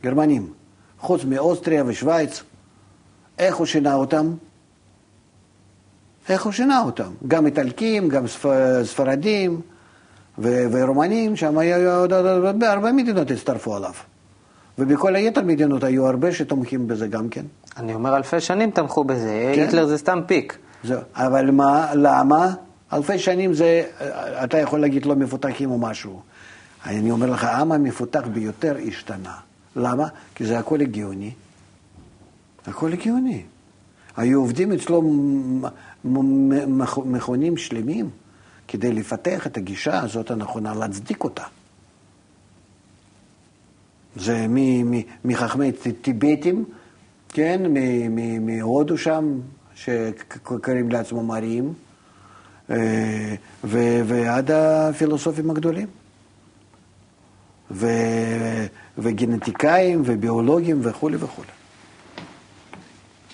גרמנים, 0.02 0.52
חוץ 0.98 1.24
מאוסטריה 1.24 1.82
ושווייץ. 1.86 2.42
איך 3.38 3.56
הוא 3.56 3.66
שינה 3.66 3.94
אותם? 3.94 4.34
איך 6.28 6.44
הוא 6.44 6.52
שינה 6.52 6.82
אותם? 6.82 7.10
גם 7.28 7.46
איטלקים, 7.46 8.08
גם 8.08 8.24
ספרדים 8.84 9.60
ורומנים, 10.38 11.36
שם 11.36 11.58
היה 11.58 11.96
עוד 11.96 12.12
הרבה 12.62 12.92
מדינות 12.92 13.30
הצטרפו 13.30 13.76
עליו. 13.76 13.92
ובכל 14.78 15.16
היתר 15.16 15.42
מדינות 15.42 15.84
היו 15.84 16.06
הרבה 16.06 16.32
שתומכים 16.32 16.86
בזה 16.86 17.08
גם 17.08 17.28
כן. 17.28 17.44
אני 17.76 17.94
אומר, 17.94 18.16
אלפי 18.16 18.40
שנים 18.40 18.70
תמכו 18.70 19.04
בזה, 19.04 19.52
כן? 19.54 19.60
היטלר 19.60 19.86
זה 19.86 19.98
סתם 19.98 20.20
פיק. 20.26 20.58
זה, 20.84 20.98
אבל 21.14 21.50
מה, 21.50 21.94
למה? 21.94 22.54
אלפי 22.92 23.18
שנים 23.18 23.54
זה, 23.54 23.84
אתה 24.44 24.58
יכול 24.58 24.80
להגיד 24.80 25.06
לא 25.06 25.16
מפותחים 25.16 25.70
או 25.70 25.78
משהו. 25.78 26.22
אני 26.86 27.10
אומר 27.10 27.30
לך, 27.30 27.44
העם 27.44 27.72
המפותח 27.72 28.22
ביותר 28.32 28.76
השתנה. 28.88 29.34
למה? 29.76 30.08
כי 30.34 30.46
זה 30.46 30.58
הכל 30.58 30.80
הגיוני. 30.80 31.32
הכל 32.66 32.92
הגיוני. 32.92 33.42
היו 34.16 34.40
עובדים 34.40 34.72
אצלו 34.72 35.02
מכונים 37.04 37.56
שלמים 37.56 38.10
כדי 38.68 38.92
לפתח 38.92 39.46
את 39.46 39.56
הגישה 39.56 40.00
הזאת 40.00 40.30
הנכונה, 40.30 40.74
להצדיק 40.74 41.24
אותה. 41.24 41.44
זה 44.16 44.46
מחכמי 45.24 45.72
טיבטים, 46.02 46.64
כן, 47.28 47.62
מהודו 48.40 48.98
שם, 48.98 49.40
שקוראים 49.84 50.90
לעצמם 50.90 51.30
אריים, 51.30 51.74
אה, 52.70 53.34
ועד 53.64 54.50
הפילוסופים 54.50 55.50
הגדולים. 55.50 55.86
ו, 57.70 57.86
וגנטיקאים 58.98 60.02
וביולוגים 60.04 60.80
וכולי 60.82 61.16
וכולי. 61.16 61.48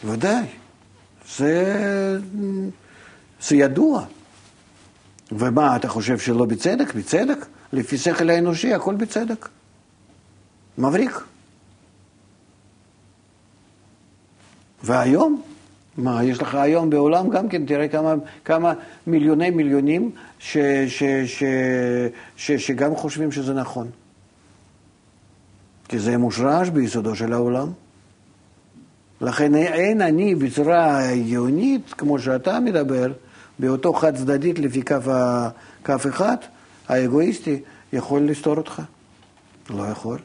ודאי, 0.04 0.46
זה, 1.36 2.20
זה 3.40 3.56
ידוע. 3.56 4.04
ומה, 5.32 5.76
אתה 5.76 5.88
חושב 5.88 6.18
שלא 6.18 6.44
בצדק? 6.44 6.94
בצדק. 6.94 7.46
לפי 7.72 7.98
שכל 7.98 8.30
האנושי, 8.30 8.74
הכל 8.74 8.94
בצדק. 8.94 9.48
מבריק. 10.78 11.20
והיום, 14.82 15.42
מה, 15.98 16.24
יש 16.24 16.42
לך 16.42 16.54
היום 16.54 16.90
בעולם 16.90 17.28
גם 17.28 17.48
כן, 17.48 17.66
תראה 17.66 17.88
כמה, 17.88 18.14
כמה 18.44 18.72
מיליוני 19.06 19.50
מיליונים 19.50 20.10
ש, 20.38 20.56
ש, 20.88 21.02
ש, 21.26 21.42
ש, 22.36 22.52
שגם 22.52 22.96
חושבים 22.96 23.32
שזה 23.32 23.54
נכון. 23.54 23.88
כי 25.88 25.98
זה 25.98 26.18
מושרש 26.18 26.68
ביסודו 26.68 27.14
של 27.14 27.32
העולם. 27.32 27.68
לכן 29.20 29.54
אין 29.54 30.00
אני 30.00 30.34
בצורה 30.34 31.10
הגיונית, 31.10 31.94
כמו 31.98 32.18
שאתה 32.18 32.60
מדבר, 32.60 33.12
באותו 33.58 33.92
חד 33.92 34.16
צדדית 34.16 34.58
לפי 34.58 34.82
כף, 34.82 35.06
כף 35.84 36.06
אחד, 36.06 36.36
האגואיסטי, 36.88 37.62
יכול 37.92 38.22
לסתור 38.22 38.56
אותך. 38.56 38.82
לא 39.70 39.82
יכול. 39.82 40.18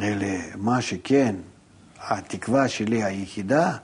אלא 0.00 0.26
מה 0.56 0.82
שכן, 0.82 1.34
התקווה 2.00 2.68
שלי 2.68 3.04
היחידה, 3.04 3.76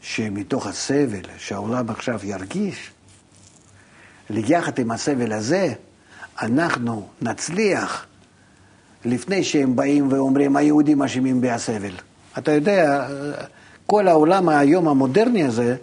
שמתוך 0.00 0.66
הסבל 0.66 1.22
שהעולם 1.38 1.90
עכשיו 1.90 2.20
ירגיש, 2.22 2.90
יחד 4.30 4.78
עם 4.78 4.90
הסבל 4.90 5.32
הזה, 5.32 5.72
אנחנו 6.42 7.08
נצליח 7.22 8.06
לפני 9.04 9.44
שהם 9.44 9.76
באים 9.76 10.12
ואומרים, 10.12 10.56
היהודים 10.56 11.02
אשמים 11.02 11.40
בהסבל. 11.40 11.94
אתה 12.38 12.52
יודע, 12.52 13.08
כל 13.86 14.08
העולם 14.08 14.48
היום 14.48 14.88
המודרני 14.88 15.44
הזה, 15.44 15.76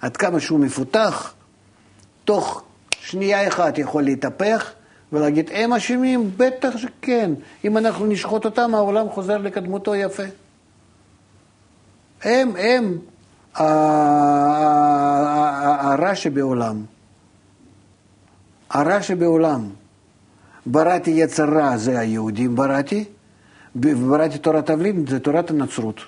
עד 0.00 0.16
כמה 0.16 0.40
שהוא 0.40 0.60
מפותח, 0.60 1.34
תוך 2.24 2.62
שנייה 3.00 3.48
אחת 3.48 3.78
יכול 3.78 4.02
להתהפך 4.02 4.72
ולהגיד, 5.12 5.50
הם 5.52 5.72
אשמים? 5.72 6.30
בטח 6.36 6.76
שכן. 6.76 7.30
אם 7.64 7.78
אנחנו 7.78 8.06
נשחוט 8.06 8.44
אותם, 8.44 8.74
העולם 8.74 9.08
חוזר 9.08 9.38
לקדמותו 9.38 9.94
יפה. 9.94 10.22
הם, 12.22 12.52
הם 12.56 12.98
הרע 15.94 16.14
שבעולם. 16.14 16.84
הרע 18.70 19.02
שבעולם. 19.02 19.68
בראתי 20.66 21.10
יצר 21.10 21.44
רע 21.44 21.76
זה 21.76 21.98
היהודים 21.98 22.56
בראתי, 22.56 23.04
ובראתי 23.76 24.38
תורת 24.38 24.66
תבלין 24.66 25.06
זה 25.06 25.20
תורת 25.20 25.50
הנצרות. 25.50 26.00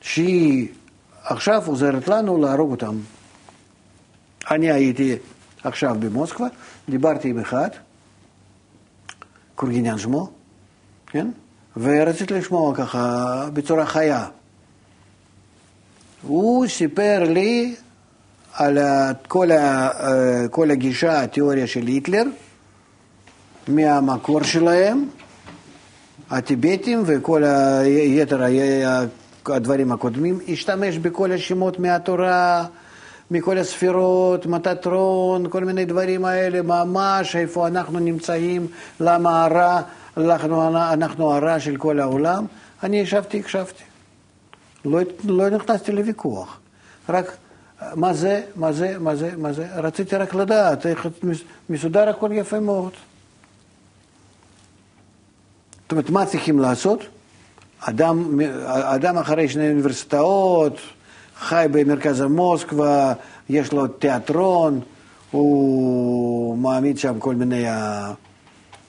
שהיא 0.00 0.68
עכשיו 1.24 1.62
עוזרת 1.66 2.08
לנו 2.08 2.38
להרוג 2.38 2.70
אותם. 2.70 2.96
אני 4.50 4.70
הייתי 4.70 5.16
עכשיו 5.64 5.96
במוסקבה, 5.98 6.46
דיברתי 6.90 7.28
עם 7.28 7.38
אחד, 7.38 7.68
קורגיניאן 9.54 9.98
שמו, 9.98 10.30
כן? 11.06 11.30
ורציתי 11.76 12.34
לשמוע 12.34 12.74
ככה 12.74 13.48
בצורה 13.52 13.86
חיה. 13.86 14.26
הוא 16.22 16.66
סיפר 16.66 17.24
לי 17.28 17.74
על 18.54 18.78
כל, 19.28 19.50
ה, 19.50 19.90
כל 20.50 20.70
הגישה, 20.70 21.22
התיאוריה 21.22 21.66
של 21.66 21.86
היטלר, 21.86 22.22
מהמקור 23.68 24.42
שלהם, 24.42 25.08
הטיבטים 26.30 27.02
וכל 27.06 27.44
היתר 27.44 28.42
הדברים 29.46 29.92
הקודמים, 29.92 30.38
השתמש 30.48 30.98
בכל 30.98 31.32
השמות 31.32 31.78
מהתורה, 31.78 32.64
מכל 33.30 33.58
הספירות, 33.58 34.46
מטטרון, 34.46 35.46
כל 35.50 35.64
מיני 35.64 35.84
דברים 35.84 36.24
האלה, 36.24 36.62
ממש 36.62 37.36
איפה 37.36 37.66
אנחנו 37.66 37.98
נמצאים, 37.98 38.66
למה 39.00 39.44
הרע, 39.44 39.80
אנחנו, 40.16 40.76
אנחנו 40.92 41.34
הרע 41.34 41.60
של 41.60 41.76
כל 41.76 42.00
העולם. 42.00 42.46
אני 42.82 43.00
ישבתי, 43.00 43.38
הקשבתי. 43.38 43.82
לא, 44.84 45.00
לא 45.24 45.50
נכנסתי 45.50 45.92
לוויכוח, 45.92 46.60
רק 47.08 47.36
מה 47.94 48.14
זה, 48.14 48.42
מה 48.56 48.72
זה, 48.72 48.98
מה 48.98 49.16
זה, 49.16 49.30
מה 49.36 49.52
זה, 49.52 49.66
רציתי 49.74 50.16
רק 50.16 50.34
לדעת, 50.34 50.86
איך 50.86 51.08
מסודר 51.70 52.08
הכל 52.08 52.30
יפה 52.32 52.60
מאוד. 52.60 52.92
זאת 55.82 55.92
אומרת, 55.92 56.10
מה 56.10 56.26
צריכים 56.26 56.58
לעשות? 56.58 57.00
אדם, 57.80 58.40
אדם 58.66 59.18
אחרי 59.18 59.48
שני 59.48 59.70
אוניברסיטאות, 59.70 60.76
חי 61.40 61.66
במרכז 61.70 62.20
המוסקבה, 62.20 63.12
יש 63.48 63.72
לו 63.72 63.86
תיאטרון, 63.86 64.80
הוא 65.30 66.58
מעמיד 66.58 66.98
שם 66.98 67.18
כל 67.18 67.34
מיני, 67.34 67.68
אה, 67.68 68.12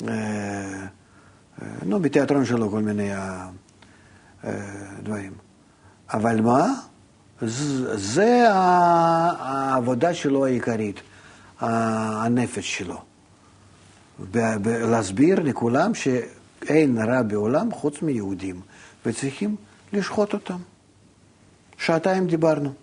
אה, 0.07 0.87
נו, 1.85 1.99
בתיאטרון 1.99 2.45
שלו 2.45 2.69
כל 2.69 2.81
מיני 2.81 3.13
אה, 3.13 3.47
דברים. 5.03 5.31
אבל 6.13 6.41
מה? 6.41 6.73
זה 7.95 8.47
העבודה 8.51 10.13
שלו 10.13 10.45
העיקרית, 10.45 11.01
הנפש 11.59 12.77
שלו. 12.77 13.01
להסביר 14.65 15.39
לכולם 15.39 15.91
שאין 15.93 16.97
רע 16.97 17.21
בעולם 17.21 17.71
חוץ 17.71 18.01
מיהודים, 18.01 18.61
וצריכים 19.05 19.55
לשחוט 19.93 20.33
אותם. 20.33 20.57
שעתיים 21.81 22.27
דיברנו. 22.27 22.73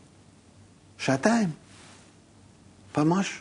שעתיים. 0.99 1.49
ממש. 2.99 3.41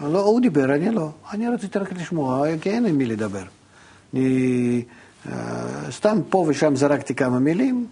לא, 0.00 0.20
הוא 0.20 0.40
דיבר, 0.40 0.74
אני 0.74 0.90
לא. 0.90 1.10
אני 1.32 1.48
רציתי 1.48 1.78
רק 1.78 1.92
לשמוע, 1.92 2.46
כי 2.60 2.70
אין 2.70 2.86
עם 2.86 2.98
מי 2.98 3.06
לדבר. 3.06 3.44
אני 4.14 4.82
סתם 5.90 6.18
פה 6.28 6.44
ושם 6.48 6.76
זרקתי 6.76 7.14
כמה 7.14 7.38
מילים, 7.38 7.86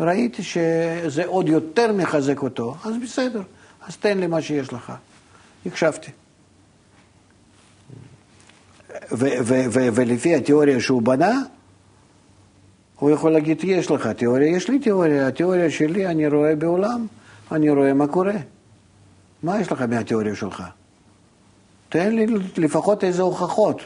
ראיתי 0.00 0.42
שזה 0.42 1.26
עוד 1.26 1.48
יותר 1.48 1.92
מחזק 1.92 2.42
אותו, 2.42 2.76
אז 2.84 2.94
בסדר, 3.02 3.42
אז 3.86 3.96
תן 3.96 4.18
לי 4.18 4.26
מה 4.26 4.42
שיש 4.42 4.72
לך. 4.72 4.92
הקשבתי. 5.66 6.10
ולפי 9.92 10.34
התיאוריה 10.34 10.80
שהוא 10.80 11.02
בנה, 11.02 11.42
הוא 12.98 13.10
יכול 13.10 13.32
להגיד, 13.32 13.64
יש 13.64 13.90
לך 13.90 14.06
תיאוריה, 14.06 14.56
יש 14.56 14.68
לי 14.68 14.78
תיאוריה, 14.78 15.28
התיאוריה 15.28 15.70
שלי, 15.70 16.06
אני 16.06 16.28
רואה 16.28 16.56
בעולם, 16.56 17.06
אני 17.52 17.70
רואה 17.70 17.94
מה 17.94 18.06
קורה. 18.06 18.36
מה 19.42 19.60
יש 19.60 19.72
לך 19.72 19.82
מהתיאוריה 19.82 20.34
שלך? 20.34 20.62
תן 21.88 22.14
לי 22.14 22.26
לפחות 22.56 23.04
איזה 23.04 23.22
הוכחות. 23.22 23.80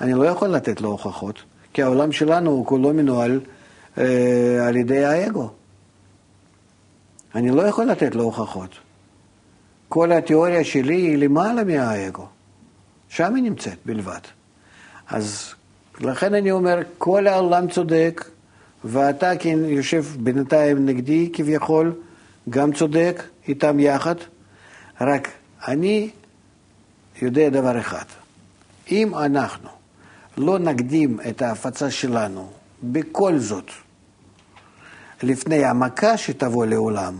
אני 0.00 0.14
לא 0.14 0.24
יכול 0.24 0.48
לתת 0.48 0.80
לו 0.80 0.90
הוכחות, 0.90 1.42
כי 1.72 1.82
העולם 1.82 2.12
שלנו 2.12 2.50
הוא 2.50 2.66
כולו 2.66 2.94
מנוהל 2.94 3.40
אה, 3.98 4.66
על 4.68 4.76
ידי 4.76 5.04
האגו. 5.04 5.50
אני 7.34 7.50
לא 7.50 7.62
יכול 7.62 7.84
לתת 7.84 8.14
לו 8.14 8.22
הוכחות. 8.22 8.70
כל 9.88 10.12
התיאוריה 10.12 10.64
שלי 10.64 10.94
היא 10.94 11.18
למעלה 11.18 11.64
מהאגו. 11.64 12.26
שם 13.08 13.34
היא 13.34 13.42
נמצאת 13.42 13.78
בלבד. 13.86 14.20
אז 15.08 15.54
לכן 16.00 16.34
אני 16.34 16.50
אומר, 16.50 16.78
כל 16.98 17.26
העולם 17.26 17.68
צודק, 17.68 18.24
ואתה 18.84 19.36
כן 19.38 19.58
יושב 19.64 20.04
בינתיים 20.20 20.86
נגדי 20.86 21.30
כביכול, 21.32 21.94
גם 22.50 22.72
צודק, 22.72 23.22
איתם 23.48 23.80
יחד, 23.80 24.14
רק 25.00 25.28
אני 25.68 26.10
יודע 27.22 27.48
דבר 27.48 27.80
אחד, 27.80 28.04
אם 28.90 29.14
אנחנו 29.14 29.68
לא 30.36 30.58
נקדים 30.58 31.18
את 31.28 31.42
ההפצה 31.42 31.90
שלנו 31.90 32.50
בכל 32.82 33.38
זאת 33.38 33.70
לפני 35.22 35.64
המכה 35.64 36.16
שתבוא 36.16 36.66
לעולם, 36.66 37.16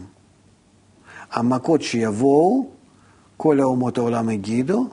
המכות 1.33 1.83
שיבואו, 1.83 2.67
כל 3.37 3.61
האומות 3.61 3.99
העולם 3.99 4.31
יגידו 4.31 4.89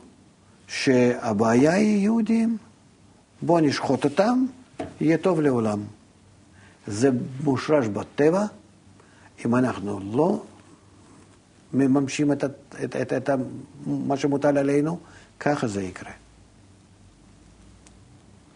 שהבעיה 0.68 1.74
היא 1.74 1.98
יהודים. 1.98 2.58
בואו 3.42 3.60
נשחוט 3.60 4.04
אותם, 4.04 4.46
יהיה 5.02 5.18
טוב 5.18 5.42
לעולם. 5.42 5.80
זה 6.88 7.10
מושרש 7.44 7.88
בטבע, 7.88 8.46
אם 9.46 9.56
אנחנו 9.56 10.00
לא 10.14 10.44
מממשים 11.74 12.32
את, 12.32 12.44
את, 12.84 12.96
את, 12.96 13.14
את 13.14 13.30
מה 13.86 14.18
שמוטל 14.18 14.58
עלינו, 14.58 15.00
ככה 15.40 15.68
זה 15.68 15.84
יקרה. 15.84 16.12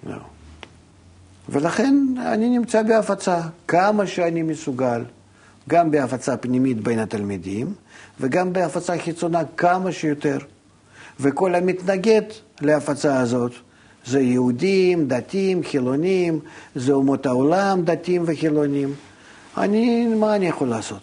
לא. 0.03 0.17
ולכן 1.49 1.95
אני 2.17 2.49
נמצא 2.49 2.83
בהפצה 2.83 3.41
כמה 3.67 4.07
שאני 4.07 4.41
מסוגל, 4.41 5.03
גם 5.69 5.91
בהפצה 5.91 6.37
פנימית 6.37 6.81
בין 6.83 6.99
התלמידים 6.99 7.73
וגם 8.19 8.53
בהפצה 8.53 8.97
חיצונה 8.97 9.41
כמה 9.57 9.91
שיותר. 9.91 10.37
וכל 11.19 11.55
המתנגד 11.55 12.21
להפצה 12.61 13.19
הזאת 13.19 13.51
זה 14.09 14.19
יהודים, 14.21 15.07
דתיים, 15.07 15.63
חילונים, 15.63 16.39
זה 16.75 16.93
אומות 16.93 17.25
העולם, 17.25 17.81
דתיים 17.83 18.23
וחילונים. 18.25 18.93
אני, 19.57 20.07
מה 20.07 20.35
אני 20.35 20.47
יכול 20.47 20.67
לעשות? 20.67 21.01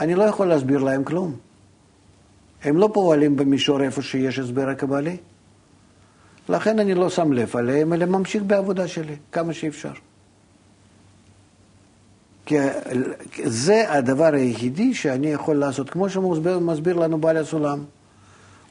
אני 0.00 0.14
לא 0.14 0.22
יכול 0.22 0.46
להסביר 0.46 0.82
להם 0.82 1.04
כלום. 1.04 1.36
הם 2.64 2.76
לא 2.76 2.90
פועלים 2.92 3.36
במישור 3.36 3.82
איפה 3.82 4.02
שיש 4.02 4.38
הסבר 4.38 4.68
הקבלי. 4.68 5.16
לכן 6.48 6.78
אני 6.78 6.94
לא 6.94 7.10
שם 7.10 7.32
לב 7.32 7.56
עליהם, 7.56 7.92
אלא 7.92 8.06
ממשיך 8.06 8.42
בעבודה 8.42 8.88
שלי, 8.88 9.16
כמה 9.32 9.52
שאפשר. 9.52 9.92
כי 12.46 12.56
זה 13.44 13.92
הדבר 13.92 14.34
היחידי 14.34 14.94
שאני 14.94 15.26
יכול 15.26 15.56
לעשות, 15.56 15.90
כמו 15.90 16.10
שמסביר 16.10 16.96
לנו 16.96 17.18
בעל 17.18 17.36
הסולם, 17.36 17.84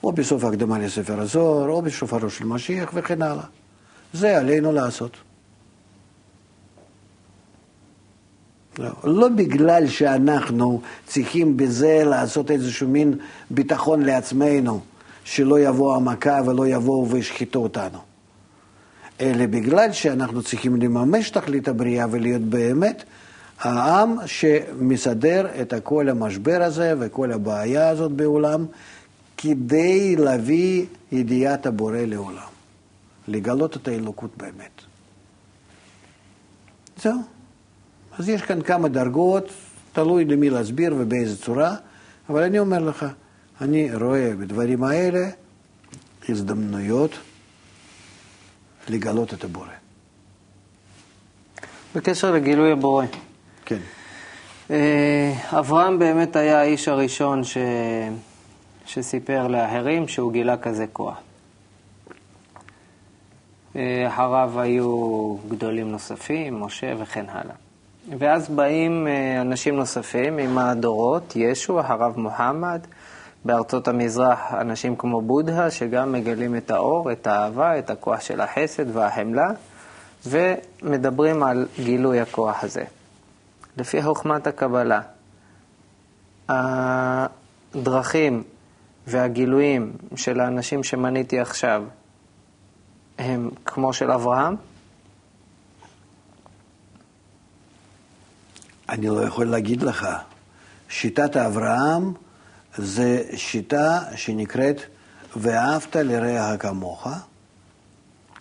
או 0.04 0.12
בסוף 0.12 0.44
ההקדמה 0.44 0.80
לספר 0.80 1.20
הזוהר, 1.20 1.70
או 1.70 1.82
בשופרו 1.82 2.30
של 2.30 2.46
משיח 2.46 2.92
וכן 2.94 3.22
הלאה. 3.22 3.46
זה 4.14 4.38
עלינו 4.38 4.72
לעשות. 4.72 5.18
לא, 8.78 8.90
לא 9.04 9.28
בגלל 9.28 9.88
שאנחנו 9.88 10.82
צריכים 11.08 11.58
בזה 11.58 12.04
לעשות 12.06 12.52
איזשהו 12.52 12.88
מין 12.88 13.14
ביטחון 13.50 14.02
לעצמנו, 14.02 14.80
שלא 15.24 15.60
יבוא 15.60 15.96
המכה 15.96 16.40
ולא 16.46 16.68
יבואו 16.68 17.10
וישחטו 17.10 17.60
אותנו, 17.60 18.00
אלא 19.22 19.46
בגלל 19.46 19.92
שאנחנו 19.92 20.44
צריכים 20.44 20.76
לממש 20.76 21.30
תכלית 21.30 21.68
הבריאה 21.68 22.06
ולהיות 22.12 22.42
באמת 22.42 23.04
העם 23.60 24.18
שמסדר 24.26 25.48
את 25.62 25.74
כל 25.84 26.10
המשבר 26.10 26.64
הזה 26.64 26.94
וכל 27.00 27.32
הבעיה 27.32 27.90
הזאת 27.90 28.12
בעולם, 28.12 28.66
כדי 29.38 30.16
להביא 30.16 30.86
ידיעת 31.12 31.66
הבורא 31.66 31.98
לעולם, 31.98 32.52
לגלות 33.28 33.78
את 33.78 33.88
האלוקות 33.88 34.38
באמת. 34.38 34.82
זהו. 36.98 37.22
אז 38.18 38.30
יש 38.30 38.42
כאן 38.42 38.62
כמה 38.62 38.88
דרגות, 38.88 39.50
תלוי 39.94 40.26
למי 40.26 40.50
להסביר 40.50 40.96
ובאיזה 40.98 41.38
צורה, 41.38 41.76
אבל 42.30 42.44
אני 42.44 42.60
אומר 42.60 42.80
לך, 42.80 43.06
אני 43.62 43.96
רואה 43.96 44.36
בדברים 44.40 44.84
האלה 44.84 45.30
הזדמנויות 46.30 47.12
לגלות 48.90 49.34
את 49.34 49.44
הבורא. 49.44 49.68
בקשר 51.96 52.32
לגילוי 52.32 52.72
הבורא. 52.72 53.06
כן. 53.66 53.80
אה, 54.72 55.34
אברהם 55.60 56.00
באמת 56.00 56.36
היה 56.36 56.60
האיש 56.60 56.88
הראשון 56.88 57.44
ש... 57.44 57.58
שסיפר 58.86 59.48
לאחרים 59.48 60.08
שהוא 60.08 60.32
גילה 60.32 60.58
כזה 60.58 60.86
כוח. 60.94 61.18
אחריו 64.08 64.52
היו 64.60 65.36
גדולים 65.50 65.92
נוספים, 65.92 66.60
משה 66.64 66.94
וכן 66.98 67.26
הלאה. 67.30 67.56
ואז 68.20 68.50
באים 68.50 69.08
אה, 69.08 69.42
אנשים 69.42 69.76
נוספים 69.76 70.38
עם 70.38 70.58
הדורות, 70.58 71.34
ישו, 71.36 71.80
הרב 71.80 72.20
מוחמד, 72.20 72.80
בארצות 73.46 73.88
המזרח 73.88 74.40
אנשים 74.54 74.96
כמו 74.96 75.22
בודהה, 75.22 75.72
שגם 75.72 76.12
מגלים 76.12 76.56
את 76.56 76.72
האור, 76.72 77.12
את 77.12 77.28
האהבה, 77.28 77.80
את 77.80 77.90
הכוח 77.90 78.22
של 78.22 78.42
החסד 78.42 78.96
והחמלה, 78.96 79.48
ומדברים 80.28 81.44
על 81.44 81.68
גילוי 81.80 82.20
הכוח 82.20 82.64
הזה. 82.64 82.84
לפי 83.78 84.04
חוכמת 84.04 84.48
הקבלה, 84.48 85.02
הדרכים 87.76 88.44
והגילויים 89.08 89.92
של 90.16 90.40
האנשים 90.40 90.84
שמניתי 90.84 91.40
עכשיו 91.40 91.84
הם 93.18 93.50
כמו 93.66 93.94
של 93.94 94.12
אברהם? 94.12 94.56
אני 98.90 99.08
לא 99.08 99.22
יכול 99.22 99.46
להגיד 99.46 99.82
לך. 99.82 100.08
שיטת 100.90 101.38
אברהם 101.38 102.14
זה 102.78 103.24
שיטה 103.36 104.00
שנקראת 104.16 104.82
ואהבת 105.36 105.96
לרעך 105.96 106.62
כמוך, 106.62 107.08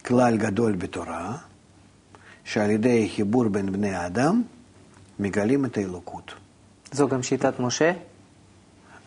כלל 0.04 0.36
גדול 0.36 0.72
בתורה, 0.72 1.36
שעל 2.44 2.70
ידי 2.70 3.08
חיבור 3.16 3.48
בין 3.48 3.72
בני 3.72 3.94
האדם 3.94 4.42
מגלים 5.18 5.64
את 5.64 5.76
האלוקות. 5.76 6.34
זו 6.92 7.08
גם 7.08 7.22
שיטת 7.22 7.60
משה? 7.60 7.92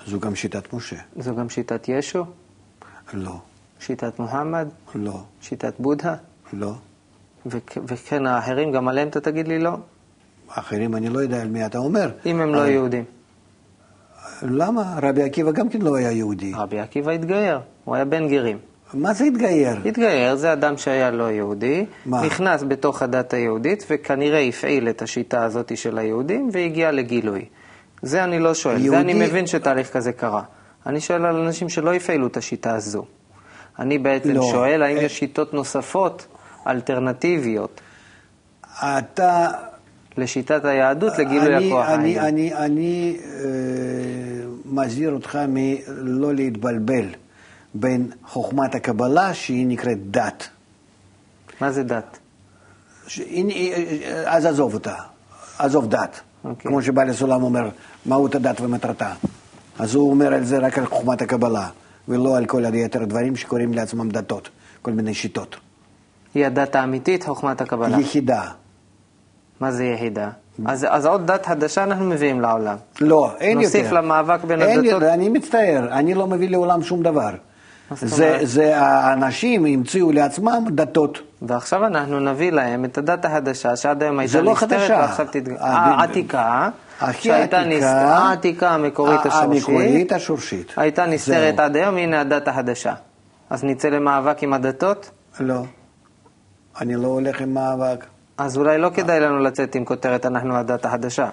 זו 0.08 0.20
גם 0.20 0.36
שיטת 0.36 0.74
משה. 0.74 0.96
זו 1.20 1.36
גם 1.36 1.50
שיטת 1.50 1.90
ישו? 1.90 2.26
לא. 3.14 3.36
שיטת 3.80 4.20
מוחמד? 4.20 4.68
לא. 4.96 5.20
שיטת 5.42 5.74
בודהה? 5.80 6.16
לא. 6.54 6.74
וכן 7.86 8.26
האחרים, 8.26 8.72
גם 8.72 8.88
עליהם 8.88 9.08
אתה 9.08 9.22
תגיד 9.22 9.48
לי 9.48 9.60
לא? 9.60 9.78
האחרים, 10.50 10.96
אני 10.96 11.10
לא 11.10 11.20
יודע 11.20 11.42
על 11.42 11.48
מי 11.48 11.66
אתה 11.66 11.78
אומר. 11.78 12.12
אם 12.26 12.42
הם 12.42 12.54
לא 12.54 12.62
אבל... 12.62 12.70
יהודים. 12.70 13.04
למה? 14.42 15.00
רבי 15.02 15.24
עקיבא 15.24 15.52
גם 15.52 15.70
כן 15.70 15.82
לא 15.82 15.96
היה 15.96 16.12
יהודי. 16.12 16.52
רבי 16.56 16.80
עקיבא 16.80 17.12
התגייר, 17.12 17.60
הוא 17.86 17.96
היה 17.96 18.06
בן 18.06 18.28
גרים. 18.28 18.58
מה 18.94 19.14
זה 19.14 19.26
התגייר? 19.26 19.78
התגייר 19.86 20.36
זה 20.36 20.54
אדם 20.54 20.78
שהיה 20.78 21.12
לא 21.12 21.24
יהודי, 21.32 21.86
מה? 22.06 22.26
נכנס 22.26 22.64
בתוך 22.64 23.02
הדת 23.02 23.34
היהודית 23.34 23.86
וכנראה 23.90 24.40
הפעיל 24.40 24.90
את 24.90 25.02
השיטה 25.02 25.44
הזאת 25.44 25.78
של 25.78 25.98
היהודים 25.98 26.50
והגיע 26.54 26.92
לגילוי. 26.92 27.46
זה 28.06 28.24
אני 28.24 28.40
לא 28.40 28.54
שואל, 28.54 28.78
יהודי... 28.78 28.90
זה 28.90 29.00
אני 29.00 29.14
מבין 29.14 29.48
שתהליך 29.48 29.94
כזה 29.94 30.12
קרה. 30.12 30.42
אני 30.86 31.02
שואל 31.02 31.26
על 31.26 31.36
אנשים 31.36 31.70
שלא 31.70 31.94
הפעילו 31.94 32.28
את 32.28 32.38
השיטה 32.38 32.76
הזו. 32.76 33.06
אני 33.80 33.98
בעצם 33.98 34.32
לא. 34.32 34.48
שואל 34.52 34.84
האם 34.84 34.98
אה... 34.98 35.04
יש 35.04 35.20
שיטות 35.20 35.54
נוספות, 35.54 36.28
אלטרנטיביות. 36.68 37.82
אתה... 38.84 39.48
לשיטת 40.18 40.66
היהדות, 40.66 41.18
לגילוי 41.18 41.56
אני, 41.56 41.68
הכוח 41.68 41.90
אני, 41.90 42.20
אני, 42.20 42.28
אני, 42.28 42.54
אני 42.54 43.18
אה, 43.24 44.46
מזהיר 44.66 45.14
אותך 45.14 45.40
מלא 45.48 46.34
להתבלבל 46.34 47.06
בין 47.74 48.12
חוכמת 48.26 48.76
הקבלה, 48.76 49.34
שהיא 49.34 49.68
נקראת 49.68 50.12
דת. 50.12 50.48
מה 51.62 51.72
זה 51.72 51.84
דת? 51.84 52.18
ש... 53.08 53.22
אז 54.26 54.46
עזוב 54.46 54.74
אותה, 54.74 54.96
עזוב 55.60 55.90
דת. 55.90 56.22
Okay. 56.46 56.50
אוקיי. 56.50 56.72
כמו 56.72 56.82
שבעל 56.82 57.10
הסולם 57.10 57.44
אומר, 57.44 57.70
מהות 58.06 58.36
הדת 58.36 58.62
ומטרתה. 58.62 59.14
אז 59.80 59.96
הוא 59.96 60.10
אומר 60.10 60.34
על 60.34 60.44
זה 60.44 60.58
רק 60.58 60.78
על 60.78 60.86
חוכמת 60.86 61.22
הקבלה, 61.22 61.68
ולא 62.08 62.38
על 62.38 62.46
כל 62.46 62.66
היתר 62.66 63.02
הדברים 63.02 63.36
שקוראים 63.36 63.74
לעצמם 63.74 64.10
דתות, 64.10 64.50
כל 64.82 64.92
מיני 64.92 65.14
שיטות. 65.14 65.56
היא 66.36 66.46
הדת 66.46 66.76
האמיתית, 66.76 67.24
חוכמת 67.24 67.62
הקבלה. 67.62 68.00
יחידה. 68.00 68.44
מה 69.60 69.72
זה 69.72 69.86
יחידה? 69.86 70.30
אז, 70.66 70.86
אז 70.90 71.06
עוד 71.06 71.32
דת 71.32 71.46
חדשה 71.46 71.84
אנחנו 71.84 72.06
מביאים 72.06 72.42
לעולם. 72.42 72.76
לא, 73.02 73.32
אין 73.40 73.58
נוסיף 73.58 73.76
יותר. 73.76 73.84
נוסיף 73.84 73.98
למאבק 73.98 74.44
בין 74.44 74.62
אין 74.62 74.80
הדתות. 74.80 74.92
יותר, 74.92 75.14
אני 75.14 75.30
מצטער, 75.30 75.88
אני 75.92 76.14
לא 76.14 76.28
מביא 76.28 76.50
לעולם 76.50 76.84
שום 76.84 77.04
דבר. 77.04 77.30
זה? 77.94 78.40
זה 78.44 78.78
האנשים 78.78 79.66
המציאו 79.66 80.12
לעצמם 80.12 80.66
דתות. 80.70 81.20
ועכשיו 81.42 81.86
אנחנו 81.86 82.20
נביא 82.20 82.52
להם 82.52 82.86
את 82.86 82.98
הדת 82.98 83.26
החדשה, 83.26 83.76
שעד 83.76 84.04
היום 84.04 84.20
הייתה 84.20 84.42
לא 84.42 84.52
נסתרת. 84.52 84.90
ועכשיו 84.90 85.26
תתג... 85.26 85.50
אה, 85.52 85.56
אה, 85.62 85.96
ב- 85.98 86.02
עתיקה, 86.02 86.70
הכי 87.02 87.22
שהייתה 87.24 87.60
עתיקה, 87.60 87.76
נסתרת, 87.76 87.92
העתיקה 87.94 88.70
המקורית 88.70 89.20
ה- 89.26 89.30
השורשית, 89.30 89.68
המקורית 89.70 90.12
השורשית. 90.12 90.74
הייתה 90.78 91.06
נסתרת. 91.06 91.60
עד 91.60 91.76
היום, 91.76 91.98
הנה 91.98 92.22
הדת 92.22 92.48
החדשה. 92.48 92.94
אז 93.50 93.64
נצא 93.64 93.88
למאבק 93.90 94.44
עם 94.44 94.54
הדתות? 94.54 95.12
לא. 95.40 95.62
אני 96.82 96.96
לא 96.96 97.08
הולך 97.08 97.42
עם 97.42 97.54
מאבק. 97.54 98.06
אז 98.38 98.58
אולי 98.58 98.78
לא 98.78 98.90
כדאי 98.94 99.20
לנו 99.20 99.40
לצאת 99.40 99.76
עם 99.76 99.86
כותרת 99.86 100.26
אנחנו 100.26 100.56
הדת 100.56 100.86
החדשה. 100.86 101.30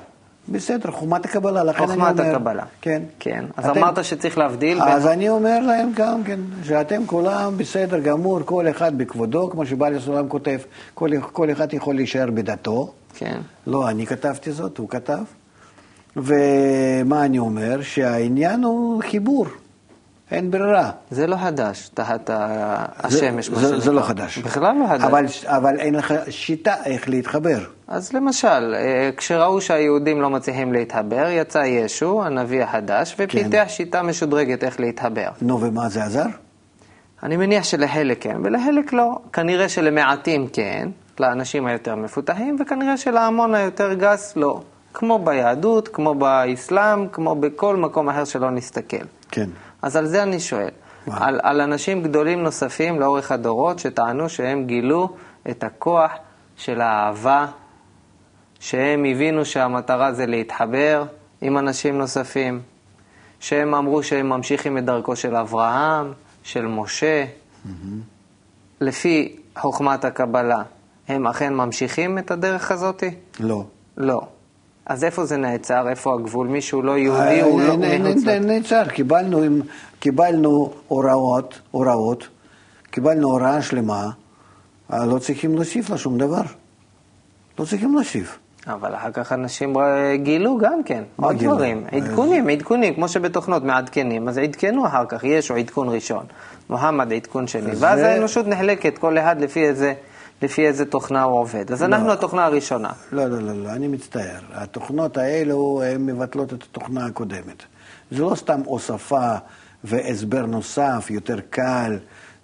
בסדר, 0.48 0.90
חוכמת 0.90 1.24
הקבלה, 1.24 1.64
לכן 1.64 1.82
אני 1.84 1.92
אומר. 1.94 2.04
חוכמת 2.12 2.26
הקבלה. 2.26 2.62
כן. 2.80 3.02
כן. 3.18 3.44
אז 3.56 3.66
אתם- 3.68 3.78
אמרת 3.78 4.04
שצריך 4.04 4.38
להבדיל 4.38 4.78
בין... 4.84 4.88
אז 4.92 5.06
אני 5.06 5.28
אומר 5.28 5.60
להם 5.60 5.90
גם 5.94 6.24
כן, 6.24 6.40
שאתם 6.64 7.06
כולם 7.06 7.52
בסדר 7.56 7.98
גמור, 7.98 8.40
כל 8.44 8.70
אחד 8.70 8.98
בכבודו, 8.98 9.50
כמו 9.50 9.66
שבעל 9.66 9.94
הסולם 9.96 10.28
כותב, 10.28 10.58
כל, 10.94 11.10
כל 11.32 11.52
אחד 11.52 11.72
יכול 11.72 11.94
להישאר 11.94 12.30
בדתו. 12.34 12.92
כן. 13.14 13.40
לא 13.66 13.88
אני 13.88 14.06
כתבתי 14.06 14.52
זאת, 14.52 14.78
הוא 14.78 14.88
כתב. 14.88 15.18
ומה 16.16 17.24
אני 17.24 17.38
אומר? 17.38 17.82
שהעניין 17.82 18.64
הוא 18.64 19.02
חיבור, 19.10 19.46
אין 20.30 20.50
ברירה. 20.50 20.90
זה 21.10 21.26
לא 21.26 21.36
חדש, 21.36 21.90
תחת 21.94 22.26
זה- 22.26 22.34
השמש, 23.18 23.50
מה 23.50 23.56
זה, 23.58 23.66
שנקרא. 23.66 23.80
זה 23.80 23.92
לא 23.92 24.02
חדש. 24.02 24.38
בכלל 24.38 24.74
לא 24.80 24.86
חדש. 24.88 25.02
אבל, 25.04 25.24
אבל 25.44 25.78
אין 25.80 25.94
לך 25.94 26.14
שיטה 26.30 26.74
איך 26.84 27.08
להתחבר. 27.08 27.58
אז 27.92 28.12
למשל, 28.12 28.74
אה, 28.74 29.10
כשראו 29.16 29.60
שהיהודים 29.60 30.20
לא 30.20 30.30
מצליחים 30.30 30.72
להתחבר, 30.72 31.26
יצא 31.28 31.58
ישו, 31.58 32.24
הנביא 32.24 32.62
החדש, 32.62 33.14
ופיתח 33.18 33.50
כן. 33.50 33.68
שיטה 33.68 34.02
משודרגת 34.02 34.64
איך 34.64 34.80
להתחבר. 34.80 35.28
נו, 35.42 35.60
ומה 35.60 35.88
זה 35.88 36.04
עזר? 36.04 36.24
אני 37.22 37.36
מניח 37.36 37.64
שלחלק 37.64 38.22
כן, 38.22 38.36
ולחלק 38.44 38.92
לא. 38.92 39.18
כנראה 39.32 39.68
שלמעטים 39.68 40.46
כן, 40.52 40.88
לאנשים 41.20 41.66
היותר 41.66 41.96
מפותחים, 41.96 42.56
וכנראה 42.60 42.96
שלהמון 42.96 43.54
היותר 43.54 43.94
גס 43.94 44.36
לא. 44.36 44.60
כמו 44.94 45.18
ביהדות, 45.18 45.88
כמו 45.88 46.14
באסלאם, 46.14 47.08
כמו 47.08 47.34
בכל 47.34 47.76
מקום 47.76 48.08
אחר 48.08 48.24
שלא 48.24 48.50
נסתכל. 48.50 49.04
כן. 49.30 49.46
אז 49.82 49.96
על 49.96 50.06
זה 50.06 50.22
אני 50.22 50.40
שואל. 50.40 50.70
על, 51.10 51.40
על 51.42 51.60
אנשים 51.60 52.02
גדולים 52.02 52.42
נוספים 52.42 53.00
לאורך 53.00 53.32
הדורות 53.32 53.78
שטענו 53.78 54.28
שהם 54.28 54.64
גילו 54.64 55.08
את 55.50 55.64
הכוח 55.64 56.10
של 56.56 56.80
האהבה, 56.80 57.46
שהם 58.62 59.04
הבינו 59.04 59.44
שהמטרה 59.44 60.12
זה 60.12 60.26
להתחבר 60.26 61.04
עם 61.40 61.58
אנשים 61.58 61.98
נוספים, 61.98 62.60
שהם 63.40 63.74
אמרו 63.74 64.02
שהם 64.02 64.28
ממשיכים 64.28 64.78
את 64.78 64.84
דרכו 64.84 65.16
של 65.16 65.36
אברהם, 65.36 66.12
של 66.42 66.66
משה. 66.66 67.24
לפי 68.80 69.36
חוכמת 69.58 70.04
הקבלה, 70.04 70.62
הם 71.08 71.26
אכן 71.26 71.54
ממשיכים 71.54 72.18
את 72.18 72.30
הדרך 72.30 72.70
הזאתי? 72.72 73.10
לא. 73.40 73.64
לא. 73.96 74.20
אז 74.86 75.04
איפה 75.04 75.24
זה 75.24 75.36
נעצר? 75.36 75.88
איפה 75.88 76.14
הגבול? 76.14 76.46
מישהו 76.48 76.82
לא 76.82 76.98
יהודי, 76.98 77.40
הוא 77.40 77.60
לא 77.60 77.76
נ- 77.76 77.80
נ- 77.84 78.02
מחוץ 78.10 78.24
נעצר, 78.26 78.88
קיבלנו, 78.88 79.40
קיבלנו 80.00 80.72
הוראות, 80.88 81.60
הוראות, 81.70 82.28
קיבלנו 82.90 83.28
הוראה 83.30 83.62
שלמה, 83.62 84.10
אה, 84.92 85.06
לא 85.06 85.18
צריכים 85.18 85.54
להוסיף 85.54 85.90
לה 85.90 85.98
שום 85.98 86.18
דבר. 86.18 86.42
לא 87.58 87.64
צריכים 87.64 87.94
להוסיף. 87.94 88.38
אבל 88.66 88.94
אחר 88.94 89.10
כך 89.12 89.32
אנשים 89.32 89.76
אה, 89.76 90.16
גילו 90.16 90.58
גם 90.58 90.82
כן, 90.84 91.02
עוד 91.16 91.36
גילו? 91.36 91.54
דברים, 91.54 91.84
עדכונים, 91.92 92.48
עדכונים, 92.48 92.94
כמו 92.94 93.08
שבתוכנות 93.08 93.64
מעדכנים, 93.64 94.28
אז 94.28 94.38
עדכנו 94.38 94.86
אחר 94.86 95.04
כך, 95.08 95.24
ישו 95.24 95.54
עדכון 95.54 95.88
ראשון, 95.88 96.24
מוחמד 96.70 97.12
עדכון 97.12 97.46
שני, 97.46 97.72
ואז 97.78 98.00
האנושות 98.00 98.46
נחלקת, 98.46 98.98
כל 98.98 99.18
אחד 99.18 99.40
לפי 99.40 99.64
איזה, 99.64 99.92
לפי 100.42 100.66
איזה 100.66 100.84
תוכנה 100.84 101.22
הוא 101.22 101.38
עובד. 101.38 101.72
אז 101.72 101.82
אנחנו 101.82 102.12
התוכנה 102.12 102.44
הראשונה. 102.44 102.90
לא, 103.12 103.26
לא, 103.26 103.38
לא, 103.38 103.52
לא, 103.52 103.70
אני 103.70 103.88
מצטער. 103.88 104.40
התוכנות 104.52 105.16
האלו, 105.16 105.82
הן 105.84 106.06
מבטלות 106.06 106.52
את 106.52 106.62
התוכנה 106.62 107.06
הקודמת. 107.06 107.62
זה 108.10 108.22
לא 108.22 108.34
סתם 108.34 108.60
הוספה 108.64 109.34
והסבר 109.84 110.46
נוסף, 110.46 111.06
יותר 111.10 111.40
קל, 111.50 111.98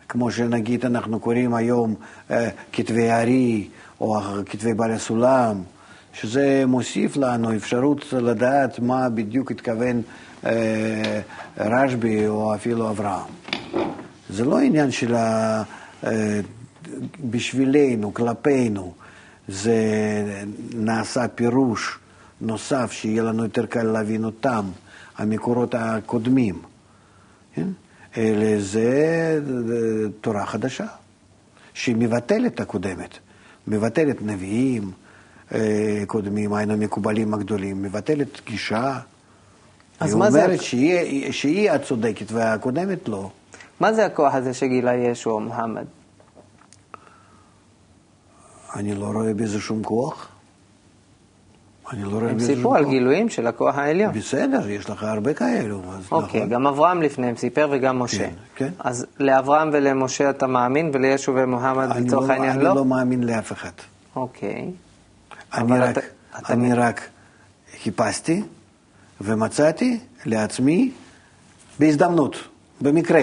כמו 0.09 0.31
שנגיד 0.31 0.85
אנחנו 0.85 1.21
קוראים 1.21 1.55
היום 1.55 1.95
אה, 2.31 2.49
כתבי 2.73 3.11
הארי, 3.11 3.69
או 4.01 4.21
כתבי 4.47 4.75
בעל 4.75 4.91
הסולם, 4.93 5.63
שזה 6.21 6.65
מוסיף 6.67 7.17
לנו 7.17 7.57
אפשרות 7.57 8.13
לדעת 8.13 8.79
מה 8.79 9.09
בדיוק 9.09 9.51
התכוון 9.51 10.03
אה, 10.47 11.21
רשב"י 11.57 12.29
או 12.29 12.55
אפילו 12.55 12.91
אברהם. 12.91 13.31
זה 14.31 14.45
לא 14.45 14.59
עניין 14.61 14.91
של 14.91 15.15
ה... 15.15 15.63
אה, 16.05 16.41
בשבילנו, 17.31 18.15
כלפינו, 18.15 18.93
זה 19.49 19.75
נעשה 20.75 21.29
פירוש 21.29 21.99
נוסף 22.41 22.93
שיהיה 22.93 23.23
לנו 23.23 23.43
יותר 23.43 23.67
קל 23.67 23.83
להבין 23.83 24.25
אותם, 24.25 24.65
המקורות 25.19 25.75
הקודמים. 25.75 26.63
כן? 27.55 27.69
אלא 28.17 28.61
זה 28.61 29.41
אה, 29.71 30.11
תורה 30.21 30.47
חדשה, 30.47 30.87
שהיא 31.75 31.97
מבטלת 31.97 32.55
את 32.55 32.61
הקודמת, 32.61 33.19
מבטלת 33.67 34.23
נביאים 34.23 34.91
קודמים, 36.07 36.53
היינו 36.55 36.77
מקובלים 36.77 37.35
הגדולים, 37.35 37.83
מבטלת 37.83 38.41
גישה. 38.47 38.99
אז 40.01 40.11
היא 40.13 40.19
מה 40.19 40.31
זה- 40.31 40.45
אומרת 40.45 40.63
שהיא, 40.63 41.33
שהיא 41.33 41.71
הצודקת 41.71 42.33
והקודמת 42.33 43.09
לא. 43.09 43.31
מה 43.81 43.93
זה 43.93 44.07
הכוח 44.07 44.35
הזה 44.35 44.55
שגילה 44.55 44.95
ישו 44.95 45.31
או 45.31 45.41
מוחמד? 45.41 45.85
אני 48.77 48.95
לא 48.95 49.07
רואה 49.07 49.35
בזה 49.35 49.61
שום 49.61 49.83
כוח. 49.83 50.29
אני 51.93 52.03
לא 52.05 52.09
רואה 52.19 52.31
הם 52.31 52.37
בזה 52.37 52.47
שום 52.47 52.57
סיפרו 52.57 52.75
על 52.75 52.83
כוח. 52.85 52.93
גילויים 52.93 53.29
של 53.29 53.47
הכוח 53.47 53.79
העליון. 53.79 54.13
בסדר, 54.13 54.69
יש 54.69 54.91
לך 54.91 55.03
הרבה 55.03 55.35
כאלו. 55.35 55.83
אוקיי, 56.11 56.41
נכון. 56.41 56.49
גם 56.51 56.67
אברהם 56.67 57.03
לפניהם 57.03 57.37
סיפר 57.37 57.69
וגם 57.73 57.99
משה. 57.99 58.19
כן, 58.19 58.35
כן. 58.57 58.69
אז 58.79 59.07
לאברהם 59.21 59.71
ולמשה 59.73 60.31
אתה 60.31 60.47
מאמין, 60.47 60.91
ולישו 60.95 61.33
ומוחמד 61.37 61.89
אני 61.91 62.07
לצורך 62.07 62.29
לא- 62.29 62.33
העניין 62.33 62.53
אני 62.53 62.65
לא? 62.65 62.75
לא 62.77 62.85
מאמין 62.85 63.23
לאף 63.25 63.53
אחד. 63.53 63.71
אוקיי. 64.17 64.71
אני 65.55 65.79
רק, 65.79 65.99
אתה- 65.99 66.01
אני 66.53 66.75
רק 66.75 67.09
חיפשתי 67.83 68.43
ומצאתי 69.21 70.01
לעצמי 70.27 70.93
בהזדמנות, 71.81 72.37
במקרה, 72.81 73.23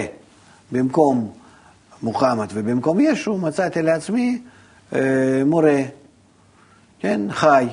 במקום 0.72 1.32
מוחמד 2.04 2.48
ובמקום 2.54 3.00
ישו, 3.00 3.38
מצאתי 3.38 3.82
לעצמי 3.82 4.42
אה, 4.96 5.00
מורה, 5.46 5.82
כן, 7.00 7.22
חי, 7.30 7.68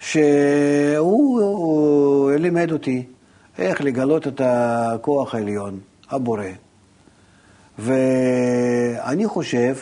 שהוא 0.00 1.40
הוא 1.40 2.30
לימד 2.32 2.72
אותי 2.72 3.06
איך 3.58 3.80
לגלות 3.80 4.26
את 4.26 4.40
הכוח 4.44 5.34
העליון, 5.34 5.80
הבורא. 6.10 6.44
ואני 7.78 9.26
חושב 9.26 9.76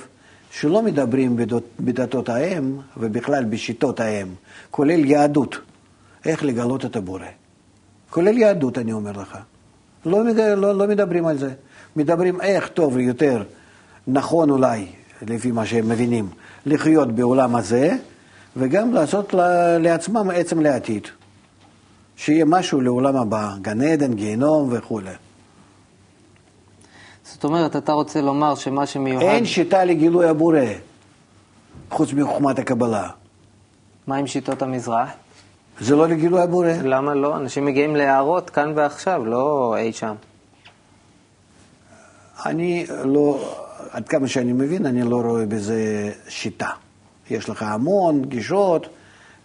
שלא 0.52 0.82
מדברים 0.82 1.36
בדתות 1.80 2.28
האם 2.28 2.76
ובכלל 2.96 3.44
בשיטות 3.44 4.00
האם, 4.00 4.26
כולל 4.70 5.04
יהדות, 5.04 5.56
איך 6.24 6.44
לגלות 6.44 6.84
את 6.84 6.96
הבורא. 6.96 7.26
כולל 8.10 8.38
יהדות, 8.38 8.78
אני 8.78 8.92
אומר 8.92 9.12
לך. 9.12 9.38
לא, 10.06 10.24
לא, 10.56 10.78
לא 10.78 10.86
מדברים 10.86 11.26
על 11.26 11.38
זה. 11.38 11.50
מדברים 11.96 12.40
איך 12.40 12.68
טוב 12.68 12.98
יותר, 12.98 13.42
נכון 14.06 14.50
אולי, 14.50 14.86
לפי 15.28 15.50
מה 15.50 15.66
שהם 15.66 15.88
מבינים, 15.88 16.28
לחיות 16.66 17.12
בעולם 17.12 17.56
הזה, 17.56 17.96
וגם 18.56 18.94
לעשות 18.94 19.34
לעצמם 19.80 20.30
עצם 20.34 20.60
לעתיד. 20.60 21.06
שיהיה 22.16 22.44
משהו 22.44 22.80
לעולם 22.80 23.16
הבא, 23.16 23.54
גן 23.62 23.80
עדן, 23.80 24.14
גיהנום 24.14 24.68
וכולי. 24.72 25.10
זאת 27.32 27.44
אומרת, 27.44 27.76
אתה 27.76 27.92
רוצה 27.92 28.20
לומר 28.20 28.54
שמה 28.54 28.86
שמיוחד... 28.86 29.24
אין 29.24 29.44
שיטה 29.44 29.84
לגילוי 29.84 30.28
הבורא, 30.28 30.60
חוץ 31.90 32.12
מחוכמת 32.12 32.58
הקבלה. 32.58 33.08
מה 34.06 34.16
עם 34.16 34.26
שיטות 34.26 34.62
המזרח? 34.62 35.08
זה 35.80 35.96
לא 35.96 36.08
לגילוי 36.08 36.42
הבורא. 36.42 36.68
למה 36.82 37.14
לא? 37.14 37.36
אנשים 37.36 37.64
מגיעים 37.64 37.96
להערות 37.96 38.50
כאן 38.50 38.72
ועכשיו, 38.76 39.24
לא 39.26 39.74
אי 39.78 39.92
שם. 39.92 40.14
אני 42.46 42.86
לא, 43.04 43.54
עד 43.90 44.08
כמה 44.08 44.28
שאני 44.28 44.52
מבין, 44.52 44.86
אני 44.86 45.02
לא 45.02 45.20
רואה 45.20 45.46
בזה 45.46 46.12
שיטה. 46.28 46.68
יש 47.30 47.48
לך 47.48 47.62
המון 47.62 48.24
גישות 48.24 48.86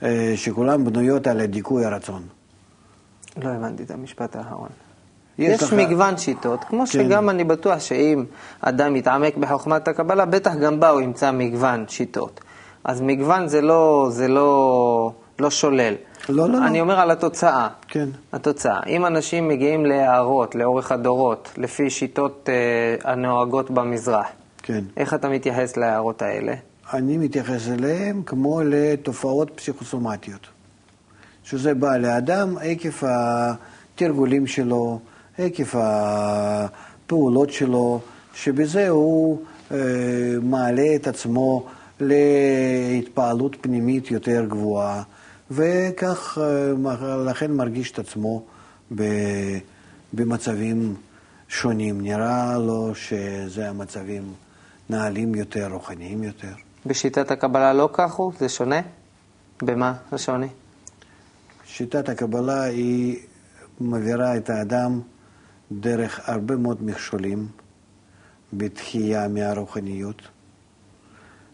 אה, 0.03 0.33
שכולן 0.35 0.85
בנויות 0.85 1.27
על 1.27 1.45
דיכוי 1.45 1.85
הרצון. 1.85 2.23
לא 3.37 3.49
הבנתי 3.49 3.83
את 3.83 3.91
המשפט 3.91 4.35
האחרון. 4.35 4.69
יש 5.39 5.53
יש 5.53 5.63
לך- 5.63 5.73
מגוון 5.73 6.17
שיטות, 6.17 6.63
כמו 6.63 6.79
כן. 6.79 6.85
שגם 6.85 7.29
אני 7.29 7.43
בטוח 7.43 7.79
שאם 7.79 8.23
אדם 8.61 8.95
יתעמק 8.95 9.37
בחוכמת 9.37 9.87
הקבלה, 9.87 10.25
בטח 10.25 10.55
גם 10.55 10.79
בה 10.79 10.89
הוא 10.89 11.01
ימצא 11.01 11.31
מגוון 11.31 11.85
שיטות. 11.87 12.39
אז 12.83 13.01
מגוון 13.01 13.47
זה 13.47 13.61
לא, 13.61 14.07
זה 14.11 14.27
לא 14.27 15.11
לא 15.39 15.49
שולל. 15.49 15.93
לא, 16.29 16.49
לא, 16.49 16.59
לא. 16.59 16.67
אני 16.67 16.81
אומר 16.81 16.99
על 16.99 17.11
התוצאה. 17.11 17.67
כן. 17.87 18.09
התוצאה. 18.33 18.79
אם 18.87 19.05
אנשים 19.05 19.47
מגיעים 19.47 19.85
להערות 19.85 20.55
לאורך 20.55 20.91
הדורות, 20.91 21.49
לפי 21.57 21.89
שיטות 21.89 22.49
אה, 22.49 23.11
הנוהגות 23.11 23.71
במזרח, 23.71 24.27
כן. 24.63 24.83
איך 24.97 25.13
אתה 25.13 25.29
מתייחס 25.29 25.77
להערות 25.77 26.21
האלה? 26.21 26.53
אני 26.93 27.17
מתייחס 27.17 27.67
אליהם 27.69 28.21
כמו 28.25 28.61
לתופעות 28.65 29.51
פסיכוסומטיות. 29.55 30.47
שזה 31.43 31.73
בא 31.73 31.97
לאדם 31.97 32.55
עקב 32.61 32.89
התרגולים 33.95 34.47
שלו, 34.47 34.99
עקב 35.37 35.77
הפעולות 35.77 37.51
שלו, 37.51 37.99
שבזה 38.33 38.89
הוא 38.89 39.41
אה, 39.71 39.77
מעלה 40.41 40.95
את 40.95 41.07
עצמו 41.07 41.65
להתפעלות 41.99 43.55
פנימית 43.61 44.11
יותר 44.11 44.45
גבוהה, 44.45 45.03
וכך 45.51 46.37
אה, 46.41 47.17
לכן 47.25 47.51
מרגיש 47.51 47.91
את 47.91 47.99
עצמו 47.99 48.43
במצבים 50.13 50.95
שונים. 51.47 52.01
נראה 52.01 52.57
לו 52.57 52.95
שזה 52.95 53.69
המצבים 53.69 54.33
נעלים 54.89 55.35
יותר, 55.35 55.67
רוחניים 55.71 56.23
יותר. 56.23 56.51
בשיטת 56.85 57.31
הקבלה 57.31 57.73
לא 57.73 57.89
כך 57.93 58.13
הוא? 58.13 58.31
זה 58.39 58.49
שונה? 58.49 58.81
במה 59.61 59.93
השוני? 60.11 60.47
שיטת 61.65 62.09
הקבלה 62.09 62.63
היא 62.63 63.17
מעבירה 63.79 64.37
את 64.37 64.49
האדם 64.49 65.01
דרך 65.71 66.29
הרבה 66.29 66.55
מאוד 66.55 66.83
מכשולים 66.83 67.47
בתחייה 68.53 69.27
מהרוחניות, 69.27 70.21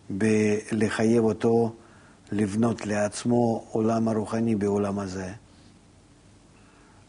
בלחייב 0.09 1.23
אותו 1.23 1.73
לבנות 2.31 2.85
לעצמו 2.85 3.65
עולם 3.71 4.07
הרוחני 4.07 4.55
בעולם 4.55 4.99
הזה. 4.99 5.29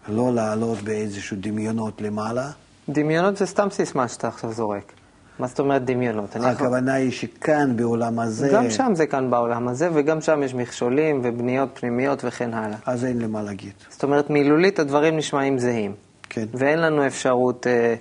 לא 0.09 0.35
לעלות 0.35 0.79
באיזשהו 0.79 1.37
דמיונות 1.41 2.01
למעלה. 2.01 2.51
דמיונות 2.89 3.37
זה 3.37 3.47
סתם 3.47 3.69
סיסמה 3.71 4.09
שאתה 4.09 4.29
עכשיו 4.29 4.53
זורק. 4.53 4.93
מה 5.39 5.47
זאת 5.47 5.59
אומרת 5.59 5.85
דמיונות? 5.85 6.37
הכוונה 6.37 6.91
יכול... 6.91 7.03
היא 7.03 7.11
שכאן 7.11 7.77
בעולם 7.77 8.19
הזה... 8.19 8.49
גם 8.53 8.71
שם 8.71 8.93
זה 8.95 9.07
כאן 9.07 9.31
בעולם 9.31 9.69
הזה, 9.69 9.89
וגם 9.95 10.21
שם 10.21 10.43
יש 10.43 10.55
מכשולים 10.55 11.21
ובניות 11.25 11.69
פנימיות 11.75 12.25
וכן 12.25 12.55
הלאה. 12.55 12.77
אז 12.87 13.05
אין 13.05 13.19
לי 13.19 13.27
מה 13.27 13.43
להגיד. 13.43 13.73
זאת 13.89 14.03
אומרת, 14.03 14.31
מילולית 14.31 14.79
הדברים 14.79 15.17
נשמעים 15.17 15.59
זהים. 15.59 15.95
כן. 16.29 16.47
ואין 16.55 16.79
לנו 16.79 17.07
אפשרות, 17.07 17.67
אה, 17.67 17.95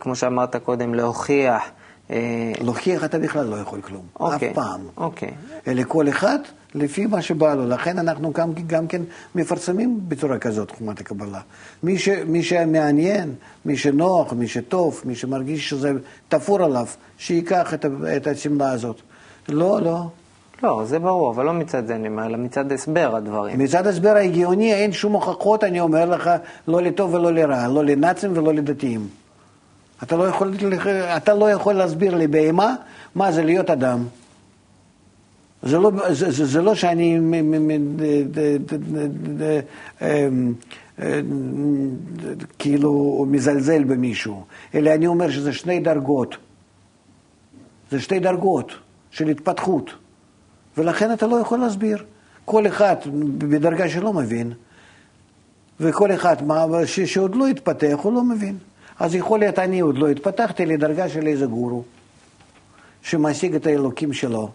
כמו 0.00 0.16
שאמרת 0.16 0.56
קודם, 0.56 0.94
להוכיח. 0.94 1.62
אה... 2.10 2.52
להוכיח 2.60 3.04
אתה 3.04 3.18
בכלל 3.18 3.46
לא 3.46 3.56
יכול 3.56 3.80
כלום. 3.80 4.02
אוקיי, 4.20 4.50
אף 4.50 4.54
פעם. 4.54 4.80
אוקיי. 4.96 5.30
אלא 5.66 5.82
כל 5.88 6.08
אחד 6.08 6.38
לפי 6.74 7.06
מה 7.06 7.22
שבא 7.22 7.54
לו. 7.54 7.68
לכן 7.68 7.98
אנחנו 7.98 8.32
גם, 8.32 8.52
גם 8.66 8.86
כן 8.86 9.02
מפרסמים 9.34 10.00
בצורה 10.08 10.38
כזאת 10.38 10.70
חומת 10.70 11.00
הקבלה. 11.00 11.40
מי, 11.82 11.98
ש, 11.98 12.08
מי 12.08 12.42
שמעניין, 12.42 13.34
מי 13.64 13.76
שנוח, 13.76 14.32
מי 14.32 14.48
שטוב, 14.48 15.02
מי 15.04 15.14
שמרגיש 15.14 15.70
שזה 15.70 15.92
תפור 16.28 16.62
עליו, 16.62 16.86
שייקח 17.18 17.74
את, 17.74 17.86
את 18.16 18.26
השמלה 18.26 18.70
הזאת. 18.70 19.00
לא, 19.48 19.80
לא. 19.82 20.06
לא, 20.62 20.82
זה 20.84 20.98
ברור, 20.98 21.30
אבל 21.30 21.44
לא 21.44 21.52
מצד 21.52 21.86
זה 21.86 21.94
אני 21.94 22.08
אומר, 22.08 22.26
אלא 22.26 22.36
מצד 22.36 22.72
הסבר 22.72 23.16
הדברים. 23.16 23.58
מצד 23.58 23.86
הסבר 23.86 24.10
ההגיוני 24.16 24.74
אין 24.74 24.92
שום 24.92 25.12
הוכחות, 25.12 25.64
אני 25.64 25.80
אומר 25.80 26.04
לך, 26.04 26.30
לא 26.68 26.82
לטוב 26.82 27.14
ולא 27.14 27.32
לרע, 27.32 27.68
לא 27.68 27.84
לנאצים 27.84 28.32
ולא 28.36 28.54
לדתיים. 28.54 29.08
אתה 30.02 30.16
לא 30.16 30.28
יכול, 30.28 30.54
אתה 31.16 31.34
לא 31.34 31.50
יכול 31.50 31.74
להסביר 31.74 32.14
לבהמה 32.14 32.74
מה 33.14 33.32
זה 33.32 33.42
להיות 33.42 33.70
אדם. 33.70 34.04
זה 35.62 35.78
לא, 35.78 35.90
זה, 36.10 36.46
זה 36.46 36.62
לא 36.62 36.74
שאני 36.74 37.18
כאילו 42.58 43.24
מזלזל 43.28 43.84
במישהו, 43.84 44.44
אלא 44.74 44.90
אני 44.94 45.06
אומר 45.06 45.30
שזה 45.30 45.52
שני 45.52 45.80
דרגות. 45.80 46.36
זה 47.90 48.00
שתי 48.00 48.18
דרגות 48.18 48.72
של 49.10 49.28
התפתחות. 49.28 49.90
ולכן 50.78 51.12
אתה 51.12 51.26
לא 51.26 51.36
יכול 51.36 51.58
להסביר. 51.58 52.04
כל 52.44 52.66
אחד 52.66 52.96
בדרגה 53.38 53.88
שלא 53.88 54.12
מבין, 54.12 54.52
וכל 55.80 56.14
אחד 56.14 56.36
ש, 56.86 57.00
שעוד 57.00 57.34
לא 57.34 57.46
התפתח, 57.46 57.98
הוא 58.02 58.12
לא 58.12 58.24
מבין. 58.24 58.58
אז 58.98 59.14
יכול 59.14 59.38
להיות 59.38 59.58
אני 59.58 59.80
עוד 59.80 59.98
לא 59.98 60.08
התפתחתי 60.08 60.66
לדרגה 60.66 61.08
של 61.08 61.26
איזה 61.26 61.46
גורו, 61.46 61.82
שמשיג 63.02 63.54
את 63.54 63.66
האלוקים 63.66 64.12
שלו. 64.12 64.50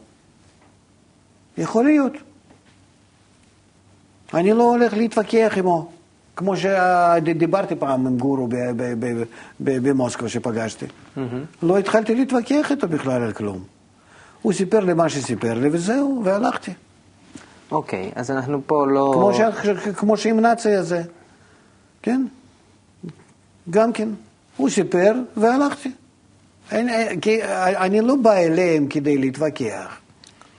יכול 1.57 1.86
להיות. 1.86 2.13
אני 4.34 4.53
לא 4.53 4.63
הולך 4.63 4.93
להתווכח 4.93 5.53
עמו, 5.57 5.91
כמו 6.36 6.53
שדיברתי 6.57 7.76
פעם 7.76 8.07
עם 8.07 8.18
גורו 8.18 8.47
במוסקבה 9.59 10.30
שפגשתי. 10.30 10.86
Mm-hmm. 10.86 11.20
לא 11.63 11.78
התחלתי 11.78 12.16
להתווכח 12.16 12.72
איתו 12.72 12.88
בכלל 12.88 13.24
על 13.24 13.34
כלום. 13.34 13.74
הוא 14.45 14.53
סיפר 14.53 14.79
לי 14.79 14.93
מה 14.93 15.09
שסיפר 15.09 15.53
לי 15.53 15.69
וזהו, 15.71 16.21
והלכתי. 16.25 16.73
אוקיי, 17.71 18.11
okay, 18.15 18.19
אז 18.19 18.31
אנחנו 18.31 18.61
פה 18.67 18.87
לא... 18.87 19.11
כמו, 19.13 19.33
ש... 19.33 19.39
כמו 19.97 20.17
שעם 20.17 20.39
נאצי 20.39 20.71
הזה, 20.71 21.01
כן? 22.01 22.25
גם 23.69 23.93
כן. 23.93 24.09
הוא 24.57 24.69
סיפר 24.69 25.13
והלכתי. 25.37 25.91
אני, 26.71 27.21
כי 27.21 27.43
אני 27.77 28.01
לא 28.01 28.15
בא 28.15 28.33
אליהם 28.33 28.87
כדי 28.87 29.17
להתווכח. 29.17 29.97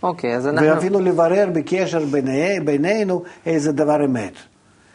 אוקיי, 0.03 0.37
אז 0.37 0.47
אנחנו... 0.47 0.69
ואפילו 0.69 1.01
לברר 1.01 1.49
בקשר 1.53 2.05
ביני, 2.05 2.61
בינינו 2.61 3.23
איזה 3.47 3.73
דבר 3.73 4.05
אמת. 4.05 4.35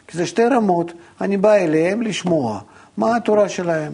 כי 0.06 0.18
זה 0.18 0.26
שתי 0.26 0.44
רמות, 0.44 0.92
אני 1.20 1.36
בא 1.36 1.54
אליהם 1.54 2.02
לשמוע 2.02 2.60
מה 2.96 3.16
התורה 3.16 3.48
שלהם. 3.48 3.92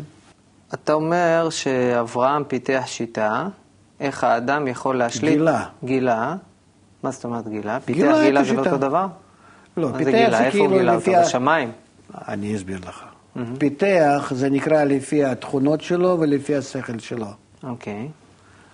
אתה 0.74 0.92
אומר 0.92 1.48
שאברהם 1.50 2.44
פיתח 2.44 2.82
שיטה, 2.86 3.48
איך 4.00 4.24
האדם 4.24 4.66
יכול 4.66 4.98
להשליט... 4.98 5.32
גילה. 5.32 5.64
גילה. 5.84 6.36
מה 7.02 7.10
זאת 7.10 7.24
אומרת 7.24 7.48
גילה? 7.48 7.80
פיתח 7.80 7.98
גילה, 7.98 8.22
גילה 8.22 8.44
זה 8.44 8.52
לא 8.52 8.64
אותו 8.64 8.76
דבר? 8.76 9.06
לא, 9.76 9.88
פיתח 9.96 10.04
זה 10.04 10.10
גילה? 10.10 10.38
איפה 10.40 10.50
כאילו 10.50 10.64
הוא 10.64 10.78
גילה 10.78 10.96
לפי... 10.96 11.16
אותו? 11.16 11.28
בשמיים? 11.28 11.72
אני 12.28 12.56
אסביר 12.56 12.78
לך. 12.88 13.04
פיתח 13.58 14.32
זה 14.34 14.50
נקרא 14.50 14.84
לפי 14.84 15.24
התכונות 15.24 15.80
שלו 15.80 16.16
ולפי 16.20 16.56
השכל 16.56 16.98
שלו. 16.98 17.26
אוקיי. 17.62 18.08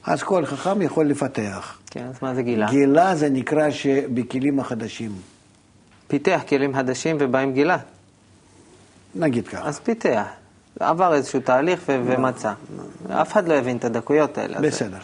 אז 0.04 0.22
כל 0.22 0.46
חכם 0.46 0.82
יכול 0.82 1.06
לפתח. 1.06 1.78
כן, 1.90 2.06
אז 2.06 2.14
מה 2.22 2.34
זה 2.34 2.42
גילה? 2.42 2.66
גילה 2.70 3.14
זה 3.14 3.30
נקרא 3.30 3.70
שבכלים 3.70 4.60
החדשים. 4.60 5.12
פיתח 6.08 6.40
כלים 6.48 6.74
חדשים 6.74 7.16
ובא 7.20 7.38
עם 7.38 7.52
גילה. 7.52 7.78
נגיד 9.14 9.48
ככה. 9.48 9.68
אז 9.68 9.80
פיתח. 9.80 10.26
עבר 10.80 11.14
איזשהו 11.14 11.40
תהליך 11.40 11.80
ומצא. 11.86 12.52
אף 13.08 13.32
אחד 13.32 13.48
לא 13.48 13.54
הבין 13.54 13.76
את 13.76 13.84
הדקויות 13.84 14.38
האלה. 14.38 14.60
בסדר. 14.60 14.98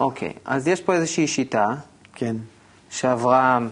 אוקיי, 0.00 0.32
אז 0.44 0.68
יש 0.68 0.80
פה 0.80 0.94
איזושהי 0.94 1.26
שיטה 1.26 1.66
כן. 2.14 2.36
שאברהם 2.90 3.68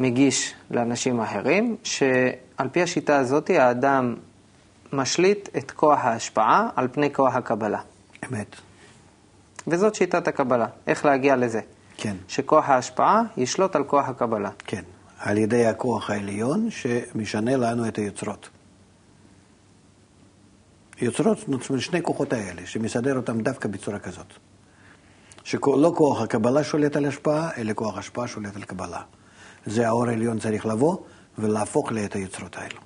מגיש 0.00 0.54
לאנשים 0.70 1.20
אחרים, 1.20 1.76
שעל 1.82 2.68
פי 2.72 2.82
השיטה 2.82 3.16
הזאת 3.16 3.50
האדם 3.50 4.14
משליט 4.92 5.48
את 5.56 5.70
כוח 5.70 5.98
ההשפעה 6.02 6.68
על 6.76 6.88
פני 6.88 7.14
כוח 7.14 7.34
הקבלה. 7.36 7.80
אמת. 8.30 8.56
וזאת 9.66 9.94
שיטת 9.94 10.28
הקבלה. 10.28 10.66
איך 10.86 11.04
להגיע 11.04 11.36
לזה? 11.36 11.60
כן. 11.96 12.16
שכוח 12.28 12.68
ההשפעה 12.68 13.22
ישלוט 13.36 13.76
על 13.76 13.84
כוח 13.84 14.08
הקבלה. 14.08 14.50
כן. 14.58 14.82
על 15.18 15.38
ידי 15.38 15.66
הכוח 15.66 16.10
העליון 16.10 16.68
שמשנה 16.70 17.56
לנו 17.56 17.88
את 17.88 17.96
היוצרות. 17.96 18.48
יוצרות, 21.00 21.38
זאת 21.38 21.48
אומרת, 21.48 21.82
שני 21.82 22.02
כוחות 22.02 22.32
האלה, 22.32 22.66
שמסדר 22.66 23.16
אותם 23.16 23.40
דווקא 23.40 23.68
בצורה 23.68 23.98
כזאת. 23.98 24.26
שלא 25.50 25.92
כוח 25.96 26.22
הקבלה 26.22 26.64
שולט 26.64 26.96
על 26.96 27.04
השפעה, 27.04 27.50
אלא 27.56 27.72
כוח 27.72 27.98
השפעה 27.98 28.28
שולט 28.28 28.56
על 28.56 28.62
קבלה. 28.62 29.00
זה 29.66 29.88
האור 29.88 30.06
העליון 30.06 30.38
צריך 30.38 30.66
לבוא 30.66 30.96
ולהפוך 31.38 31.92
לי 31.92 32.04
את 32.04 32.14
היוצרות 32.14 32.56
האלו. 32.56 32.80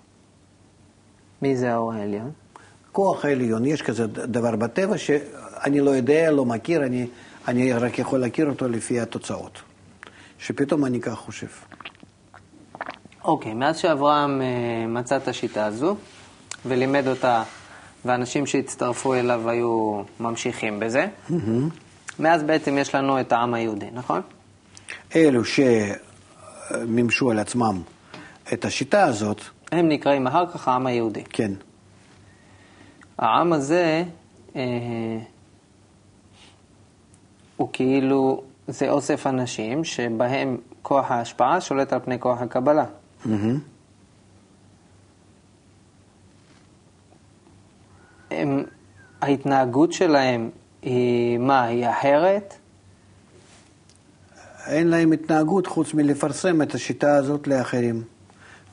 מי 1.42 1.56
זה 1.56 1.72
האור 1.72 1.92
העליון? 1.92 2.30
כוח 2.92 3.24
העליון, 3.24 3.64
יש 3.64 3.82
כזה 3.82 4.06
דבר 4.06 4.56
בטבע 4.56 4.98
שאני 4.98 5.80
לא 5.80 5.90
יודע, 5.90 6.30
לא 6.30 6.44
מכיר, 6.44 6.86
אני, 6.86 7.06
אני 7.48 7.72
רק 7.72 7.98
יכול 7.98 8.20
להכיר 8.20 8.48
אותו 8.48 8.68
לפי 8.68 9.00
התוצאות. 9.00 9.62
שפתאום 10.38 10.84
אני 10.84 11.00
כך 11.00 11.18
חושב. 11.18 11.46
אוקיי, 13.24 13.54
מאז 13.54 13.78
שאברהם 13.78 14.42
אה, 14.42 14.86
מצא 14.88 15.16
את 15.16 15.28
השיטה 15.28 15.66
הזו 15.66 15.96
ולימד 16.66 17.08
אותה, 17.08 17.42
ואנשים 18.04 18.46
שהצטרפו 18.46 19.14
אליו 19.14 19.50
היו 19.50 20.02
ממשיכים 20.20 20.80
בזה, 20.80 21.06
מאז 22.18 22.42
בעצם 22.42 22.78
יש 22.78 22.94
לנו 22.94 23.20
את 23.20 23.32
העם 23.32 23.54
היהודי, 23.54 23.90
נכון? 23.92 24.20
אלו 25.16 25.42
שמימשו 25.44 27.30
על 27.30 27.38
עצמם 27.38 27.82
את 28.52 28.64
השיטה 28.64 29.04
הזאת, 29.04 29.40
הם 29.72 29.88
נקראים 29.88 30.26
אחר 30.26 30.46
כך 30.46 30.68
העם 30.68 30.86
היהודי. 30.86 31.24
כן, 31.24 31.52
העם 33.18 33.52
הזה 33.52 34.04
אה, 34.56 34.62
הוא 37.56 37.68
כאילו, 37.72 38.42
זה 38.68 38.90
אוסף 38.90 39.26
אנשים 39.26 39.84
שבהם 39.84 40.56
כוח 40.82 41.10
ההשפעה 41.10 41.60
שולט 41.60 41.92
על 41.92 42.00
פני 42.00 42.20
כוח 42.20 42.42
הקבלה. 42.42 42.84
מהמם. 43.24 43.58
הם, 48.30 48.64
ההתנהגות 49.20 49.92
שלהם 49.92 50.50
היא 50.84 51.38
מה? 51.38 51.62
היא 51.62 51.88
אחרת? 51.88 52.54
אין 54.66 54.88
להם 54.88 55.12
התנהגות 55.12 55.66
חוץ 55.66 55.94
מלפרסם 55.94 56.62
את 56.62 56.74
השיטה 56.74 57.14
הזאת 57.16 57.46
לאחרים 57.46 58.02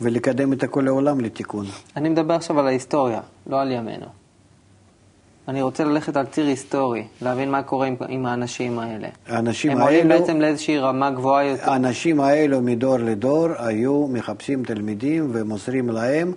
ולקדם 0.01 0.53
את 0.53 0.63
כל 0.63 0.87
העולם 0.87 1.19
לתיקון. 1.19 1.65
אני 1.95 2.09
מדבר 2.09 2.33
עכשיו 2.33 2.59
על 2.59 2.67
ההיסטוריה, 2.67 3.21
לא 3.47 3.61
על 3.61 3.71
ימינו. 3.71 4.05
אני 5.47 5.61
רוצה 5.61 5.83
ללכת 5.83 6.15
על 6.15 6.25
ציר 6.25 6.45
היסטורי, 6.45 7.07
להבין 7.21 7.51
מה 7.51 7.63
קורה 7.63 7.87
עם, 7.87 7.95
עם 8.07 8.25
האנשים 8.25 8.79
האלה. 8.79 9.07
האנשים 9.27 9.71
הם 9.71 9.81
עולים 9.81 10.11
האלו, 10.11 10.21
בעצם 10.21 10.41
לאיזושהי 10.41 10.77
רמה 10.77 11.11
גבוהה 11.11 11.43
יותר. 11.43 11.71
האנשים 11.71 12.19
האלו 12.19 12.61
מדור 12.61 12.97
לדור 12.97 13.47
היו 13.57 14.07
מחפשים 14.07 14.63
תלמידים 14.63 15.29
ומוסרים 15.33 15.89
להם 15.89 16.33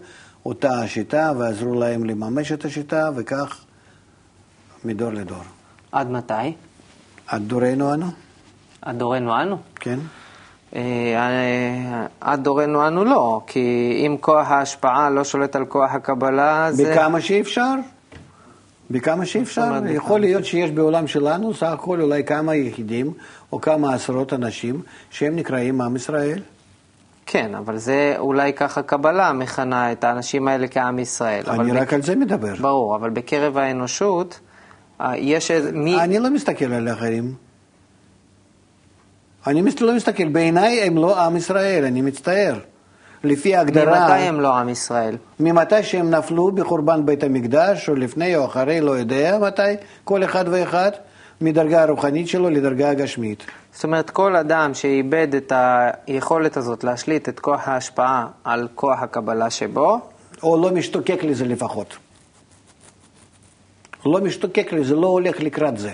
אותה 0.46 0.80
השיטה 0.80 1.32
ועזרו 1.38 1.74
להם 1.74 2.04
לממש 2.04 2.52
את 2.52 2.64
השיטה 2.64 3.10
וכך 3.16 3.64
מדור 4.84 5.10
לדור. 5.10 5.42
עד 5.94 6.10
מתי? 6.10 6.52
עד 7.26 7.42
דורנו 7.42 7.94
אנו, 7.94 8.06
עד 8.82 8.98
דורנו 8.98 9.42
אנו? 9.42 9.56
כן? 9.74 9.98
אה, 10.74 10.80
אה, 10.80 12.06
עד 12.20 12.44
דורנו 12.44 12.86
אנו 12.88 13.04
לא, 13.04 13.40
כי 13.46 14.02
אם 14.06 14.16
כוח 14.20 14.50
ההשפעה 14.50 15.10
לא 15.10 15.24
שולט 15.24 15.56
על 15.56 15.64
כוח 15.64 15.94
הקבלה, 15.94 16.72
זה... 16.72 16.92
בכמה 16.92 17.20
שאפשר. 17.20 17.74
בכמה 18.90 19.26
שאפשר. 19.26 19.72
יכול 19.88 20.20
להיות 20.20 20.44
שיש 20.44 20.70
בעולם 20.70 21.06
שלנו 21.06 21.54
סך 21.54 21.66
הכל 21.66 22.00
אולי 22.00 22.24
כמה 22.24 22.54
יחידים 22.54 23.12
או 23.52 23.60
כמה 23.60 23.94
עשרות 23.94 24.32
אנשים 24.32 24.82
שהם 25.10 25.36
נקראים 25.36 25.80
עם 25.80 25.96
ישראל. 25.96 26.38
כן, 27.26 27.54
אבל 27.54 27.76
זה 27.76 28.14
אולי 28.18 28.52
ככה 28.52 28.82
קבלה 28.82 29.32
מכנה 29.32 29.92
את 29.92 30.04
האנשים 30.04 30.48
האלה 30.48 30.68
כעם 30.68 30.98
ישראל. 30.98 31.42
אני 31.48 31.72
רק 31.72 31.92
על 31.92 32.02
זה 32.02 32.16
מדבר. 32.16 32.54
ברור, 32.60 32.96
אבל 32.96 33.10
בקרב 33.10 33.58
האנושות, 33.58 34.40
אה, 34.40 34.43
יש 35.16 35.50
איזה... 35.50 35.72
מי... 35.72 36.00
אני 36.00 36.18
לא 36.18 36.30
מסתכל 36.30 36.72
על 36.72 36.88
האחרים. 36.88 37.34
אני 39.46 39.62
לא 39.80 39.94
מסתכל, 39.94 40.28
בעיניי 40.28 40.82
הם 40.82 40.96
לא 40.96 41.24
עם 41.24 41.36
ישראל, 41.36 41.84
אני 41.84 42.02
מצטער. 42.02 42.58
לפי 43.24 43.56
ההגדרה, 43.56 44.00
ממתי 44.00 44.12
הם 44.12 44.40
לא 44.40 44.56
עם 44.56 44.68
ישראל? 44.68 45.16
ממתי 45.40 45.82
שהם 45.82 46.10
נפלו 46.10 46.52
בחורבן 46.52 47.06
בית 47.06 47.24
המקדש, 47.24 47.88
או 47.88 47.94
לפני 47.94 48.36
או 48.36 48.44
אחרי, 48.44 48.80
לא 48.80 48.90
יודע 48.90 49.38
מתי, 49.38 49.62
כל 50.04 50.24
אחד 50.24 50.44
ואחד, 50.50 50.90
מדרגה 51.40 51.82
הרוחנית 51.82 52.28
שלו 52.28 52.50
לדרגה 52.50 52.90
הגשמית. 52.90 53.44
זאת 53.72 53.84
אומרת, 53.84 54.10
כל 54.10 54.36
אדם 54.36 54.74
שאיבד 54.74 55.34
את 55.34 55.52
היכולת 56.06 56.56
הזאת 56.56 56.84
להשליט 56.84 57.28
את 57.28 57.40
כוח 57.40 57.68
ההשפעה 57.68 58.26
על 58.44 58.68
כוח 58.74 59.02
הקבלה 59.02 59.50
שבו, 59.50 60.00
או 60.42 60.62
לא 60.62 60.70
משתוקק 60.70 61.24
לזה 61.24 61.44
לפחות. 61.44 61.96
לא 64.06 64.20
משתוקק 64.20 64.72
לזה, 64.72 64.94
לא 64.94 65.06
הולך 65.06 65.40
לקראת 65.40 65.78
זה. 65.78 65.92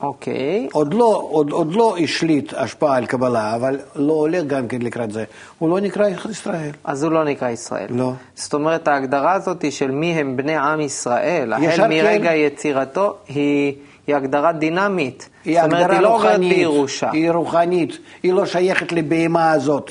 אוקיי, 0.00 0.68
עוד 0.72 0.94
לא, 0.94 1.28
עוד, 1.30 1.50
עוד 1.50 1.74
לא 1.74 1.96
השליט 2.02 2.52
השפעה 2.56 2.96
על 2.96 3.06
קבלה, 3.06 3.54
אבל 3.54 3.78
לא 3.96 4.12
הולך 4.12 4.44
גם 4.44 4.68
כן 4.68 4.82
לקראת 4.82 5.12
זה. 5.12 5.24
הוא 5.58 5.70
לא 5.70 5.80
נקרא 5.80 6.08
ישראל. 6.30 6.70
אז 6.84 7.02
הוא 7.02 7.12
לא 7.12 7.24
נקרא 7.24 7.48
ישראל. 7.48 7.86
לא. 7.90 8.12
זאת 8.34 8.54
אומרת, 8.54 8.88
ההגדרה 8.88 9.32
הזאת 9.32 9.72
של 9.72 9.90
מי 9.90 10.12
הם 10.12 10.36
בני 10.36 10.56
עם 10.56 10.80
ישראל, 10.80 11.52
ישר 11.58 11.68
החל 11.68 11.82
כן. 11.82 11.88
מרגע 11.88 12.34
יצירתו, 12.34 13.16
היא, 13.28 13.74
היא 14.06 14.16
הגדרה 14.16 14.52
דינמית. 14.52 15.28
היא 15.44 15.62
זאת 15.62 15.72
אומרת, 15.72 15.90
היא 15.90 16.00
לא 16.00 16.08
רוחנית. 16.08 16.56
בירושה. 16.56 17.10
היא 17.10 17.30
רוחנית. 17.30 17.98
היא 18.22 18.32
לא 18.32 18.46
שייכת 18.46 18.92
לבהמה 18.92 19.50
הזאת. 19.50 19.90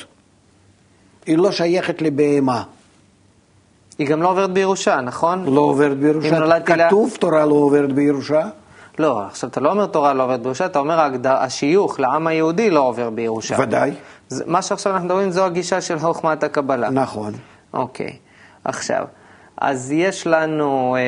היא 1.25 1.37
לא 1.37 1.51
שייכת 1.51 2.01
לבהמה. 2.01 2.63
היא 3.99 4.07
גם 4.07 4.21
לא 4.21 4.29
עוברת 4.29 4.51
בירושה, 4.51 5.01
נכון? 5.01 5.45
לא 5.53 5.61
עוברת 5.61 5.97
בירושה. 5.97 6.39
נולדתי 6.39 6.75
לה- 6.75 6.87
כתוב 6.87 7.13
תורה 7.19 7.45
לא 7.45 7.53
עוברת 7.53 7.91
בירושה. 7.93 8.41
לא, 8.99 9.21
עכשיו 9.25 9.49
אתה 9.49 9.59
לא 9.59 9.71
אומר 9.71 9.85
תורה 9.85 10.13
לא 10.13 10.23
עוברת 10.23 10.41
בירושה, 10.41 10.65
אתה 10.65 10.79
אומר 10.79 10.99
ההגדר, 10.99 11.33
השיוך 11.37 11.99
לעם 11.99 12.27
היהודי 12.27 12.69
לא 12.69 12.79
עובר 12.79 13.09
בירושה. 13.09 13.55
ודאי. 13.59 13.91
זה, 14.27 14.43
מה 14.47 14.61
שעכשיו 14.61 14.93
אנחנו 14.93 15.05
מדברים 15.07 15.31
זו 15.31 15.45
הגישה 15.45 15.81
של 15.81 15.99
חוכמת 15.99 16.43
הקבלה. 16.43 16.89
נכון. 16.89 17.33
אוקיי, 17.73 18.15
עכשיו, 18.63 19.05
אז 19.57 19.91
יש 19.91 20.27
לנו 20.27 20.95
אה, 20.95 21.01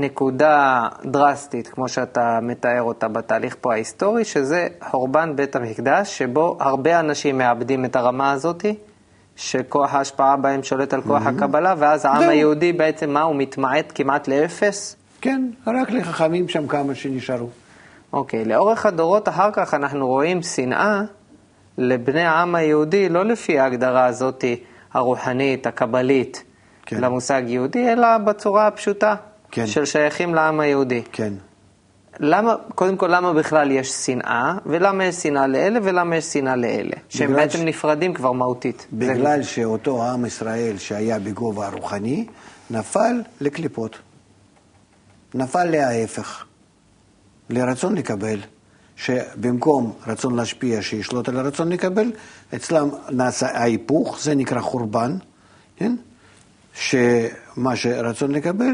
נקודה 0.00 0.80
דרסטית, 1.04 1.68
כמו 1.68 1.88
שאתה 1.88 2.38
מתאר 2.42 2.82
אותה 2.82 3.08
בתהליך 3.08 3.56
פה 3.60 3.72
ההיסטורי, 3.72 4.24
שזה 4.24 4.66
חורבן 4.90 5.36
בית 5.36 5.56
המקדש, 5.56 6.18
שבו 6.18 6.56
הרבה 6.60 7.00
אנשים 7.00 7.38
מאבדים 7.38 7.84
את 7.84 7.96
הרמה 7.96 8.32
הזאתי, 8.32 8.74
שכוח 9.36 9.94
ההשפעה 9.94 10.36
בהם 10.36 10.62
שולט 10.62 10.94
על 10.94 11.02
כוח 11.02 11.26
הקבלה, 11.26 11.74
ואז 11.78 12.04
העם 12.04 12.20
זהו. 12.20 12.30
היהודי 12.30 12.72
בעצם, 12.72 13.10
מה, 13.10 13.22
הוא 13.22 13.36
מתמעט 13.36 13.92
כמעט 13.94 14.28
לאפס? 14.28 14.96
כן, 15.20 15.50
רק 15.66 15.90
לחכמים 15.90 16.48
שם 16.48 16.66
כמה 16.66 16.94
שנשארו. 16.94 17.48
אוקיי, 18.12 18.44
לאורך 18.44 18.86
הדורות 18.86 19.28
אחר 19.28 19.50
כך 19.52 19.74
אנחנו 19.74 20.06
רואים 20.06 20.42
שנאה 20.42 21.00
לבני 21.78 22.22
העם 22.22 22.54
היהודי, 22.54 23.08
לא 23.08 23.24
לפי 23.24 23.58
ההגדרה 23.58 24.06
הזאת 24.06 24.44
הרוחנית, 24.92 25.66
הקבלית, 25.66 26.44
כן. 26.86 27.00
למושג 27.00 27.42
יהודי, 27.46 27.92
אלא 27.92 28.18
בצורה 28.18 28.66
הפשוטה 28.66 29.14
כן. 29.50 29.66
של 29.66 29.84
שייכים 29.84 30.34
לעם 30.34 30.60
היהודי. 30.60 31.02
כן. 31.12 31.32
למה, 32.20 32.54
קודם 32.74 32.96
כל, 32.96 33.06
למה 33.16 33.32
בכלל 33.32 33.70
יש 33.70 33.88
שנאה, 33.90 34.54
ולמה 34.66 35.04
יש 35.04 35.14
שנאה 35.16 35.46
לאלה, 35.46 35.78
ולמה 35.82 36.16
יש 36.16 36.24
שנאה 36.24 36.56
לאלה? 36.56 36.96
שהם 37.08 37.32
בעצם 37.32 37.58
ש- 37.58 37.60
נפרדים 37.60 38.14
כבר 38.14 38.32
מהותית. 38.32 38.86
זה- 38.90 38.96
בגלל 39.14 39.42
שאותו 39.42 40.04
עם 40.10 40.26
ישראל 40.26 40.78
שהיה 40.78 41.18
בגובה 41.18 41.66
הרוחני, 41.66 42.26
נפל 42.70 43.22
לקליפות. 43.40 43.98
נפל 45.34 45.64
להפך, 45.64 46.44
לרצון 47.50 47.94
לקבל, 47.94 48.38
שבמקום 48.96 49.92
רצון 50.06 50.34
להשפיע 50.36 50.82
שישלוט 50.82 51.28
על 51.28 51.38
הרצון 51.38 51.68
לקבל, 51.72 52.12
אצלם 52.54 52.88
נעשה 53.10 53.46
ההיפוך, 53.58 54.18
זה 54.22 54.34
נקרא 54.34 54.60
חורבן, 54.60 55.16
כן? 55.76 55.96
שמה 56.74 57.76
שרצון 57.76 58.30
לקבל, 58.32 58.72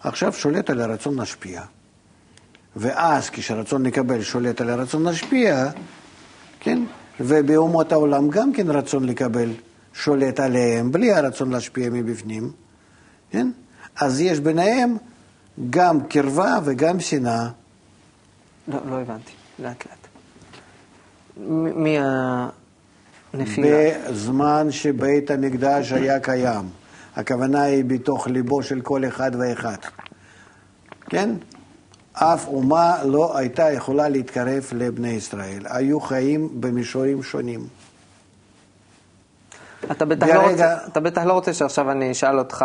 עכשיו 0.00 0.32
שולט 0.32 0.70
על 0.70 0.80
הרצון 0.80 1.14
להשפיע. 1.18 1.62
ואז 2.76 3.30
כשרצון 3.30 3.86
לקבל 3.86 4.22
שולט 4.22 4.60
על 4.60 4.70
הרצון 4.70 5.02
להשפיע, 5.02 5.66
כן? 6.60 6.82
ובאומות 7.20 7.92
העולם 7.92 8.28
גם 8.30 8.52
כן 8.52 8.70
רצון 8.70 9.04
לקבל 9.04 9.50
שולט 9.94 10.40
עליהם, 10.40 10.92
בלי 10.92 11.12
הרצון 11.12 11.50
להשפיע 11.50 11.90
מבפנים, 11.90 12.50
כן? 13.30 13.50
אז 14.00 14.20
יש 14.20 14.40
ביניהם 14.40 14.96
גם 15.70 16.00
קרבה 16.06 16.58
וגם 16.64 17.00
שנאה. 17.00 17.48
לא, 18.68 18.78
לא 18.90 19.00
הבנתי, 19.00 19.32
לאט 19.58 19.86
לאט. 19.86 20.06
מ- 21.48 21.82
מי 21.82 21.96
הנפילה? 23.32 24.08
בזמן 24.10 24.66
שבית 24.70 25.30
המקדש 25.30 25.92
היה 25.92 26.20
קיים. 26.20 26.68
הכוונה 27.16 27.62
היא 27.62 27.84
בתוך 27.84 28.26
ליבו 28.28 28.62
של 28.62 28.80
כל 28.80 29.04
אחד 29.04 29.30
ואחד. 29.38 29.76
כן? 31.08 31.30
אף 32.22 32.46
אומה 32.48 33.04
לא 33.04 33.38
הייתה 33.38 33.72
יכולה 33.72 34.08
להתקרב 34.08 34.64
לבני 34.72 35.08
ישראל. 35.08 35.62
היו 35.64 36.00
חיים 36.00 36.48
במישורים 36.60 37.22
שונים. 37.22 37.60
אתה 39.90 40.04
בטח, 40.04 40.26
לא 40.26 40.32
ברגע- 40.34 40.50
רוצה, 40.50 40.76
אתה 40.86 41.00
בטח 41.00 41.22
לא 41.22 41.32
רוצה 41.32 41.52
שעכשיו 41.52 41.90
אני 41.90 42.12
אשאל 42.12 42.38
אותך 42.38 42.64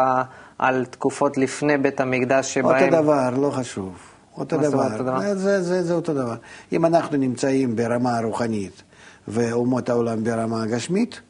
על 0.59 0.85
תקופות 0.85 1.37
לפני 1.37 1.77
בית 1.77 2.01
המקדש 2.01 2.53
שבהם... 2.53 2.83
אותו 2.83 3.01
דבר, 3.03 3.29
לא 3.29 3.51
חשוב. 3.51 3.93
אותו 4.37 4.57
דבר. 4.57 4.83
אותו 4.93 5.03
דבר? 5.03 5.19
זה, 5.35 5.61
זה, 5.61 5.83
זה 5.83 5.93
אותו 5.93 6.13
דבר. 6.13 6.35
אם 6.71 6.85
אנחנו 6.85 7.17
נמצאים 7.17 7.75
ברמה 7.75 8.17
הרוחנית 8.17 8.83
ואומות 9.27 9.89
העולם 9.89 10.23
ברמה 10.23 10.63
הגשמית, 10.63 11.21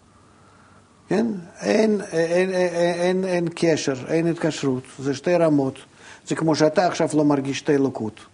כן? 1.09 1.25
אין, 1.61 2.01
אין, 2.11 2.49
אין, 2.51 2.53
אין, 2.99 3.23
אין 3.23 3.47
קשר, 3.55 3.93
אין 4.07 4.27
התקשרות, 4.27 4.83
זה 4.99 5.13
שתי 5.13 5.35
רמות. 5.35 5.79
זה 6.25 6.35
כמו 6.35 6.55
שאתה 6.55 6.87
עכשיו 6.87 7.09
לא 7.13 7.25
מרגיש 7.25 7.61
את 7.61 7.69
האלוקות. 7.69 8.25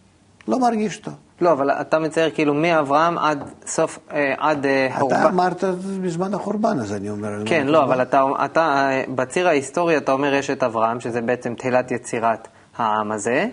לא 0.48 0.60
מרגיש 0.60 0.98
אותו. 0.98 1.12
לא, 1.42 1.52
אבל 1.52 1.72
אתה 1.72 2.00
מצייר 2.00 2.30
כאילו 2.30 2.54
מאברהם 2.54 3.18
עד 3.18 3.44
סוף, 3.66 4.00
אה, 4.12 4.34
עד 4.38 4.66
אה, 4.66 4.86
אתה 4.86 5.00
חורבן. 5.00 5.26
אמרת 5.26 5.64
בזמן 6.02 6.34
החורבן, 6.34 6.80
אז 6.80 6.94
אני 6.94 7.10
אומר. 7.10 7.30
כן. 7.46 7.68
לא, 7.68 7.84
אבל 7.84 8.02
אתה, 8.02 8.24
אתה, 8.46 8.62
אה, 8.62 9.04
בציר 9.16 9.48
ההיסטורי 9.48 9.98
אתה 9.98 10.12
אומר 10.12 10.34
יש 10.34 10.50
את 10.50 10.64
אברהם, 10.64 11.00
שזה 11.00 11.22
בעצם 11.22 11.54
תחילת 11.54 11.92
יצירת 11.92 12.48
העם 12.78 13.12
הזה. 13.12 13.48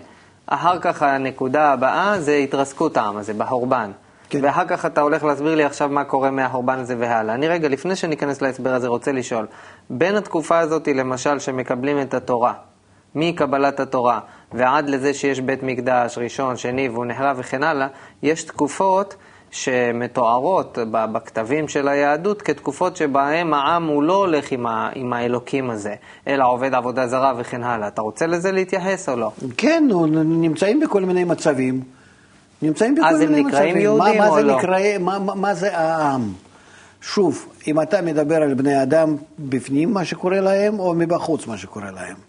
אחר 0.45 0.79
כך 0.79 1.03
הנקודה 1.03 1.73
הבאה 1.73 2.19
זה 2.19 2.35
התרסקות 2.35 2.97
העם 2.97 3.17
הזה, 3.17 3.33
בחורבן. 3.33 3.91
כן. 4.29 4.39
ואחר 4.43 4.65
כך 4.67 4.85
אתה 4.85 5.01
הולך 5.01 5.23
להסביר 5.23 5.55
לי 5.55 5.63
עכשיו 5.63 5.89
מה 5.89 6.03
קורה 6.03 6.31
מהחורבן 6.31 6.79
הזה 6.79 6.95
והלאה. 6.99 7.35
אני 7.35 7.47
רגע, 7.47 7.67
לפני 7.67 7.95
שניכנס 7.95 8.41
להסבר 8.41 8.73
הזה, 8.73 8.87
רוצה 8.87 9.11
לשאול, 9.11 9.47
בין 9.89 10.15
התקופה 10.15 10.59
הזאת, 10.59 10.87
למשל, 10.87 11.39
שמקבלים 11.39 12.01
את 12.01 12.13
התורה, 12.13 12.53
מקבלת 13.15 13.79
התורה 13.79 14.19
ועד 14.51 14.89
לזה 14.89 15.13
שיש 15.13 15.39
בית 15.39 15.63
מקדש 15.63 16.17
ראשון, 16.17 16.57
שני, 16.57 16.89
והוא 16.89 17.05
נחרב 17.05 17.35
וכן 17.39 17.63
הלאה, 17.63 17.87
יש 18.23 18.43
תקופות 18.43 19.15
שמתוארות 19.51 20.77
בכתבים 20.91 21.67
של 21.67 21.87
היהדות 21.87 22.41
כתקופות 22.41 22.95
שבהם 22.95 23.53
העם 23.53 23.87
הוא 23.87 24.03
לא 24.03 24.13
הולך 24.15 24.51
עם, 24.51 24.65
ה- 24.65 24.89
עם 24.95 25.13
האלוקים 25.13 25.69
הזה, 25.69 25.93
אלא 26.27 26.47
עובד 26.47 26.73
עבודה 26.73 27.07
זרה 27.07 27.33
וכן 27.37 27.63
הלאה. 27.63 27.87
אתה 27.87 28.01
רוצה 28.01 28.27
לזה 28.27 28.51
להתייחס 28.51 29.09
או 29.09 29.15
לא? 29.15 29.31
כן, 29.57 29.85
נו, 29.89 30.05
נמצאים 30.23 30.79
בכל 30.79 31.01
מיני 31.01 31.23
מצבים. 31.23 31.81
נמצאים 32.61 32.95
בכל 32.95 33.05
אז 33.07 33.21
הם 33.21 33.29
מיני 33.29 33.43
נקראים 33.43 33.67
מצבים. 33.69 33.81
יהודים 33.81 34.17
מה, 34.17 34.27
מה 34.27 34.29
או 34.29 34.39
לא? 34.39 34.57
נקרא, 34.57 34.77
מה, 34.99 35.19
מה 35.19 35.53
זה 35.53 35.77
העם? 35.77 36.33
שוב, 37.01 37.45
אם 37.67 37.81
אתה 37.81 38.01
מדבר 38.01 38.35
על 38.35 38.53
בני 38.53 38.83
אדם 38.83 39.15
בפנים 39.39 39.93
מה 39.93 40.05
שקורה 40.05 40.39
להם, 40.39 40.79
או 40.79 40.93
מבחוץ 40.93 41.47
מה 41.47 41.57
שקורה 41.57 41.91
להם. 41.91 42.28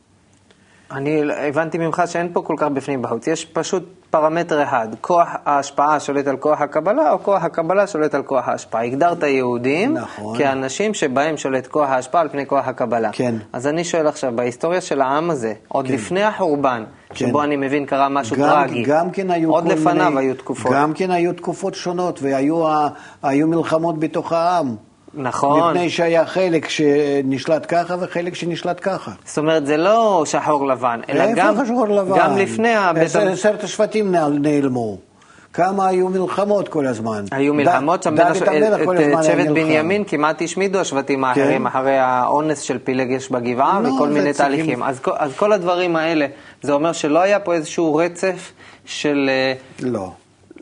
אני 0.92 1.22
הבנתי 1.48 1.78
ממך 1.78 2.02
שאין 2.06 2.28
פה 2.32 2.42
כל 2.42 2.54
כך 2.58 2.66
בפנים 2.68 3.02
בחוץ, 3.02 3.26
יש 3.26 3.44
פשוט 3.44 3.84
פרמטר 4.10 4.62
אחד, 4.62 4.88
כוח 5.00 5.28
ההשפעה 5.44 6.00
שולט 6.00 6.26
על 6.26 6.36
כוח 6.36 6.60
הקבלה, 6.60 7.12
או 7.12 7.18
כוח 7.18 7.44
הקבלה 7.44 7.86
שולט 7.86 8.14
על 8.14 8.22
כוח 8.22 8.48
ההשפעה. 8.48 8.84
הגדרת 8.84 9.22
יהודים 9.22 9.94
נכון. 9.94 10.38
כאנשים 10.38 10.94
שבהם 10.94 11.36
שולט 11.36 11.66
כוח 11.66 11.88
ההשפעה 11.88 12.20
על 12.20 12.28
פני 12.28 12.46
כוח 12.46 12.68
הקבלה. 12.68 13.10
כן. 13.12 13.34
אז 13.52 13.66
אני 13.66 13.84
שואל 13.84 14.06
עכשיו, 14.06 14.32
בהיסטוריה 14.34 14.80
של 14.80 15.00
העם 15.00 15.30
הזה, 15.30 15.52
עוד 15.68 15.86
כן. 15.86 15.94
לפני 15.94 16.22
החורבן, 16.22 16.84
כן. 17.08 17.14
שבו 17.14 17.42
אני 17.42 17.56
מבין 17.56 17.86
קרה 17.86 18.08
משהו 18.08 18.36
גם, 18.36 18.48
טרגי, 18.48 18.82
גם 18.82 19.10
כן 19.10 19.30
היו 19.30 19.50
עוד 19.50 19.68
לפניו 19.68 20.10
מיני, 20.10 20.20
היו 20.20 20.34
תקופות. 20.34 20.72
גם 20.72 20.92
כן 20.92 21.10
היו 21.10 21.32
תקופות 21.32 21.74
שונות, 21.74 22.22
והיו 22.22 22.64
היו 23.22 23.48
מלחמות 23.48 23.98
בתוך 23.98 24.32
העם. 24.32 24.76
נכון. 25.14 25.70
מפני 25.70 25.90
שהיה 25.90 26.26
חלק 26.26 26.68
שנשלט 26.68 27.66
ככה 27.68 27.94
וחלק 28.00 28.34
שנשלט 28.34 28.78
ככה. 28.82 29.10
זאת 29.24 29.38
אומרת, 29.38 29.66
זה 29.66 29.76
לא 29.76 30.22
שחור 30.26 30.66
לבן, 30.66 31.00
אלא 31.08 31.24
גם, 31.36 31.56
שחור 31.66 31.88
לבן? 31.88 32.18
גם 32.18 32.36
לפני. 32.38 32.74
עשר- 32.96 33.28
עשרת 33.28 33.64
השבטים 33.64 34.12
נעל- 34.12 34.38
נעלמו. 34.40 34.98
כמה 35.52 35.86
היו 35.88 36.08
מלחמות 36.08 36.68
כל 36.68 36.86
הזמן. 36.86 37.24
היו 37.30 37.54
מלחמות 37.54 38.02
שם 38.02 38.16
דוד. 38.16 38.26
המלך 38.48 38.84
כל 38.84 38.96
הזמן 38.96 39.22
שבט. 39.22 39.46
בנימין 39.46 40.04
כמעט 40.06 40.42
השמידו 40.42 40.78
השבטים 40.80 41.24
האחרים 41.24 41.58
כן. 41.62 41.66
אחרי 41.66 41.98
האונס 41.98 42.60
של 42.60 42.78
פילגש 42.78 43.28
בגבעה 43.28 43.80
לא, 43.80 43.88
וכל 43.88 44.08
מיני 44.08 44.32
תהליכים. 44.32 44.82
אז, 44.82 45.00
כל- 45.00 45.10
אז 45.18 45.32
כל 45.36 45.52
הדברים 45.52 45.96
האלה, 45.96 46.26
זה 46.62 46.72
אומר 46.72 46.92
שלא 46.92 47.18
היה 47.18 47.40
פה 47.40 47.54
איזשהו 47.54 47.94
רצף 47.96 48.52
של... 48.84 49.30
אה, 49.32 49.52
לא. 49.88 50.10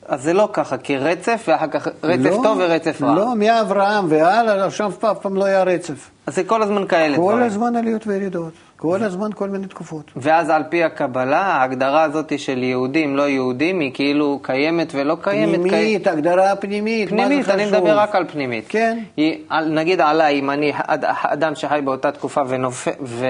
אז 0.08 0.22
זה 0.22 0.32
לא 0.32 0.48
ככה, 0.52 0.76
כי 0.78 0.96
רצף 0.96 1.44
ואחר 1.48 1.66
כך 1.68 1.88
רצף 2.02 2.24
לא, 2.30 2.40
טוב 2.42 2.58
ורצף 2.60 3.02
רע. 3.02 3.14
לא, 3.14 3.34
מאברהם 3.36 4.04
והלאה, 4.08 4.64
עכשיו 4.66 4.88
אף 5.10 5.18
פעם 5.18 5.36
לא 5.36 5.44
היה 5.44 5.62
רצף. 5.62 6.10
אז 6.26 6.34
זה 6.36 6.44
כל 6.44 6.62
הזמן 6.62 6.86
כאלה 6.86 7.16
כל 7.16 7.22
דברים. 7.22 7.46
הזמן 7.46 7.76
עליות 7.76 8.06
וירידות. 8.06 8.52
כל 8.76 9.02
הזמן 9.02 9.30
כל 9.34 9.48
מיני 9.48 9.66
תקופות. 9.66 10.04
ואז 10.16 10.50
על 10.50 10.62
פי 10.68 10.84
הקבלה, 10.84 11.40
ההגדרה 11.40 12.02
הזאת 12.02 12.38
של 12.38 12.62
יהודים, 12.62 13.16
לא 13.16 13.28
יהודים, 13.28 13.80
היא 13.80 13.90
כאילו 13.94 14.38
קיימת 14.42 14.92
ולא 14.94 15.16
קיימת. 15.22 15.54
פנימית, 15.60 16.06
הגדרה 16.06 16.56
פנימית, 16.56 17.12
מה 17.12 17.18
זה 17.18 17.24
פנימית, 17.28 17.48
אני 17.48 17.64
חשוב? 17.66 17.76
מדבר 17.78 17.98
רק 17.98 18.14
על 18.14 18.24
פנימית. 18.32 18.64
כן. 18.68 18.98
היא, 19.16 19.38
נגיד 19.70 20.00
עליי, 20.00 20.38
אם 20.38 20.50
אני 20.50 20.72
אד- 20.86 21.04
אדם 21.22 21.54
שחי 21.54 21.80
באותה 21.84 22.12
תקופה 22.12 22.40
ונופ... 22.48 22.88
ו... 23.02 23.26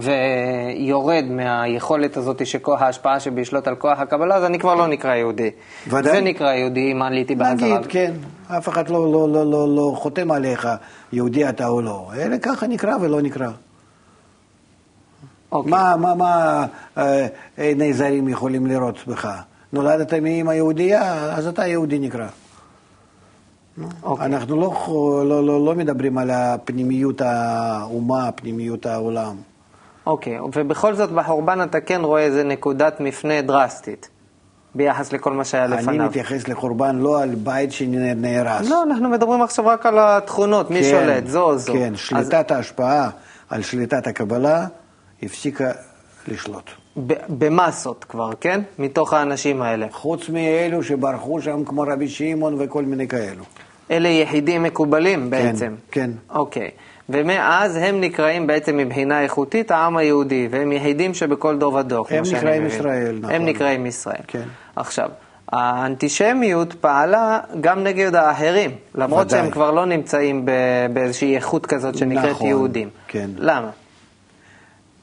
ויורד 0.00 1.24
מהיכולת 1.30 2.16
הזאת 2.16 2.46
של 2.46 2.58
כוח 2.58 2.82
ההשפעה 2.82 3.20
שבישלוט 3.20 3.68
על 3.68 3.74
כוח 3.74 3.98
הקבלה, 3.98 4.34
אז 4.34 4.44
אני 4.44 4.58
כבר 4.58 4.74
לא 4.74 4.86
נקרא 4.86 5.14
יהודי. 5.14 5.50
ודאי. 5.88 6.12
זה 6.12 6.20
נקרא 6.20 6.52
יהודי 6.52 6.92
אם 6.92 7.02
עליתי 7.02 7.34
בחזרה. 7.34 7.78
נגיד, 7.78 7.86
כן, 7.88 8.12
אף 8.48 8.68
אחד 8.68 8.88
לא, 8.88 9.12
לא, 9.12 9.28
לא, 9.28 9.50
לא, 9.50 9.76
לא 9.76 9.92
חותם 9.96 10.30
עליך, 10.30 10.68
יהודי 11.12 11.48
אתה 11.48 11.68
או 11.68 11.80
לא. 11.80 12.10
אלא 12.16 12.36
ככה 12.38 12.66
נקרא 12.66 12.96
ולא 13.00 13.22
נקרא. 13.22 13.48
אוקיי. 15.52 15.70
מה, 15.70 15.96
מה, 15.96 16.14
מה 16.14 16.66
אה, 16.98 17.26
עיני 17.56 17.92
זרים 17.92 18.28
יכולים 18.28 18.66
לראות 18.66 18.98
בך? 19.06 19.28
נולדת 19.72 20.14
מאמא 20.14 20.52
יהודייה, 20.52 21.12
אז 21.34 21.46
אתה 21.46 21.66
יהודי 21.66 21.98
נקרא. 21.98 22.26
אוקיי. 24.02 24.26
אנחנו 24.26 24.56
לא, 24.56 24.72
לא, 25.26 25.46
לא, 25.46 25.64
לא 25.64 25.74
מדברים 25.74 26.18
על 26.18 26.30
הפנימיות 26.30 27.20
האומה, 27.20 28.32
פנימיות 28.32 28.86
העולם. 28.86 29.36
אוקיי, 30.08 30.38
ובכל 30.40 30.94
זאת 30.94 31.10
בחורבן 31.10 31.62
אתה 31.62 31.80
כן 31.80 32.00
רואה 32.04 32.22
איזה 32.22 32.44
נקודת 32.44 33.00
מפנה 33.00 33.42
דרסטית 33.42 34.08
ביחס 34.74 35.12
לכל 35.12 35.32
מה 35.32 35.44
שהיה 35.44 35.64
אני 35.64 35.76
לפניו. 35.76 36.06
מתייחס 36.06 36.48
לחורבן 36.48 36.96
לא 36.98 37.22
על 37.22 37.34
בית 37.34 37.72
שנהרס. 37.72 38.68
לא, 38.68 38.82
אנחנו 38.82 39.08
מדברים 39.08 39.42
עכשיו 39.42 39.66
רק 39.66 39.86
על 39.86 39.98
התכונות, 39.98 40.70
מי 40.70 40.82
כן, 40.82 40.90
שולט, 40.90 41.26
זו 41.26 41.42
או 41.42 41.58
זו. 41.58 41.72
כן, 41.72 41.92
אז 41.92 41.98
שליטת 41.98 42.50
ההשפעה 42.50 43.10
על 43.50 43.62
שליטת 43.62 44.06
הקבלה 44.06 44.66
הפסיקה 45.22 45.70
לשלוט. 46.28 46.70
במסות 47.28 48.04
כבר, 48.04 48.30
כן? 48.40 48.60
מתוך 48.78 49.12
האנשים 49.12 49.62
האלה. 49.62 49.86
חוץ 49.90 50.28
מאלו 50.28 50.82
שברחו 50.82 51.40
שם 51.40 51.64
כמו 51.64 51.82
רבי 51.82 52.08
שמעון 52.08 52.56
וכל 52.58 52.84
מיני 52.84 53.08
כאלו. 53.08 53.44
אלה 53.90 54.08
יחידים 54.08 54.62
מקובלים 54.62 55.30
בעצם. 55.30 55.74
כן. 55.90 56.10
אוקיי. 56.30 56.70
ומאז 57.08 57.76
הם 57.76 58.00
נקראים 58.00 58.46
בעצם 58.46 58.76
מבחינה 58.76 59.22
איכותית 59.22 59.70
העם 59.70 59.96
היהודי, 59.96 60.48
והם 60.50 60.72
יחידים 60.72 61.14
שבכל 61.14 61.58
דור 61.58 61.74
ודור, 61.74 62.06
כמו 62.06 62.16
הם 62.16 62.24
שאני 62.24 62.40
נקראים 62.40 62.64
מבין. 62.64 62.80
ישראל, 62.80 63.18
נכון. 63.20 63.34
הם 63.34 63.46
נקראים 63.46 63.86
ישראל. 63.86 64.20
כן. 64.26 64.42
עכשיו, 64.76 65.08
האנטישמיות 65.48 66.72
פעלה 66.72 67.40
גם 67.60 67.84
נגד 67.84 68.14
האחרים, 68.14 68.70
למרות 68.94 69.26
ודאי. 69.26 69.40
שהם 69.40 69.50
כבר 69.50 69.70
לא 69.70 69.86
נמצאים 69.86 70.46
באיזושהי 70.92 71.36
איכות 71.36 71.66
כזאת 71.66 71.98
שנקראת 71.98 72.30
נכון, 72.30 72.46
יהודים. 72.48 72.88
כן. 73.08 73.30
למה? 73.36 73.70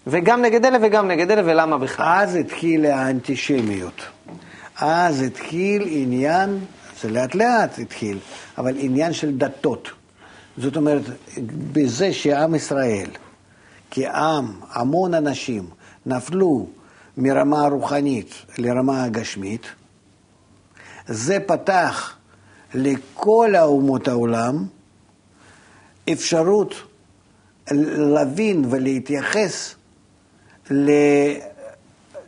וגם 0.08 0.42
נגד 0.42 0.66
אלה 0.66 0.78
וגם 0.82 1.08
נגד 1.08 1.32
אלה, 1.32 1.42
ולמה 1.46 1.78
בכלל? 1.78 2.06
אז 2.08 2.36
התחילה 2.36 2.96
האנטישמיות. 2.96 4.02
אז 4.82 5.22
התחיל 5.22 5.88
עניין, 5.90 6.60
זה 7.02 7.10
לאט 7.10 7.36
לאט 7.36 7.80
התחיל, 7.80 8.18
אבל 8.58 8.74
עניין 8.78 9.14
של 9.14 9.38
דתות. 9.38 9.92
זאת 10.58 10.76
אומרת, 10.76 11.02
בזה 11.74 12.14
שעם 12.14 12.56
ישראל, 12.56 13.10
כעם, 13.92 14.54
המון 14.70 15.14
אנשים, 15.14 15.70
נפלו 16.06 16.68
מרמה 17.18 17.66
הרוחנית 17.66 18.34
לרמה 18.58 19.04
הגשמית, 19.04 19.66
זה 21.08 21.38
פתח 21.48 22.16
לכל 22.74 23.54
אומות 23.62 24.08
העולם 24.08 24.66
אפשרות 26.12 26.74
להבין 27.98 28.66
ולהתייחס 28.70 29.76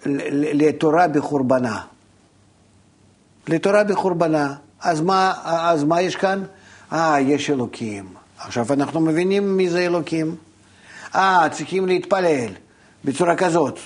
לתורה 0.06 1.08
בחורבנה. 1.08 1.82
לתורה 3.48 3.84
בחורבנה. 3.84 4.56
אז 4.80 5.02
מה, 5.02 5.34
אז 5.44 5.84
מה 5.84 6.02
יש 6.02 6.16
כאן? 6.16 6.44
אה, 6.92 7.20
יש 7.20 7.50
אלוקים. 7.50 8.17
עכשיו 8.48 8.74
אנחנו 8.74 9.02
מבינים 9.02 9.58
מי 9.58 9.70
זה 9.70 9.80
אלוקים. 9.80 10.36
אה, 11.16 11.48
צריכים 11.52 11.88
להתפלל 11.88 12.50
בצורה 13.06 13.36
כזאת. 13.36 13.80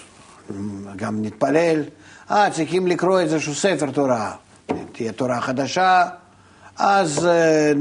גם 0.95 1.21
נתפלל. 1.21 1.83
אה, 2.31 2.49
צריכים 2.51 2.87
לקרוא 2.87 3.19
איזשהו 3.19 3.55
ספר 3.55 3.91
תורה. 3.91 4.31
תהיה 4.91 5.11
תורה 5.11 5.41
חדשה, 5.41 6.03
אז 6.77 7.25
אה, 7.25 7.71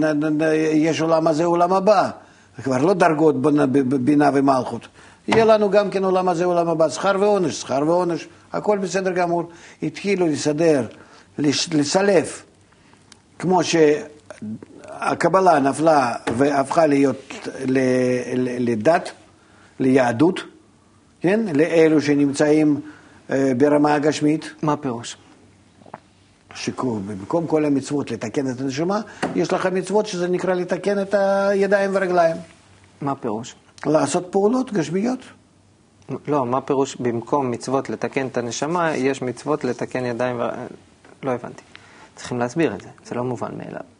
יש 0.72 1.00
עולם 1.00 1.26
הזה, 1.26 1.44
עולם 1.44 1.72
הבא. 1.72 2.10
זה 2.56 2.62
כבר 2.62 2.78
לא 2.78 2.94
דרגות 2.94 3.42
בינה, 4.04 4.30
ומלכות. 4.34 4.88
יהיה 5.28 5.44
לנו 5.44 5.70
גם 5.70 5.90
כן 5.90 6.04
עולם 6.04 6.28
הזה, 6.28 6.44
עולם 6.44 6.68
הבא, 6.68 6.88
שכר 6.88 7.16
ועונש, 7.20 7.60
שכר 7.60 7.82
ועונש, 7.86 8.28
הכל 8.52 8.78
בסדר 8.78 9.10
גמור. 9.10 9.48
התחילו 9.82 10.26
לסדר, 10.26 10.86
לסלף, 11.38 12.44
כמו 13.38 13.60
שהקבלה 15.00 15.58
נפלה 15.58 16.14
והפכה 16.36 16.86
להיות 16.86 17.48
לדת, 18.58 19.10
ליהדות, 19.78 20.40
כן? 21.20 21.40
לאלו 21.54 22.00
שנמצאים 22.00 22.80
אה, 23.30 23.52
ברמה 23.56 23.94
הגשמית. 23.94 24.50
מה 24.62 24.76
פירוש? 24.76 25.16
שבמקום 26.54 27.46
כל 27.46 27.64
המצוות 27.64 28.10
לתקן 28.10 28.50
את 28.50 28.60
הנשמה, 28.60 29.00
יש 29.34 29.52
לך 29.52 29.66
מצוות 29.66 30.06
שזה 30.06 30.28
נקרא 30.28 30.54
לתקן 30.54 31.02
את 31.02 31.14
הידיים 31.14 31.94
והרגליים. 31.94 32.36
מה 33.00 33.14
פירוש? 33.14 33.54
לעשות 33.86 34.26
פעולות 34.30 34.72
גשמיות. 34.72 35.18
לא, 36.28 36.46
מה 36.46 36.60
פירוש 36.60 36.96
במקום 36.96 37.50
מצוות 37.50 37.90
לתקן 37.90 38.26
את 38.26 38.36
הנשמה, 38.36 38.96
יש 38.96 39.22
מצוות 39.22 39.64
לתקן 39.64 40.04
ידיים 40.04 40.40
ו... 40.40 40.42
לא 41.22 41.30
הבנתי. 41.30 41.62
צריכים 42.16 42.38
להסביר 42.38 42.74
את 42.74 42.80
זה, 42.80 42.88
זה 43.04 43.14
לא 43.14 43.24
מובן 43.24 43.50
מאליו. 43.58 43.99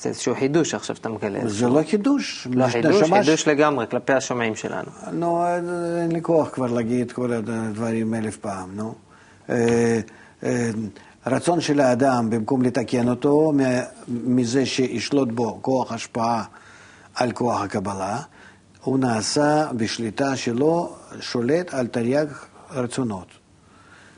זה 0.00 0.08
איזשהו 0.08 0.34
חידוש 0.34 0.74
עכשיו 0.74 0.96
שאתה 0.96 1.08
מגלה. 1.08 1.40
זה 1.48 1.68
לא 1.68 1.80
חידוש. 1.90 2.48
לא 2.50 2.68
חידוש, 2.68 3.02
נשמה 3.02 3.22
ש- 3.22 3.26
חידוש 3.26 3.48
לגמרי, 3.48 3.86
כלפי 3.90 4.12
השומעים 4.12 4.54
שלנו. 4.54 4.90
נו, 5.12 5.44
אין 6.00 6.12
לי 6.12 6.22
כוח 6.22 6.48
כבר 6.48 6.66
להגיד 6.66 7.12
כל 7.12 7.32
הדברים 7.32 8.14
אלף 8.14 8.36
פעם, 8.36 8.70
נו. 8.76 8.94
אה, 9.50 10.00
אה, 10.44 10.70
רצון 11.26 11.60
של 11.60 11.80
האדם, 11.80 12.30
במקום 12.30 12.62
לתקן 12.62 13.08
אותו, 13.08 13.52
מזה 14.08 14.66
שישלוט 14.66 15.28
בו 15.32 15.58
כוח 15.62 15.92
השפעה 15.92 16.44
על 17.14 17.32
כוח 17.32 17.62
הקבלה, 17.62 18.18
הוא 18.82 18.98
נעשה 18.98 19.68
בשליטה 19.76 20.36
שלו, 20.36 20.92
שולט 21.20 21.74
על 21.74 21.86
תרי"ג 21.86 22.26
רצונות. 22.70 23.26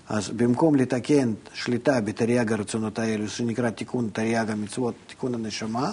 אז 0.08 0.30
במקום 0.30 0.74
לתקן 0.74 1.32
שליטה 1.54 2.00
בתרי"ג 2.00 2.52
הרצונות 2.52 2.98
האלו, 2.98 3.28
שנקרא 3.28 3.70
תיקון 3.70 4.10
תרי"ג 4.12 4.50
המצוות, 4.50 4.94
תיקון 5.06 5.34
הנשמה, 5.34 5.92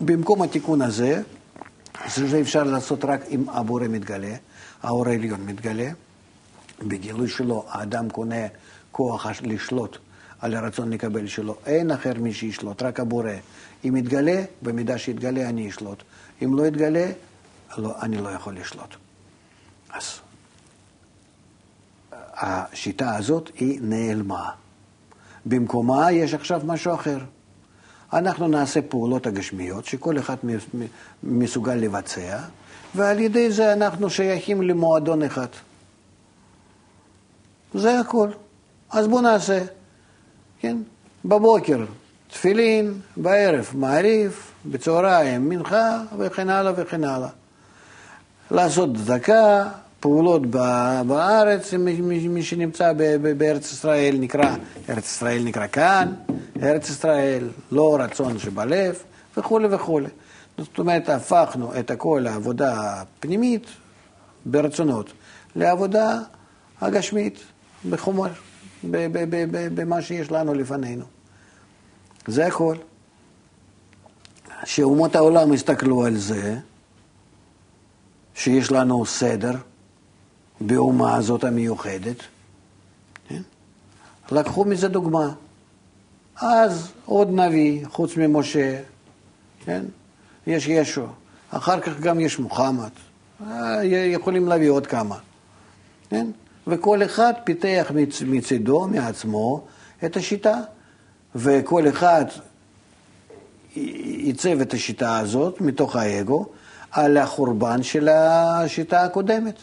במקום 0.00 0.42
התיקון 0.42 0.82
הזה, 0.82 1.22
זה 2.16 2.40
אפשר 2.40 2.62
לעשות 2.62 3.04
רק 3.04 3.20
אם 3.30 3.48
הבורא 3.48 3.86
מתגלה, 3.88 4.34
האור 4.82 5.08
העליון 5.08 5.40
מתגלה. 5.46 5.90
בגילוי 6.82 7.28
שלו 7.28 7.64
האדם 7.68 8.10
קונה 8.10 8.46
כוח 8.92 9.26
לשלוט 9.42 9.98
על 10.40 10.54
הרצון 10.54 10.90
לקבל 10.92 11.26
שלו. 11.26 11.56
אין 11.66 11.90
אחר 11.90 12.12
מי 12.18 12.32
שישלוט, 12.32 12.82
רק 12.82 13.00
הבורא. 13.00 13.30
אם 13.84 13.96
יתגלה, 13.96 14.44
במידה 14.62 14.98
שיתגלה 14.98 15.48
אני 15.48 15.68
אשלוט. 15.68 16.02
אם 16.44 16.56
לא 16.56 16.66
יתגלה, 16.66 17.06
לא, 17.78 17.94
אני 18.02 18.16
לא 18.16 18.28
יכול 18.28 18.56
לשלוט. 18.56 18.94
אז 19.90 20.20
השיטה 22.36 23.16
הזאת 23.16 23.50
היא 23.54 23.80
נעלמה. 23.82 24.50
במקומה 25.46 26.12
יש 26.12 26.34
עכשיו 26.34 26.60
משהו 26.64 26.94
אחר. 26.94 27.18
אנחנו 28.12 28.48
נעשה 28.48 28.82
פעולות 28.82 29.26
הגשמיות 29.26 29.84
שכל 29.84 30.18
אחד 30.18 30.36
מסוגל 31.22 31.74
לבצע, 31.74 32.38
ועל 32.94 33.18
ידי 33.18 33.50
זה 33.50 33.72
אנחנו 33.72 34.10
שייכים 34.10 34.62
למועדון 34.62 35.22
אחד. 35.22 35.46
זה 37.74 38.00
הכל. 38.00 38.28
אז 38.90 39.08
בואו 39.08 39.20
נעשה, 39.20 39.64
כן? 40.60 40.76
בבוקר 41.24 41.84
תפילין, 42.28 43.00
בערב 43.16 43.70
מעריף, 43.74 44.52
בצהריים 44.66 45.48
מנחה 45.48 46.02
וכן 46.18 46.50
הלאה 46.50 46.72
וכן 46.76 47.04
הלאה. 47.04 47.28
לעשות 48.50 48.90
צדקה, 48.96 49.68
פעולות 50.04 50.46
בארץ, 51.06 51.74
מי 51.74 52.42
שנמצא 52.42 52.92
בארץ 53.36 53.72
ישראל 53.72 54.16
נקרא, 54.20 54.56
ארץ 54.88 55.04
ישראל 55.04 55.42
נקרא 55.44 55.66
כאן, 55.66 56.14
ארץ 56.62 56.88
ישראל, 56.88 57.48
לא 57.72 57.96
רצון 58.00 58.38
שבלב, 58.38 59.02
וכולי 59.36 59.68
וכולי. 59.70 60.08
זאת 60.58 60.78
אומרת, 60.78 61.08
הפכנו 61.08 61.78
את 61.78 61.90
הכל 61.90 62.26
העבודה 62.26 63.00
הפנימית 63.00 63.66
ברצונות 64.46 65.12
לעבודה 65.56 66.20
הגשמית, 66.80 67.38
בחומר, 67.90 68.30
במה 69.74 70.02
שיש 70.02 70.30
לנו 70.30 70.54
לפנינו. 70.54 71.04
זה 72.26 72.46
הכל. 72.46 72.76
שאומות 74.64 75.16
העולם 75.16 75.52
הסתכלו 75.52 76.04
על 76.06 76.16
זה, 76.16 76.56
שיש 78.34 78.72
לנו 78.72 79.06
סדר 79.06 79.54
באומה 80.66 81.16
הזאת 81.16 81.44
המיוחדת, 81.44 82.16
כן? 83.28 83.42
לקחו 84.32 84.64
מזה 84.64 84.88
דוגמה. 84.88 85.32
אז 86.36 86.92
עוד 87.04 87.30
נביא, 87.30 87.86
חוץ 87.86 88.16
ממשה, 88.16 88.80
כן? 89.64 89.84
יש 90.46 90.68
ישו, 90.68 91.06
אחר 91.50 91.80
כך 91.80 92.00
גם 92.00 92.20
יש 92.20 92.38
מוחמד, 92.38 92.90
אה, 93.46 93.84
יכולים 93.84 94.48
להביא 94.48 94.70
עוד 94.70 94.86
כמה, 94.86 95.18
כן? 96.10 96.26
וכל 96.66 97.02
אחד 97.04 97.32
פיתח 97.44 97.92
מצידו, 98.26 98.88
מעצמו, 98.88 99.64
את 100.04 100.16
השיטה, 100.16 100.60
וכל 101.34 101.88
אחד 101.88 102.24
ייצב 103.76 104.60
את 104.60 104.74
השיטה 104.74 105.18
הזאת 105.18 105.60
מתוך 105.60 105.96
האגו 105.96 106.46
על 106.90 107.16
החורבן 107.16 107.82
של 107.82 108.08
השיטה 108.08 109.04
הקודמת. 109.04 109.58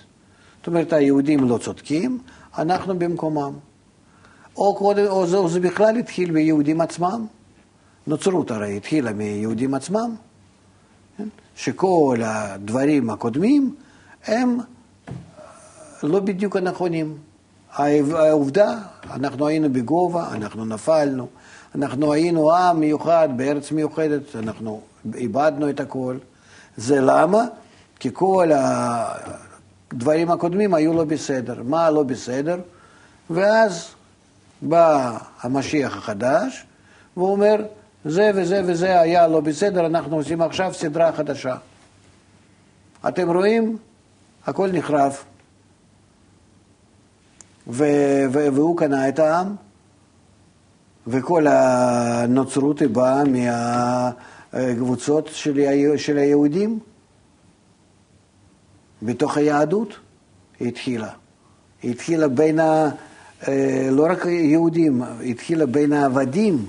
זאת 0.62 0.68
אומרת, 0.68 0.94
היהודים 0.94 1.50
לא 1.50 1.58
צודקים, 1.58 2.20
אנחנו 2.58 3.00
במקומם. 3.00 3.54
או, 4.58 4.76
קודם, 4.76 5.06
או 5.08 5.28
זה, 5.28 5.38
זה 5.48 5.60
בכלל 5.60 5.98
התחיל 5.98 6.32
ביהודים 6.32 6.82
עצמם. 6.82 7.26
נוצרות 8.08 8.52
הרי 8.52 8.78
התחילה 8.78 9.14
מיהודים 9.14 9.74
עצמם, 9.74 10.16
כן? 11.18 11.28
שכל 11.56 12.18
הדברים 12.24 13.10
הקודמים 13.10 13.76
הם 14.26 14.58
לא 16.04 16.20
בדיוק 16.20 16.56
הנכונים. 16.56 17.18
העובדה, 17.78 18.78
אנחנו 19.14 19.48
היינו 19.48 19.74
בגובה, 19.74 20.28
אנחנו 20.32 20.66
נפלנו, 20.66 21.28
אנחנו 21.76 22.14
היינו 22.14 22.52
עם 22.52 22.80
מיוחד 22.80 23.30
בארץ 23.36 23.72
מיוחדת, 23.72 24.36
אנחנו 24.36 24.82
איבדנו 25.16 25.70
את 25.70 25.80
הכל. 25.80 26.18
זה 26.78 27.02
למה? 27.02 27.44
כי 28.00 28.10
כל 28.14 28.50
הדברים 29.92 30.32
הקודמים 30.32 30.74
היו 30.74 30.94
לא 30.94 31.04
בסדר. 31.04 31.64
מה 31.64 31.90
לא 31.90 32.04
בסדר? 32.04 32.60
ואז 33.30 33.88
בא 34.62 35.18
המשיח 35.42 35.98
החדש, 35.98 36.66
והוא 37.18 37.32
אומר, 37.32 37.66
זה 38.06 38.32
וזה 38.36 38.62
וזה 38.66 39.00
היה 39.02 39.28
לא 39.28 39.40
בסדר, 39.40 39.86
אנחנו 39.86 40.16
עושים 40.16 40.42
עכשיו 40.42 40.74
סדרה 40.74 41.12
חדשה. 41.12 41.56
אתם 43.08 43.30
רואים? 43.32 43.78
הכל 44.46 44.70
נחרב. 44.72 45.18
והוא 47.68 48.78
קנה 48.78 49.10
את 49.10 49.20
העם, 49.20 49.56
וכל 51.08 51.48
הנוצרות 51.48 52.82
באה 52.82 53.24
מהקבוצות 54.54 55.28
של, 55.28 55.60
של 55.98 56.18
היהודים. 56.18 56.80
בתוך 59.02 59.38
היהדות 59.38 59.94
היא 60.60 60.68
התחילה. 60.68 61.10
היא 61.84 61.92
התחילה 61.92 62.28
בין, 62.28 62.60
ה, 62.60 62.90
אה, 63.48 63.88
לא 63.92 64.08
רק 64.10 64.26
יהודים, 64.26 65.04
היא 65.20 65.32
התחילה 65.32 65.66
בין 65.66 65.94
העבדים, 65.94 66.66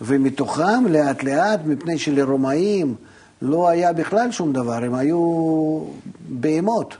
ומתוכם 0.00 0.86
לאט 0.90 1.22
לאט, 1.22 1.60
מפני 1.64 1.98
שלרומאים 1.98 2.94
לא 3.42 3.68
היה 3.68 3.92
בכלל 3.92 4.32
שום 4.32 4.52
דבר, 4.52 4.84
הם 4.84 4.94
היו 4.94 5.84
בהמות. 6.28 6.96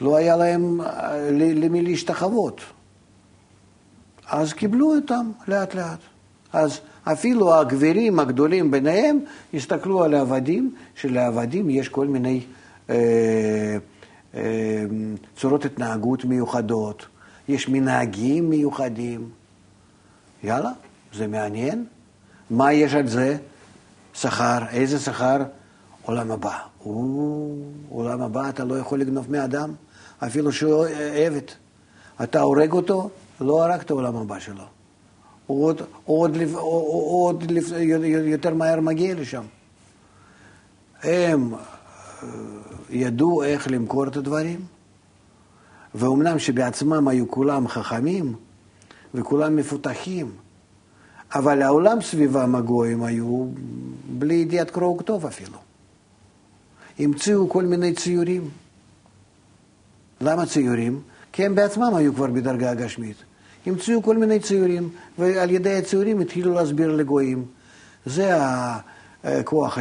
לא 0.00 0.16
היה 0.16 0.36
להם 0.36 0.80
אה, 0.80 1.30
למי 1.30 1.82
להשתחוות. 1.82 2.60
אז 4.28 4.52
קיבלו 4.52 4.94
אותם 4.94 5.30
לאט 5.48 5.74
לאט. 5.74 5.98
אז 6.52 6.80
אפילו 7.04 7.54
הגבירים 7.54 8.18
הגדולים 8.18 8.70
ביניהם 8.70 9.18
הסתכלו 9.54 10.04
על 10.04 10.14
העבדים, 10.14 10.74
שלעבדים 10.94 11.70
יש 11.70 11.88
כל 11.88 12.06
מיני 12.06 12.40
צורות 15.36 15.64
התנהגות 15.64 16.24
מיוחדות, 16.24 17.06
יש 17.48 17.68
מנהגים 17.68 18.50
מיוחדים. 18.50 19.30
יאללה, 20.42 20.70
זה 21.14 21.26
מעניין. 21.26 21.84
מה 22.50 22.72
יש 22.72 22.94
על 22.94 23.08
זה? 23.08 23.36
שכר. 24.14 24.58
איזה 24.70 24.98
שכר? 24.98 25.36
עולם 26.02 26.30
הבא. 26.30 26.58
או, 26.84 27.54
עולם 27.88 28.22
הבא 28.22 28.48
אתה 28.48 28.64
לא 28.64 28.78
יכול 28.78 29.00
לגנוב 29.00 29.30
מאדם. 29.30 29.72
אפילו 30.18 30.52
שהוא 30.52 30.86
עבד. 31.26 31.42
אתה 32.22 32.40
הורג 32.40 32.72
אותו, 32.72 33.10
לא 33.40 33.64
הרגת 33.64 33.90
עולם 33.90 34.16
הבא 34.16 34.38
שלו. 34.38 34.64
הוא 35.46 35.64
עוד, 35.64 35.82
עוד, 36.04 36.36
עוד, 36.54 36.54
עוד 36.54 37.50
יותר 38.24 38.54
מהר 38.54 38.80
מגיע 38.80 39.14
לשם. 39.14 39.42
הם 41.02 41.54
אה, 41.54 42.28
ידעו 42.90 43.42
איך 43.42 43.68
למכור 43.70 44.06
את 44.06 44.16
הדברים, 44.16 44.60
ואומנם 45.94 46.38
שבעצמם 46.38 47.08
היו 47.08 47.30
כולם 47.30 47.68
חכמים 47.68 48.34
וכולם 49.14 49.56
מפותחים, 49.56 50.30
אבל 51.34 51.62
העולם 51.62 52.02
סביבם 52.02 52.54
הגויים 52.54 53.02
היו 53.02 53.46
בלי 54.18 54.34
ידיעת 54.34 54.70
קרוא 54.70 54.94
וכתוב 54.94 55.26
אפילו. 55.26 55.58
המציאו 56.98 57.48
כל 57.48 57.64
מיני 57.64 57.94
ציורים. 57.94 58.48
למה 60.20 60.46
ציורים? 60.46 61.00
כי 61.32 61.46
הם 61.46 61.54
בעצמם 61.54 61.94
היו 61.94 62.14
כבר 62.14 62.26
בדרגה 62.26 62.70
הגשמית. 62.70 63.16
המציאו 63.66 64.02
כל 64.02 64.16
מיני 64.16 64.40
ציורים, 64.40 64.88
ועל 65.18 65.50
ידי 65.50 65.76
הציורים 65.76 66.20
התחילו 66.20 66.54
להסביר 66.54 66.96
לגויים. 66.96 67.44
זה 68.06 68.30
הכוח 69.24 69.78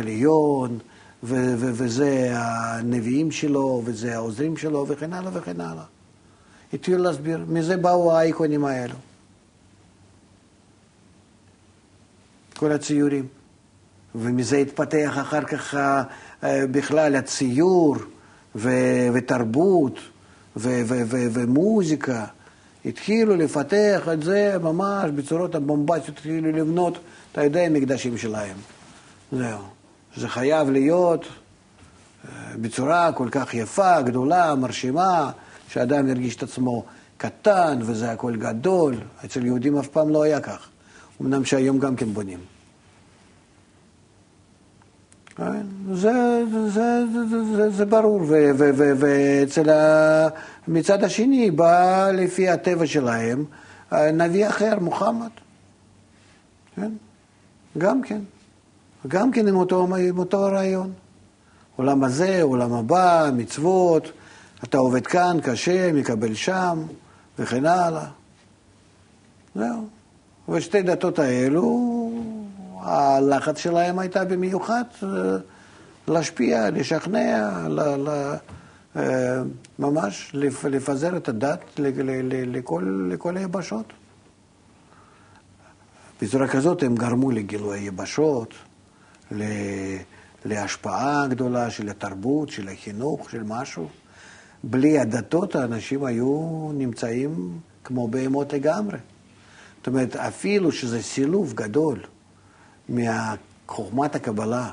העליון, 1.23 1.55
וזה 1.59 2.31
הנביאים 2.33 3.31
שלו, 3.31 3.81
וזה 3.85 4.15
העוזרים 4.15 4.57
שלו, 4.57 4.85
וכן 4.87 5.13
הלאה 5.13 5.31
וכן 5.33 5.61
הלאה. 5.61 5.83
התחילו 6.73 6.97
להסביר, 6.97 7.45
מזה 7.47 7.77
באו 7.77 8.11
האייקונים 8.11 8.65
האלו. 8.65 8.95
כל 12.57 12.71
הציורים. 12.71 13.27
ומזה 14.15 14.57
התפתח 14.57 15.17
אחר 15.21 15.43
כך 15.43 15.75
אה, 15.75 16.03
בכלל 16.71 17.15
הציור 17.15 17.95
ותרבות. 18.55 19.99
ומוזיקה, 20.55 22.25
התחילו 22.85 23.35
לפתח 23.35 24.07
את 24.13 24.23
זה 24.23 24.55
ממש 24.61 25.11
בצורות 25.15 25.55
הבומבסיות, 25.55 26.09
התחילו 26.09 26.51
לבנות, 26.51 26.97
אתה 27.31 27.43
יודע, 27.43 27.59
המקדשים 27.61 28.17
שלהם. 28.17 28.57
זהו. 29.31 29.76
זה 30.17 30.29
חייב 30.29 30.69
להיות 30.69 31.25
אה, 31.25 32.57
בצורה 32.61 33.11
כל 33.11 33.27
כך 33.31 33.53
יפה, 33.53 34.01
גדולה, 34.01 34.55
מרשימה, 34.55 35.31
שאדם 35.69 36.07
ירגיש 36.07 36.35
את 36.35 36.43
עצמו 36.43 36.85
קטן 37.17 37.79
וזה 37.81 38.11
הכל 38.11 38.35
גדול. 38.35 38.95
אצל 39.25 39.45
יהודים 39.45 39.77
אף 39.77 39.87
פעם 39.87 40.09
לא 40.09 40.23
היה 40.23 40.41
כך. 40.41 40.69
אמנם 41.21 41.45
שהיום 41.45 41.79
גם 41.79 41.95
כן 41.95 42.05
בונים. 42.05 42.39
כן? 45.35 45.65
זה, 45.93 46.43
זה, 46.51 46.69
זה, 46.69 47.43
זה, 47.55 47.69
זה 47.69 47.85
ברור, 47.85 48.21
ואצל 48.97 49.69
מצד 50.67 51.03
השני 51.03 51.51
בא 51.51 52.11
לפי 52.11 52.49
הטבע 52.49 52.87
שלהם 52.87 53.45
נביא 53.91 54.47
אחר, 54.47 54.79
מוחמד. 54.79 55.29
כן? 56.75 56.91
גם 57.77 58.01
כן. 58.01 58.19
גם 59.07 59.31
כן 59.31 59.47
עם 59.47 59.55
אותו, 59.55 59.87
עם 59.95 60.19
אותו 60.19 60.41
רעיון. 60.41 60.93
עולם 61.75 62.03
הזה, 62.03 62.41
עולם 62.41 62.73
הבא, 62.73 63.29
מצוות, 63.33 64.11
אתה 64.63 64.77
עובד 64.77 65.07
כאן, 65.07 65.37
קשה, 65.43 65.93
מקבל 65.93 66.33
שם, 66.33 66.83
וכן 67.39 67.65
הלאה. 67.65 68.07
זהו. 69.55 69.87
ושתי 70.49 70.81
דתות 70.81 71.19
האלו, 71.19 71.87
הלחץ 72.81 73.57
שלהם 73.57 73.99
הייתה 73.99 74.25
במיוחד 74.25 74.83
אה, 75.03 75.09
להשפיע, 76.07 76.69
לשכנע, 76.69 77.67
ל, 77.67 77.79
ל, 77.79 78.35
אה, 78.95 79.41
ממש 79.79 80.31
לפזר 80.63 81.17
את 81.17 81.29
הדת 81.29 81.59
לכל, 81.77 83.07
לכל 83.09 83.37
היבשות. 83.37 83.93
בצורה 86.21 86.47
כזאת 86.47 86.83
הם 86.83 86.95
גרמו 86.95 87.31
לגילוי 87.31 87.79
היבשות, 87.79 88.53
להשפעה 90.45 91.27
גדולה 91.27 91.69
של 91.69 91.89
התרבות, 91.89 92.49
של 92.49 92.69
החינוך, 92.69 93.29
של 93.29 93.43
משהו. 93.43 93.87
בלי 94.63 94.99
הדתות 94.99 95.55
האנשים 95.55 96.05
היו 96.05 96.69
נמצאים 96.73 97.59
כמו 97.83 98.07
בהמות 98.07 98.53
לגמרי. 98.53 98.97
זאת 99.77 99.87
אומרת, 99.87 100.15
אפילו 100.15 100.71
שזה 100.71 101.03
סילוב 101.03 101.53
גדול 101.53 101.99
מחוכמת 102.89 104.15
הקבלה 104.15 104.71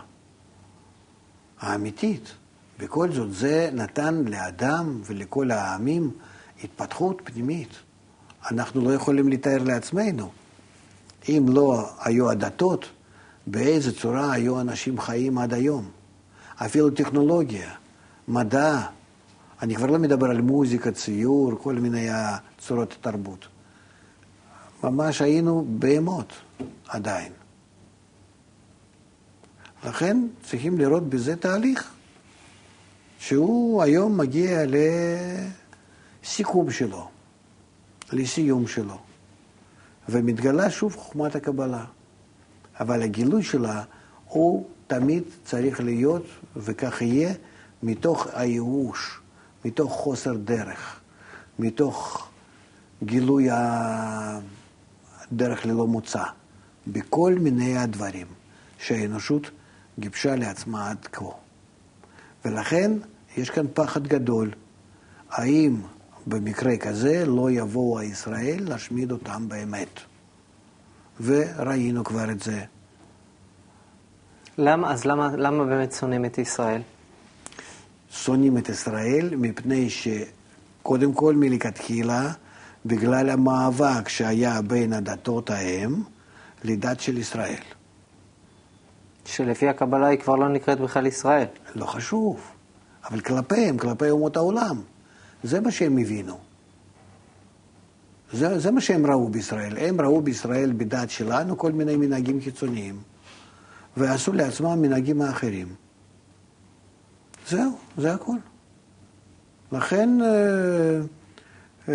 האמיתית, 1.60 2.32
בכל 2.78 3.12
זאת 3.12 3.34
זה 3.34 3.70
נתן 3.72 4.14
לאדם 4.14 5.00
ולכל 5.06 5.50
העמים 5.50 6.10
התפתחות 6.64 7.22
פנימית. 7.24 7.68
אנחנו 8.50 8.80
לא 8.84 8.94
יכולים 8.94 9.28
לתאר 9.28 9.62
לעצמנו. 9.62 10.30
אם 11.28 11.46
לא 11.48 11.90
היו 12.00 12.30
הדתות, 12.30 12.86
באיזה 13.46 13.96
צורה 13.96 14.32
היו 14.32 14.60
אנשים 14.60 15.00
חיים 15.00 15.38
עד 15.38 15.54
היום. 15.54 15.90
אפילו 16.56 16.90
טכנולוגיה, 16.90 17.74
מדע, 18.28 18.80
אני 19.62 19.74
כבר 19.74 19.86
לא 19.86 19.98
מדבר 19.98 20.26
על 20.26 20.40
מוזיקה, 20.40 20.92
ציור, 20.92 21.52
כל 21.62 21.74
מיני 21.74 22.08
צורות 22.58 22.96
תרבות. 23.00 23.48
ממש 24.84 25.22
היינו 25.22 25.66
בהמות 25.78 26.32
עדיין. 26.88 27.32
לכן 29.84 30.26
צריכים 30.42 30.78
לראות 30.78 31.08
בזה 31.08 31.36
תהליך 31.36 31.92
שהוא 33.18 33.82
היום 33.82 34.18
מגיע 34.18 34.58
לסיכום 36.22 36.70
שלו, 36.70 37.08
לסיום 38.12 38.66
שלו, 38.66 38.98
ומתגלה 40.08 40.70
שוב 40.70 40.96
חוכמת 40.96 41.36
הקבלה. 41.36 41.84
אבל 42.80 43.02
הגילוי 43.02 43.42
שלה 43.42 43.82
הוא 44.24 44.66
תמיד 44.86 45.22
צריך 45.44 45.80
להיות, 45.80 46.26
וכך 46.56 47.02
יהיה, 47.02 47.34
מתוך 47.82 48.26
הייאוש, 48.32 49.20
מתוך 49.64 49.92
חוסר 49.92 50.34
דרך, 50.34 51.00
מתוך 51.58 52.28
גילוי 53.02 53.48
הדרך 55.30 55.66
ללא 55.66 55.86
מוצא, 55.86 56.22
בכל 56.86 57.34
מיני 57.40 57.78
הדברים 57.78 58.26
שהאנושות 58.78 59.50
גיבשה 59.98 60.36
לעצמה 60.36 60.90
עד 60.90 61.06
כה. 61.12 61.24
ולכן 62.44 62.92
יש 63.36 63.50
כאן 63.50 63.66
פחד 63.74 64.06
גדול. 64.06 64.50
האם 65.30 65.76
במקרה 66.26 66.76
כזה 66.76 67.26
לא 67.26 67.50
יבואו 67.50 67.98
הישראל 67.98 68.68
להשמיד 68.68 69.12
אותם 69.12 69.48
באמת? 69.48 70.00
וראינו 71.20 72.04
כבר 72.04 72.30
את 72.30 72.42
זה. 72.42 72.60
למה, 74.58 74.92
אז 74.92 75.04
למה, 75.04 75.28
למה 75.36 75.64
באמת 75.64 75.92
שונאים 75.92 76.24
את 76.24 76.38
ישראל? 76.38 76.82
שונאים 78.10 78.58
את 78.58 78.68
ישראל 78.68 79.30
מפני 79.36 79.88
שקודם 79.90 81.12
כל 81.12 81.34
מלכתחילה, 81.36 82.32
בגלל 82.86 83.30
המאבק 83.30 84.08
שהיה 84.08 84.62
בין 84.62 84.92
הדתות 84.92 85.50
ההם 85.50 86.02
לדת 86.64 87.00
של 87.00 87.18
ישראל. 87.18 87.62
שלפי 89.24 89.68
הקבלה 89.68 90.06
היא 90.06 90.18
כבר 90.18 90.36
לא 90.36 90.48
נקראת 90.48 90.80
בכלל 90.80 91.06
ישראל. 91.06 91.46
לא 91.74 91.86
חשוב, 91.86 92.40
אבל 93.10 93.20
כלפיהם, 93.20 93.78
כלפי 93.78 94.10
אומות 94.10 94.36
העולם. 94.36 94.80
זה 95.42 95.60
מה 95.60 95.70
שהם 95.70 95.98
הבינו. 95.98 96.38
זה, 98.34 98.58
זה 98.58 98.70
מה 98.70 98.80
שהם 98.80 99.06
ראו 99.06 99.28
בישראל. 99.28 99.76
הם 99.78 100.00
ראו 100.00 100.20
בישראל 100.20 100.72
בדת 100.72 101.10
שלנו 101.10 101.58
כל 101.58 101.72
מיני 101.72 101.96
מנהגים 101.96 102.40
חיצוניים, 102.40 102.96
ועשו 103.96 104.32
לעצמם 104.32 104.82
מנהגים 104.82 105.22
האחרים. 105.22 105.68
זהו, 107.48 107.78
זה 107.98 108.14
הכל. 108.14 108.36
לכן, 109.72 110.18
אה, 110.22 111.00
אה, 111.88 111.94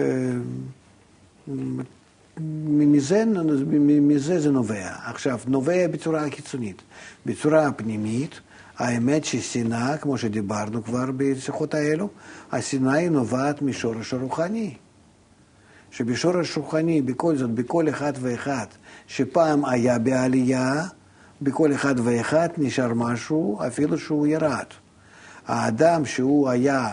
מזה, 2.68 3.24
מזה 4.02 4.40
זה 4.40 4.52
נובע. 4.52 4.90
עכשיו, 5.06 5.40
נובע 5.48 5.88
בצורה 5.88 6.30
קיצונית. 6.30 6.82
בצורה 7.26 7.72
פנימית, 7.72 8.40
האמת 8.78 9.26
ששנאה, 9.26 9.98
כמו 9.98 10.18
שדיברנו 10.18 10.84
כבר 10.84 11.06
בשיחות 11.18 11.74
האלו, 11.74 12.10
השנאה 12.52 12.94
היא 12.94 13.10
נובעת 13.10 13.62
משורש 13.62 14.14
הרוחני. 14.14 14.74
שבשורש 15.92 16.58
רוחני, 16.58 17.02
בכל 17.02 17.38
זאת, 17.38 17.50
בכל 17.50 17.90
אחד 17.90 18.14
ואחד, 18.22 18.66
שפעם 19.08 19.66
היה 19.66 20.00
בעלייה, 20.00 20.84
בכל 21.42 21.74
אחד 21.74 21.96
ואחד 22.04 22.50
נשאר 22.58 22.94
משהו, 22.94 23.60
אפילו 23.68 23.98
שהוא 23.98 24.28
ירד. 24.28 24.66
האדם 25.48 26.06
שהוא 26.06 26.50
היה 26.50 26.88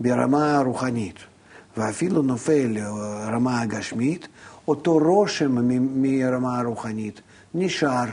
ברמה 0.00 0.56
הרוחנית, 0.56 1.16
ואפילו 1.76 2.22
נופל 2.22 2.66
לרמה 2.66 3.60
הגשמית, 3.60 4.28
אותו 4.68 4.98
רושם 4.98 5.68
מרמה 6.02 6.58
הרוחנית 6.58 7.20
נשאר. 7.54 8.04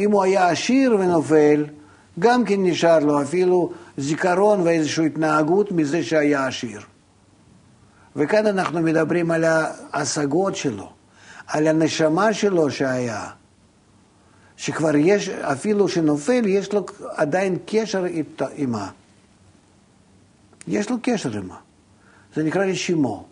אם 0.00 0.12
הוא 0.12 0.22
היה 0.22 0.48
עשיר 0.48 0.96
ונופל, 1.00 1.64
גם 2.18 2.44
כן 2.44 2.56
נשאר 2.58 2.98
לו 2.98 3.22
אפילו 3.22 3.72
זיכרון 3.96 4.60
ואיזושהי 4.60 5.06
התנהגות 5.06 5.72
מזה 5.72 6.02
שהיה 6.02 6.46
עשיר. 6.46 6.80
וכאן 8.16 8.46
אנחנו 8.46 8.80
מדברים 8.80 9.30
על 9.30 9.44
ההשגות 9.44 10.56
שלו, 10.56 10.90
על 11.46 11.66
הנשמה 11.66 12.32
שלו 12.32 12.70
שהיה, 12.70 13.30
שכבר 14.56 14.96
יש, 14.96 15.28
אפילו 15.28 15.88
שנופל, 15.88 16.46
יש 16.46 16.72
לו 16.72 16.86
עדיין 17.16 17.58
קשר 17.66 18.04
עימה. 18.54 18.90
יש 20.68 20.90
לו 20.90 20.96
קשר 21.02 21.32
עימה. 21.32 21.56
זה 22.34 22.42
נקרא 22.42 22.64
רשימו. 22.64 23.26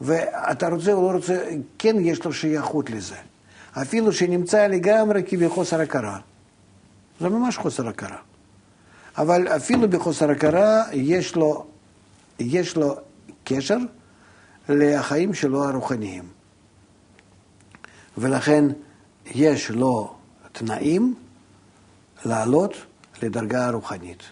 ואתה 0.00 0.68
רוצה 0.68 0.92
או 0.92 1.12
לא 1.12 1.16
רוצה, 1.16 1.50
כן 1.78 1.96
יש 2.00 2.24
לו 2.24 2.32
שייכות 2.32 2.90
לזה. 2.90 3.16
אפילו 3.72 4.12
שנמצא 4.12 4.66
לגמרי 4.66 5.22
כבחוסר 5.26 5.80
הכרה. 5.80 6.18
זה 7.20 7.28
ממש 7.28 7.56
חוסר 7.56 7.88
הכרה. 7.88 8.18
אבל 9.18 9.48
אפילו 9.48 9.88
בחוסר 9.88 10.30
הכרה 10.30 10.82
יש 10.92 11.36
לו, 11.36 11.66
יש 12.38 12.76
לו 12.76 12.96
קשר 13.44 13.78
לחיים 14.68 15.34
שלו 15.34 15.64
הרוחניים. 15.64 16.24
ולכן 18.18 18.64
יש 19.26 19.70
לו 19.70 20.16
תנאים 20.52 21.14
לעלות 22.24 22.72
לדרגה 23.22 23.66
הרוחנית. 23.66 24.22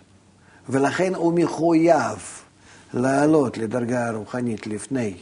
ולכן 0.69 1.15
הוא 1.15 1.33
מחויב 1.37 2.43
לעלות 2.95 3.59
לדרגה 3.59 4.09
הרוחנית 4.09 4.67
לפני 4.67 5.17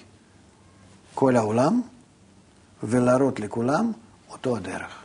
כל 1.14 1.36
העולם 1.36 1.82
ולהראות 2.82 3.40
לכולם 3.40 3.92
אותו 4.30 4.56
הדרך. 4.56 5.04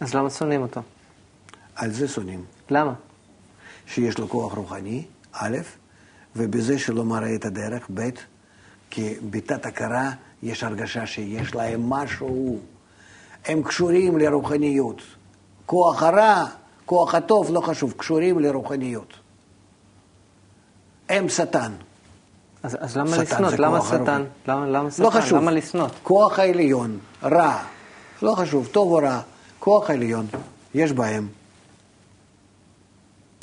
אז 0.00 0.14
למה 0.14 0.30
שונאים 0.30 0.62
אותו? 0.62 0.80
על 1.74 1.92
זה 1.92 2.08
שונאים. 2.08 2.44
למה? 2.70 2.94
שיש 3.86 4.18
לו 4.18 4.28
כוח 4.28 4.54
רוחני, 4.54 5.04
א', 5.32 5.56
ובזה 6.38 6.78
שלא 6.78 7.04
מראה 7.04 7.34
את 7.34 7.44
הדרך, 7.44 7.88
ב', 7.94 8.08
כי 8.90 9.14
בתת 9.30 9.66
הכרה 9.66 10.10
יש 10.42 10.64
הרגשה 10.64 11.06
שיש 11.06 11.54
להם 11.54 11.90
משהו, 11.90 12.58
הם 13.46 13.62
קשורים 13.62 14.18
לרוחניות. 14.18 15.02
כוח 15.66 16.02
הרע, 16.02 16.44
כוח 16.86 17.14
הטוב, 17.14 17.50
לא 17.50 17.60
חשוב, 17.60 17.92
קשורים 17.96 18.38
לרוחניות. 18.38 19.14
הם 21.08 21.28
שטן. 21.28 21.72
אז, 22.62 22.76
אז 22.80 22.96
למה? 22.96 23.10
זה 23.50 23.56
למה 23.58 23.80
שטן? 23.80 24.24
למה, 24.48 24.66
למה 24.66 24.90
שטן? 24.90 25.02
לא 25.02 25.10
חשוב. 25.10 25.38
למה 25.38 25.50
לשנוא? 25.50 25.88
כוח 26.02 26.38
העליון, 26.38 26.98
רע, 27.22 27.62
לא 28.22 28.34
חשוב, 28.34 28.68
טוב 28.72 28.92
או 28.92 28.96
רע, 28.96 29.20
כוח 29.58 29.90
העליון, 29.90 30.26
יש 30.74 30.92
בהם. 30.92 31.28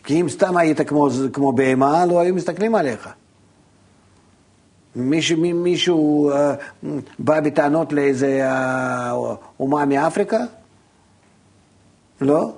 כי 0.06 0.22
אם 0.22 0.30
סתם 0.30 0.58
היית 0.58 0.82
כמו, 0.82 1.08
כמו 1.34 1.52
בהמה, 1.52 2.06
לא 2.06 2.20
היו 2.20 2.36
מסתכלים 2.36 2.76
עליך. 2.76 3.10
מישהו, 4.96 5.38
מי- 5.38 5.54
מישהו 5.54 6.32
אה, 6.32 6.54
בא 7.20 7.40
בטענות 7.40 7.94
לאיזה 7.94 8.40
אה, 8.52 9.12
אומה 9.60 9.86
מאפריקה? 9.86 10.40
לא? 12.22 12.54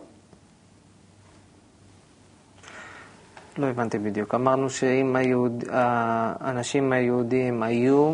לא 3.57 3.65
הבנתי 3.65 3.97
בדיוק. 3.99 4.35
אמרנו 4.35 4.69
שאם 4.69 5.15
היהוד... 5.15 5.63
האנשים 5.69 6.91
היהודים 6.91 7.63
היו 7.63 8.13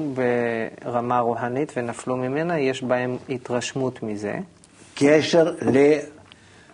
ברמה 0.83 1.19
רוחנית 1.19 1.73
ונפלו 1.77 2.17
ממנה, 2.17 2.59
יש 2.59 2.83
בהם 2.83 3.17
התרשמות 3.29 4.03
מזה. 4.03 4.39
קשר 4.95 5.55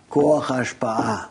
לכוח 0.08 0.50
ההשפעה. 0.50 1.24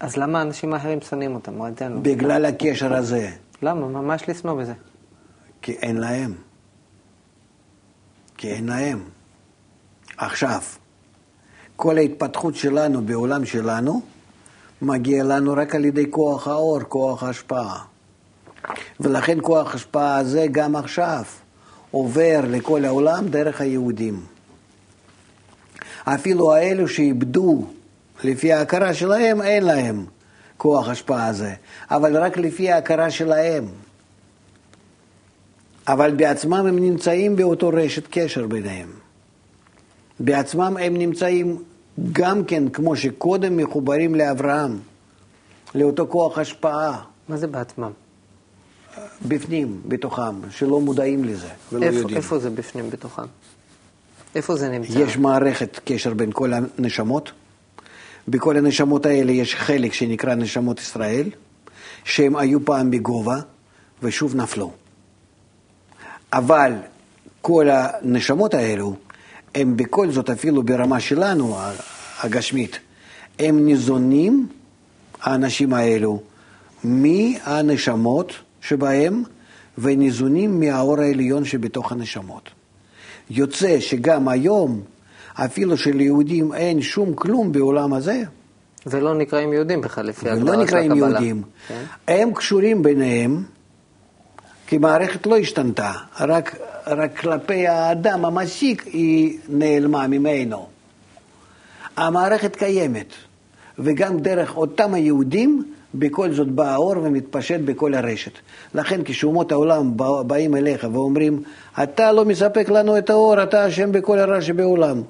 אז 0.00 0.16
למה 0.16 0.38
האנשים 0.38 0.74
האחרים 0.74 1.00
שונאים 1.00 1.34
אותם? 1.34 1.62
רק 1.62 1.72
בגלל 2.02 2.44
הקשר 2.44 2.94
הזה. 2.94 3.30
למה? 3.62 4.02
מה 4.02 4.14
יש 4.14 4.28
לשנוא 4.28 4.60
בזה? 4.60 4.72
כי 5.62 5.72
אין 5.72 5.96
להם. 5.96 6.34
כי 8.36 8.52
אין 8.52 8.66
להם. 8.66 9.04
עכשיו, 10.16 10.60
כל 11.76 11.98
ההתפתחות 11.98 12.54
שלנו 12.54 13.02
בעולם 13.02 13.44
שלנו 13.44 14.02
מגיע 14.82 15.24
לנו 15.24 15.52
רק 15.56 15.74
על 15.74 15.84
ידי 15.84 16.10
כוח 16.10 16.48
האור, 16.48 16.80
כוח 16.80 17.22
ההשפעה. 17.22 17.84
ולכן 19.00 19.38
כוח 19.42 19.72
ההשפעה 19.72 20.16
הזה 20.16 20.46
גם 20.52 20.76
עכשיו 20.76 21.22
עובר 21.90 22.40
לכל 22.48 22.84
העולם 22.84 23.28
דרך 23.28 23.60
היהודים. 23.60 24.20
אפילו 26.04 26.54
האלו 26.54 26.88
שאיבדו 26.88 27.66
לפי 28.24 28.52
ההכרה 28.52 28.94
שלהם, 28.94 29.42
אין 29.42 29.64
להם 29.64 30.06
כוח 30.56 30.88
השפעה 30.88 31.26
הזה, 31.26 31.54
אבל 31.90 32.16
רק 32.16 32.36
לפי 32.36 32.72
ההכרה 32.72 33.10
שלהם. 33.10 33.68
אבל 35.88 36.14
בעצמם 36.14 36.66
הם 36.66 36.78
נמצאים 36.78 37.36
באותו 37.36 37.68
רשת 37.68 38.06
קשר 38.10 38.46
ביניהם. 38.46 38.88
בעצמם 40.20 40.76
הם 40.80 40.96
נמצאים 40.96 41.62
גם 42.12 42.44
כן, 42.44 42.68
כמו 42.68 42.96
שקודם 42.96 43.56
מחוברים 43.56 44.14
לאברהם, 44.14 44.78
לאותו 45.74 46.06
כוח 46.06 46.38
השפעה, 46.38 47.02
מה 47.28 47.36
זה 47.36 47.46
בעצמם? 47.46 47.90
בפנים, 49.28 49.80
בתוכם, 49.88 50.50
שלא 50.50 50.80
מודעים 50.80 51.24
לזה 51.24 51.48
ולא 51.72 51.84
איפה, 51.84 51.98
יודעים. 51.98 52.16
איפה 52.16 52.38
זה 52.38 52.50
בפנים 52.50 52.90
בתוכם? 52.90 53.22
איפה 54.34 54.56
זה 54.56 54.68
נמצא? 54.68 54.98
יש 54.98 55.16
מערכת 55.16 55.80
קשר 55.84 56.14
בין 56.14 56.30
כל 56.32 56.52
הנשמות. 56.52 57.32
בכל 58.28 58.56
הנשמות 58.56 59.06
האלה 59.06 59.32
יש 59.32 59.54
חלק 59.54 59.92
שנקרא 59.92 60.34
נשמות 60.34 60.80
ישראל, 60.80 61.30
שהם 62.04 62.36
היו 62.36 62.64
פעם 62.64 62.90
בגובה 62.90 63.36
ושוב 64.02 64.36
נפלו. 64.36 64.72
אבל 66.32 66.72
כל 67.40 67.68
הנשמות 67.70 68.54
האלו, 68.54 68.94
הם 69.54 69.76
בכל 69.76 70.10
זאת, 70.10 70.30
אפילו 70.30 70.62
ברמה 70.62 71.00
שלנו, 71.00 71.56
הגשמית, 72.20 72.78
הם 73.38 73.64
ניזונים, 73.64 74.48
האנשים 75.22 75.74
האלו, 75.74 76.22
מהנשמות 76.84 78.32
שבהם, 78.60 79.22
וניזונים 79.78 80.60
מהאור 80.60 81.00
העליון 81.00 81.44
שבתוך 81.44 81.92
הנשמות. 81.92 82.50
יוצא 83.30 83.80
שגם 83.80 84.28
היום, 84.28 84.82
אפילו 85.44 85.76
שליהודים 85.76 86.54
אין 86.54 86.82
שום 86.82 87.14
כלום 87.14 87.52
בעולם 87.52 87.92
הזה, 87.94 88.22
ולא 88.86 89.14
נקראים 89.14 89.52
יהודים 89.52 89.80
בכלל, 89.80 90.06
לפי 90.06 90.26
ולא 90.26 90.34
הגדרה 90.36 90.54
של 90.56 90.62
נקראים 90.62 90.92
הקבלה. 90.92 91.08
יהודים, 91.10 91.42
כן? 91.68 91.82
הם 92.08 92.34
קשורים 92.34 92.82
ביניהם, 92.82 93.42
כי 94.66 94.78
מערכת 94.78 95.26
לא 95.26 95.36
השתנתה, 95.36 95.92
רק, 96.20 96.56
רק 96.86 97.18
כלפי 97.18 97.66
האדם 97.66 98.24
המסיק 98.24 98.84
היא 98.86 99.38
נעלמה 99.48 100.06
ממנו. 100.06 100.66
המערכת 101.96 102.56
קיימת, 102.56 103.06
וגם 103.78 104.18
דרך 104.18 104.56
אותם 104.56 104.94
היהודים, 104.94 105.64
בכל 105.94 106.32
זאת 106.32 106.48
בא 106.48 106.70
האור 106.72 106.94
ומתפשט 107.02 107.60
בכל 107.64 107.94
הרשת. 107.94 108.32
לכן 108.74 109.00
כשאומות 109.04 109.52
העולם 109.52 109.96
בא- 109.96 110.22
באים 110.22 110.56
אליך 110.56 110.86
ואומרים, 110.92 111.42
אתה 111.82 112.12
לא 112.12 112.24
מספק 112.24 112.68
לנו 112.68 112.98
את 112.98 113.10
האור, 113.10 113.42
אתה 113.42 113.68
אשם 113.68 113.92
בכל 113.92 114.18
הרע 114.18 114.40
שבעולם. 114.42 115.02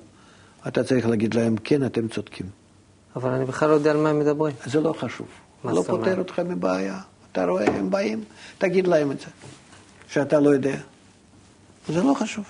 אתה 0.68 0.84
צריך 0.84 1.06
להגיד 1.06 1.34
להם, 1.34 1.56
כן, 1.64 1.86
אתם 1.86 2.08
צודקים. 2.08 2.46
אבל 3.16 3.30
אני 3.30 3.44
בכלל 3.44 3.68
לא 3.68 3.74
יודע 3.74 3.90
על 3.90 3.96
מה 3.96 4.08
הם 4.08 4.18
מדברים. 4.18 4.54
זה 4.66 4.80
לא 4.80 4.92
חשוב. 4.92 5.26
מה 5.64 5.72
לא? 5.72 5.82
פותר 5.86 6.18
אותך 6.18 6.38
מבעיה. 6.38 6.98
אתה 7.32 7.44
רואה, 7.44 7.66
הם 7.66 7.90
באים, 7.90 8.24
תגיד 8.58 8.86
להם 8.86 9.10
את 9.10 9.20
זה, 9.20 9.26
שאתה 10.08 10.40
לא 10.40 10.50
יודע. 10.50 10.76
זה 11.88 12.02
לא 12.02 12.14
חשוב. 12.14 12.44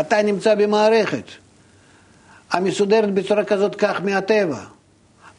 אתה 0.00 0.22
נמצא 0.22 0.54
במערכת 0.54 1.24
המסודרת 2.50 3.14
בצורה 3.14 3.44
כזאת 3.44 3.74
כך 3.74 4.00
מהטבע. 4.00 4.64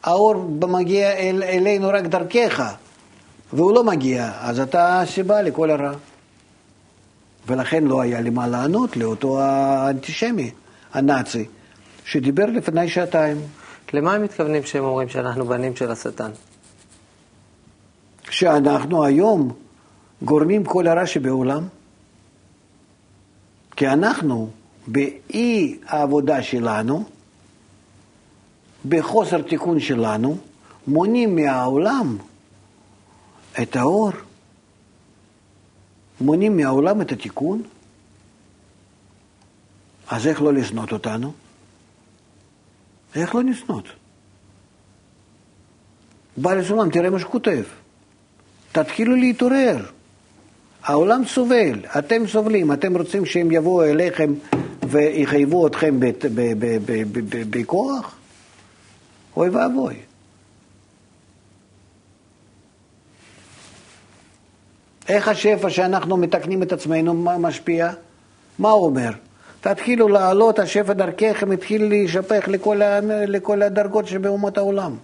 האור 0.02 0.34
מגיע 0.68 1.12
אל, 1.12 1.42
אלינו 1.42 1.88
רק 1.88 2.04
דרכך, 2.04 2.74
והוא 3.52 3.72
לא 3.72 3.84
מגיע, 3.84 4.32
אז 4.40 4.60
אתה 4.60 5.00
הסיבה 5.00 5.42
לכל 5.42 5.70
הרע. 5.70 5.92
ולכן 7.46 7.84
לא 7.84 8.00
היה 8.00 8.20
לי 8.20 8.30
מה 8.30 8.46
לענות 8.46 8.96
לאותו 8.96 9.40
האנטישמי, 9.40 10.50
הנאצי, 10.92 11.44
שדיבר 12.04 12.46
לפני 12.46 12.88
שעתיים. 12.88 13.36
למה 13.92 14.14
הם 14.14 14.22
מתכוונים 14.22 14.62
כשהם 14.62 14.84
אומרים 14.84 15.08
שאנחנו 15.08 15.46
בנים 15.46 15.76
של 15.76 15.90
השטן? 15.90 16.30
שאנחנו 18.30 19.04
היום 19.04 19.52
גורמים 20.22 20.64
כל 20.64 20.86
הרע 20.86 21.06
שבעולם? 21.06 21.68
כי 23.76 23.88
אנחנו, 23.88 24.50
באי 24.86 25.78
העבודה 25.86 26.42
שלנו, 26.42 27.04
בחוסר 28.88 29.42
תיקון 29.42 29.80
שלנו, 29.80 30.38
מונעים 30.86 31.36
מהעולם 31.36 32.16
את 33.62 33.76
האור, 33.76 34.10
מונעים 36.20 36.56
מהעולם 36.56 37.00
את 37.00 37.12
התיקון. 37.12 37.62
אז 40.08 40.26
איך 40.26 40.42
לא 40.42 40.54
לשנוא 40.54 40.84
אותנו? 40.92 41.32
איך 43.14 43.34
לא 43.34 43.44
לשנות? 43.44 43.84
בעל 46.36 46.58
הסולם, 46.58 46.90
תראה 46.90 47.10
מה 47.10 47.18
שכותב. 47.18 47.62
תתחילו 48.72 49.16
להתעורר. 49.16 49.76
העולם 50.82 51.24
סובל, 51.24 51.80
אתם 51.98 52.26
סובלים, 52.26 52.72
אתם 52.72 52.96
רוצים 52.96 53.26
שהם 53.26 53.50
יבואו 53.50 53.84
אליכם 53.84 54.34
ויחייבו 54.82 55.66
אתכם 55.66 55.98
בכוח? 57.50 58.16
אוי 59.36 59.48
ואבוי. 59.48 59.94
איך 65.08 65.28
השפע 65.28 65.70
שאנחנו 65.70 66.16
מתקנים 66.16 66.62
את 66.62 66.72
עצמנו 66.72 67.14
משפיע? 67.14 67.92
מה 68.58 68.70
הוא 68.70 68.86
אומר? 68.86 69.10
תתחילו 69.62 70.08
לעלות, 70.08 70.58
השפע 70.58 70.92
דרככם 70.92 71.50
התחיל 71.50 71.88
להישפך 71.88 72.48
לכל, 72.48 72.82
ה- 72.82 73.00
לכל 73.26 73.62
הדרגות 73.62 74.06
שבאומות 74.06 74.58
העולם. 74.58 74.96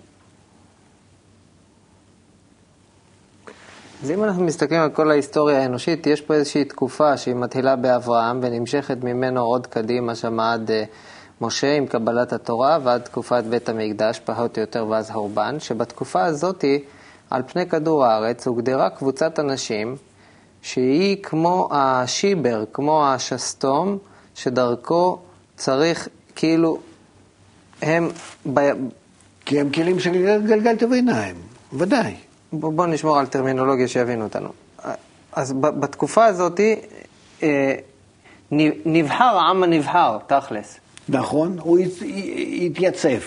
אז 4.03 4.11
אם 4.11 4.25
אנחנו 4.25 4.45
מסתכלים 4.45 4.81
על 4.81 4.91
כל 4.91 5.11
ההיסטוריה 5.11 5.63
האנושית, 5.63 6.07
יש 6.07 6.21
פה 6.21 6.35
איזושהי 6.35 6.65
תקופה 6.65 7.17
שהיא 7.17 7.35
מתחילה 7.35 7.77
באברהם 7.77 8.41
ונמשכת 8.43 9.05
ממנו 9.05 9.41
עוד 9.41 9.67
קדימה 9.67 10.15
שם 10.15 10.41
עד 10.41 10.71
אה, 10.71 10.85
משה 11.41 11.75
עם 11.77 11.87
קבלת 11.87 12.33
התורה 12.33 12.79
ועד 12.85 13.01
תקופת 13.01 13.45
בית 13.45 13.69
המקדש, 13.69 14.21
פחות 14.25 14.57
או 14.57 14.61
יותר, 14.61 14.87
ואז 14.89 15.11
חורבן, 15.11 15.61
שבתקופה 15.61 16.25
הזאת, 16.25 16.65
על 17.31 17.43
פני 17.47 17.69
כדור 17.69 18.05
הארץ, 18.05 18.47
הוגדרה 18.47 18.91
קבוצת 18.91 19.39
אנשים 19.39 19.97
שהיא 20.63 21.23
כמו 21.23 21.69
השיבר, 21.73 22.65
כמו 22.73 23.07
השסתום, 23.07 23.99
שדרכו 24.43 25.19
צריך, 25.57 26.09
כאילו, 26.37 26.79
הם... 27.83 28.09
ב... 28.55 28.61
כי 29.45 29.61
הם 29.61 29.71
כלים 29.71 30.01
של 30.01 30.13
גל- 30.13 30.47
גלגל 30.47 30.77
תבעיניים, 30.77 31.35
ודאי. 31.73 32.15
בוא, 32.53 32.73
בוא 32.73 32.87
נשמור 32.87 33.19
על 33.19 33.27
טרמינולוגיה 33.27 33.89
שיבינו 33.89 34.25
אותנו. 34.25 34.49
אז 35.33 35.53
ב- 35.53 35.81
בתקופה 35.81 36.25
הזאת 36.25 36.61
אה, 37.43 37.75
נבחר 38.87 39.25
העם 39.25 39.63
הנבחר, 39.63 40.19
תכלס. 40.27 40.77
נכון, 41.09 41.57
הוא 41.61 41.79
הת- 41.79 42.03
התייצב, 42.67 43.19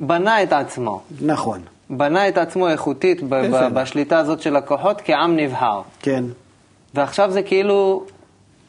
בנה 0.00 0.42
את 0.42 0.52
עצמו. 0.52 1.00
נכון. 1.20 1.60
בנה 1.90 2.28
את 2.28 2.38
עצמו 2.38 2.68
איכותית 2.68 3.22
ב- 3.22 3.34
ב-. 3.34 3.74
בשליטה 3.74 4.18
הזאת 4.18 4.40
של 4.42 4.56
הכוחות 4.56 5.02
כעם 5.04 5.36
נבחר. 5.36 5.80
כן. 6.02 6.24
ועכשיו 6.94 7.30
זה 7.30 7.42
כאילו 7.42 8.04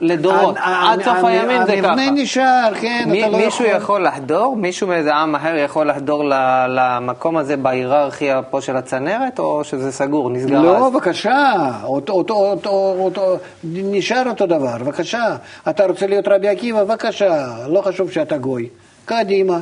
לדורות, 0.02 0.56
עד 0.58 1.04
סוף 1.04 1.18
הימים 1.24 1.66
זה 1.66 1.78
ככה. 1.78 1.88
המבנה 1.88 2.12
נשאר, 2.12 2.72
כן, 2.82 3.10
אתה 3.20 3.28
לא 3.28 3.38
מישהו 3.38 3.66
יכול 3.66 4.06
לחדור? 4.08 4.56
מישהו 4.56 4.88
מאיזה 4.88 5.16
עם 5.16 5.36
אחר 5.36 5.56
יכול 5.56 5.90
לחדור 5.90 6.24
למקום 6.68 7.38
הזה 7.38 7.58
בהיררכיה 7.58 8.42
פה 8.42 8.62
של 8.62 8.76
הצנרת, 8.76 9.40
או 9.40 9.64
שזה 9.64 9.92
סגור, 9.92 10.30
נסגר 10.30 10.62
לא, 10.62 10.88
אז? 10.88 10.94
בבקשה, 10.94 11.54
אותו, 11.84 12.14
אותו, 12.14 12.34
אותו, 12.34 12.96
אותו, 13.00 13.38
נשאר 13.64 14.24
אותו 14.30 14.46
דבר, 14.46 14.78
בבקשה. 14.80 15.36
אתה 15.70 15.86
רוצה 15.86 16.08
להיות 16.08 16.28
רבי 16.28 16.48
עקיבא, 16.48 16.84
בבקשה, 16.84 17.48
לא 17.68 17.82
חשוב 17.82 18.12
שאתה 18.12 18.38
גוי. 18.38 18.70
קדימה. 19.06 19.60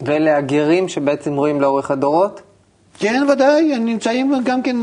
ואלה 0.00 0.36
הגרים 0.36 0.88
שבעצם 0.88 1.36
רואים 1.36 1.60
לאורך 1.60 1.90
הדורות? 1.90 2.40
כן, 2.98 3.22
ודאי, 3.32 3.78
נמצאים 3.78 4.34
גם 4.44 4.62
כן, 4.62 4.76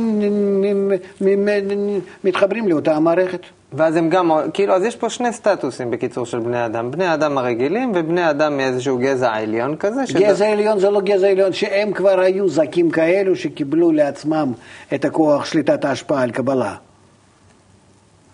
מתחברים 2.24 2.68
לאותה 2.68 2.96
המערכת. 2.96 3.42
ואז 3.74 3.96
הם 3.96 4.10
גם, 4.10 4.32
כאילו, 4.54 4.74
אז 4.74 4.84
יש 4.84 4.96
פה 4.96 5.10
שני 5.10 5.34
סטטוסים 5.34 5.92
בקיצור 5.92 6.26
של 6.26 6.40
בני 6.40 6.66
אדם. 6.66 6.92
בני 6.92 7.14
אדם 7.14 7.38
הרגילים 7.38 7.92
ובני 7.96 8.30
אדם 8.30 8.58
מאיזשהו 8.58 8.98
גזע 8.98 9.32
עליון 9.34 9.76
כזה. 9.76 10.08
שד- 10.08 10.20
גזע 10.20 10.48
עליון 10.48 10.80
זה 10.80 10.90
לא 10.90 11.02
גזע 11.02 11.28
עליון, 11.28 11.54
שהם 11.54 11.94
כבר 11.94 12.20
היו 12.20 12.50
זקים 12.50 12.92
כאלו 12.92 13.36
שקיבלו 13.36 13.92
לעצמם 13.92 14.54
את 14.94 15.06
הכוח 15.06 15.46
שליטת 15.46 15.86
ההשפעה 15.86 16.24
על 16.24 16.32
קבלה. 16.32 16.76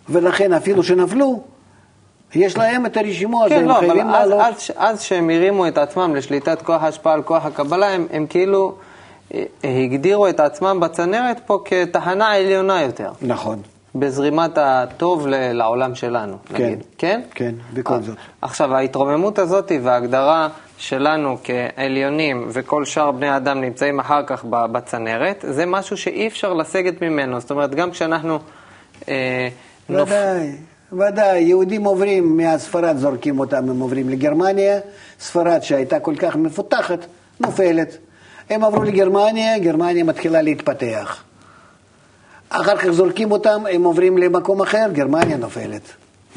ולכן 0.09 0.53
אפילו 0.53 0.84
שנפלו, 0.84 1.41
יש 2.35 2.57
להם 2.57 2.85
את 2.85 2.97
הרשימו 2.97 3.45
הזה, 3.45 3.55
כן, 3.55 3.61
הם 3.61 3.68
לא, 3.68 3.73
חייבים 3.73 4.07
אז, 4.09 4.30
לעלות. 4.30 4.41
אז, 4.47 4.72
אז 4.77 5.01
שהם 5.01 5.30
הרימו 5.30 5.68
את 5.68 5.77
עצמם 5.77 6.15
לשליטת 6.15 6.61
כוח 6.61 6.84
ההשפעה 6.84 7.14
על 7.14 7.22
כוח 7.23 7.45
הקבלה, 7.45 7.88
הם, 7.89 8.07
הם 8.11 8.26
כאילו 8.30 8.76
אה, 9.34 9.43
הגדירו 9.64 10.27
את 10.27 10.39
עצמם 10.39 10.80
בצנרת 10.80 11.41
פה 11.45 11.59
כתחנה 11.65 12.31
עליונה 12.31 12.81
יותר, 12.81 13.11
נכון, 13.22 13.59
בזרימת 13.99 14.52
הטוב 14.56 15.28
לעולם 15.30 15.95
שלנו, 15.95 16.38
כן. 16.45 16.53
נגיד. 16.53 16.84
כן? 16.98 17.22
כן, 17.36 17.56
בכל 17.74 18.02
זאת. 18.02 18.15
עכשיו, 18.41 18.76
ההתרוממות 18.76 19.40
הזאת 19.40 19.72
וההגדרה 19.84 20.48
שלנו 20.78 21.38
כעליונים 21.44 22.48
וכל 22.49 22.86
שאר 22.86 23.11
בני 23.11 23.28
האדם 23.28 23.61
נמצאים 23.61 23.99
אחר 23.99 24.24
כך 24.28 24.45
בצנרת, 24.45 25.45
זה 25.48 25.65
משהו 25.65 25.98
שאי 25.98 26.28
אפשר 26.28 26.53
לסגת 26.53 27.02
ממנו. 27.02 27.40
זאת 27.40 27.52
אומרת, 27.52 27.76
גם 27.76 27.91
כשאנחנו... 27.91 28.40
אה, 29.10 29.48
נופ- 29.90 29.94
ודאי, 30.07 30.52
ודאי, 30.94 31.40
יהודים 31.41 31.84
עוברים 31.84 32.38
מהספרד, 32.38 32.98
זורקים 32.98 33.40
אותם, 33.40 33.69
הם 33.69 33.80
עוברים 33.80 34.10
לגרמניה, 34.10 34.80
ספרד 35.19 35.64
שהייתה 35.64 35.99
כל 35.99 36.15
כך 36.15 36.36
מפותחת, 36.36 36.99
נופלת. 37.40 37.98
הם 38.49 38.64
עברו 38.64 38.84
לגרמניה, 38.84 39.60
גרמניה 39.60 40.03
מתחילה 40.03 40.41
להתפתח. 40.41 41.24
אחר 42.49 42.78
כך 42.78 42.90
זורקים 42.91 43.32
אותם, 43.32 43.64
הם 43.72 43.84
עוברים 43.84 44.18
למקום 44.18 44.61
אחר, 44.61 44.88
גרמניה 44.91 45.38
נופלת. 45.38 45.82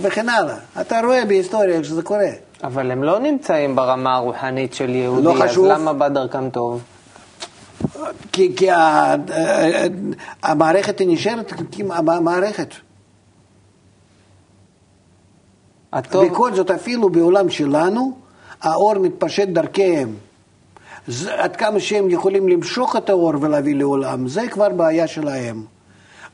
וכן 0.01 0.29
הלאה. 0.29 0.57
אתה 0.81 1.01
רואה 1.05 1.25
בהיסטוריה 1.25 1.77
איך 1.77 1.85
שזה 1.85 2.03
קורה. 2.03 2.31
אבל 2.65 2.91
הם 2.91 3.05
לא 3.05 3.19
נמצאים 3.19 3.77
ברמה 3.77 4.17
הרוחנית 4.17 4.75
של 4.75 4.91
יהודי, 4.91 5.23
לא 5.23 5.35
חשוב. 5.45 5.67
אז 5.67 5.81
למה 5.81 5.93
בא 5.93 6.09
דרכם 6.09 6.51
טוב? 6.51 6.83
כי, 8.33 8.57
כי 8.57 8.71
ה- 8.71 8.77
ה- 8.77 9.17
המערכת 10.43 10.99
היא 10.99 11.09
נשארת 11.09 11.53
כמערכת. 11.73 12.75
הטוב, 15.93 16.25
בכל 16.27 16.55
זאת, 16.55 16.71
אפילו 16.71 17.09
בעולם 17.09 17.51
שלנו, 17.51 18.13
האור 18.63 18.99
מתפשט 18.99 19.49
דרכיהם. 19.49 20.15
עד 21.39 21.57
כמה 21.57 21.81
שהם 21.81 22.11
יכולים 22.11 22.49
למשוך 22.49 22.97
את 22.97 23.11
האור 23.11 23.33
ולהביא 23.41 23.75
לעולם, 23.75 24.29
זה 24.29 24.49
כבר 24.51 24.69
בעיה 24.69 25.07
שלהם. 25.07 25.65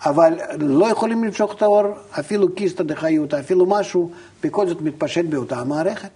אבל 0.05 0.33
לא 0.59 0.87
יכולים 0.91 1.25
למשוך 1.25 1.55
את 1.55 1.63
האור, 1.63 1.83
אפילו 2.21 2.55
קיסטא 2.55 2.83
דחיותא, 2.85 3.41
אפילו 3.41 3.67
משהו, 3.67 4.11
בכל 4.43 4.69
זאת 4.69 4.81
מתפשט 4.81 5.25
באותה 5.25 5.57
המערכת. 5.59 6.11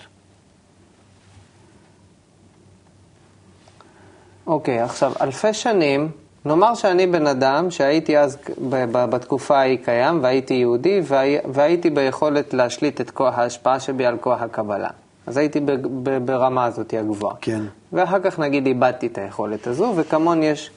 אוקיי, 4.47 4.81
עכשיו, 4.81 5.13
אלפי 5.21 5.55
שנים, 5.55 6.09
נאמר 6.45 6.75
שאני 6.75 7.07
בן 7.07 7.27
אדם 7.27 7.71
שהייתי 7.71 8.19
אז 8.19 8.39
ב- 8.69 8.85
ב- 8.93 9.11
בתקופה 9.11 9.59
ההיא 9.59 9.79
קיים, 9.85 10.23
והייתי 10.23 10.55
יהודי, 10.55 11.01
והי- 11.05 11.39
והייתי 11.53 11.91
ביכולת 11.91 12.55
להשליט 12.55 13.01
את 13.01 13.11
כוח 13.11 13.39
ההשפעה 13.39 13.81
שבי 13.81 14.07
על 14.07 14.19
כוח 14.19 14.43
הקבלה. 14.43 14.89
אז 15.27 15.37
הייתי 15.37 15.61
ב- 15.61 15.71
ב- 16.03 16.27
ברמה 16.27 16.65
הזאת 16.65 16.95
הגבוהה. 16.99 17.37
כן. 17.41 17.63
ואחר 17.93 18.21
כך 18.21 18.39
נגיד 18.39 18.67
איבדתי 18.67 19.07
את 19.07 19.19
היכולת 19.19 19.67
הזו, 19.67 19.93
וכמוני 19.97 20.47
יש 20.47 20.71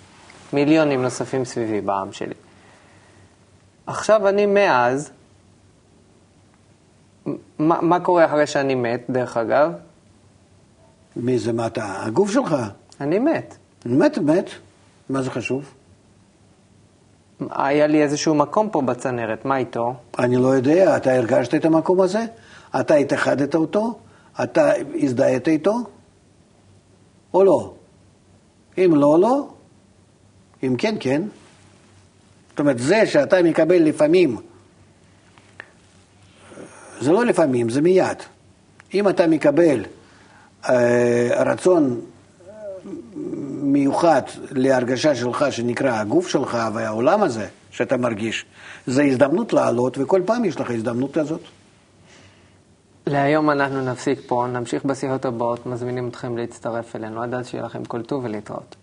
מיליונים 0.53 1.01
נוספים 1.01 1.45
סביבי 1.45 1.81
בעם 1.81 2.11
שלי. 2.11 2.33
עכשיו 3.87 4.27
אני 4.27 4.45
מאז, 4.45 5.11
מה, 7.59 7.81
מה 7.81 7.99
קורה 7.99 8.25
אחרי 8.25 8.47
שאני 8.47 8.75
מת, 8.75 9.03
דרך 9.09 9.37
אגב? 9.37 9.71
מי 11.15 11.39
זה, 11.39 11.53
מה 11.53 11.67
אתה? 11.67 12.03
הגוף 12.03 12.31
שלך. 12.31 12.55
אני 13.01 13.19
מת. 13.19 13.57
מת, 13.85 14.17
מת. 14.17 14.49
מה 15.09 15.21
זה 15.21 15.31
חשוב? 15.31 15.73
היה 17.51 17.87
לי 17.87 18.03
איזשהו 18.03 18.35
מקום 18.35 18.69
פה 18.69 18.81
בצנרת, 18.81 19.45
מה 19.45 19.57
איתו? 19.57 19.93
אני 20.19 20.37
לא 20.37 20.47
יודע, 20.47 20.97
אתה 20.97 21.15
הרגשת 21.15 21.55
את 21.55 21.65
המקום 21.65 22.01
הזה? 22.01 22.25
אתה 22.79 22.95
התאחדת 22.95 23.55
אותו? 23.55 23.99
אתה 24.43 24.71
הזדהית 25.01 25.47
איתו? 25.47 25.75
או 27.33 27.43
לא? 27.43 27.73
אם 28.77 28.91
לא, 28.95 29.19
לא. 29.19 29.47
אם 30.63 30.75
כן, 30.77 30.95
כן. 30.99 31.21
זאת 32.53 32.59
אומרת, 32.59 32.79
זה 32.79 33.05
שאתה 33.05 33.43
מקבל 33.43 33.83
לפעמים, 33.83 34.37
זה 36.99 37.11
לא 37.11 37.25
לפעמים, 37.25 37.69
זה 37.69 37.81
מיד. 37.81 38.17
אם 38.93 39.09
אתה 39.09 39.27
מקבל 39.27 39.83
אה, 40.69 41.43
רצון 41.45 42.01
מיוחד 43.61 44.21
להרגשה 44.51 45.15
שלך 45.15 45.45
שנקרא 45.51 45.99
הגוף 45.99 46.27
שלך 46.27 46.57
והעולם 46.73 47.23
הזה 47.23 47.47
שאתה 47.71 47.97
מרגיש, 47.97 48.45
זה 48.87 49.03
הזדמנות 49.03 49.53
לעלות, 49.53 49.97
וכל 49.97 50.21
פעם 50.25 50.45
יש 50.45 50.59
לך 50.59 50.71
הזדמנות 50.71 51.13
כזאת. 51.13 51.41
להיום 53.07 53.49
אנחנו 53.49 53.81
נפסיק 53.81 54.19
פה, 54.27 54.45
נמשיך 54.53 54.85
בשיחות 54.85 55.25
הבאות, 55.25 55.65
מזמינים 55.65 56.07
אתכם 56.07 56.37
להצטרף 56.37 56.95
אלינו. 56.95 57.23
עד 57.23 57.33
אז 57.33 57.47
שיהיה 57.47 57.63
לכם 57.63 57.85
כל 57.85 58.01
טוב 58.01 58.25
ולהתראות. 58.25 58.82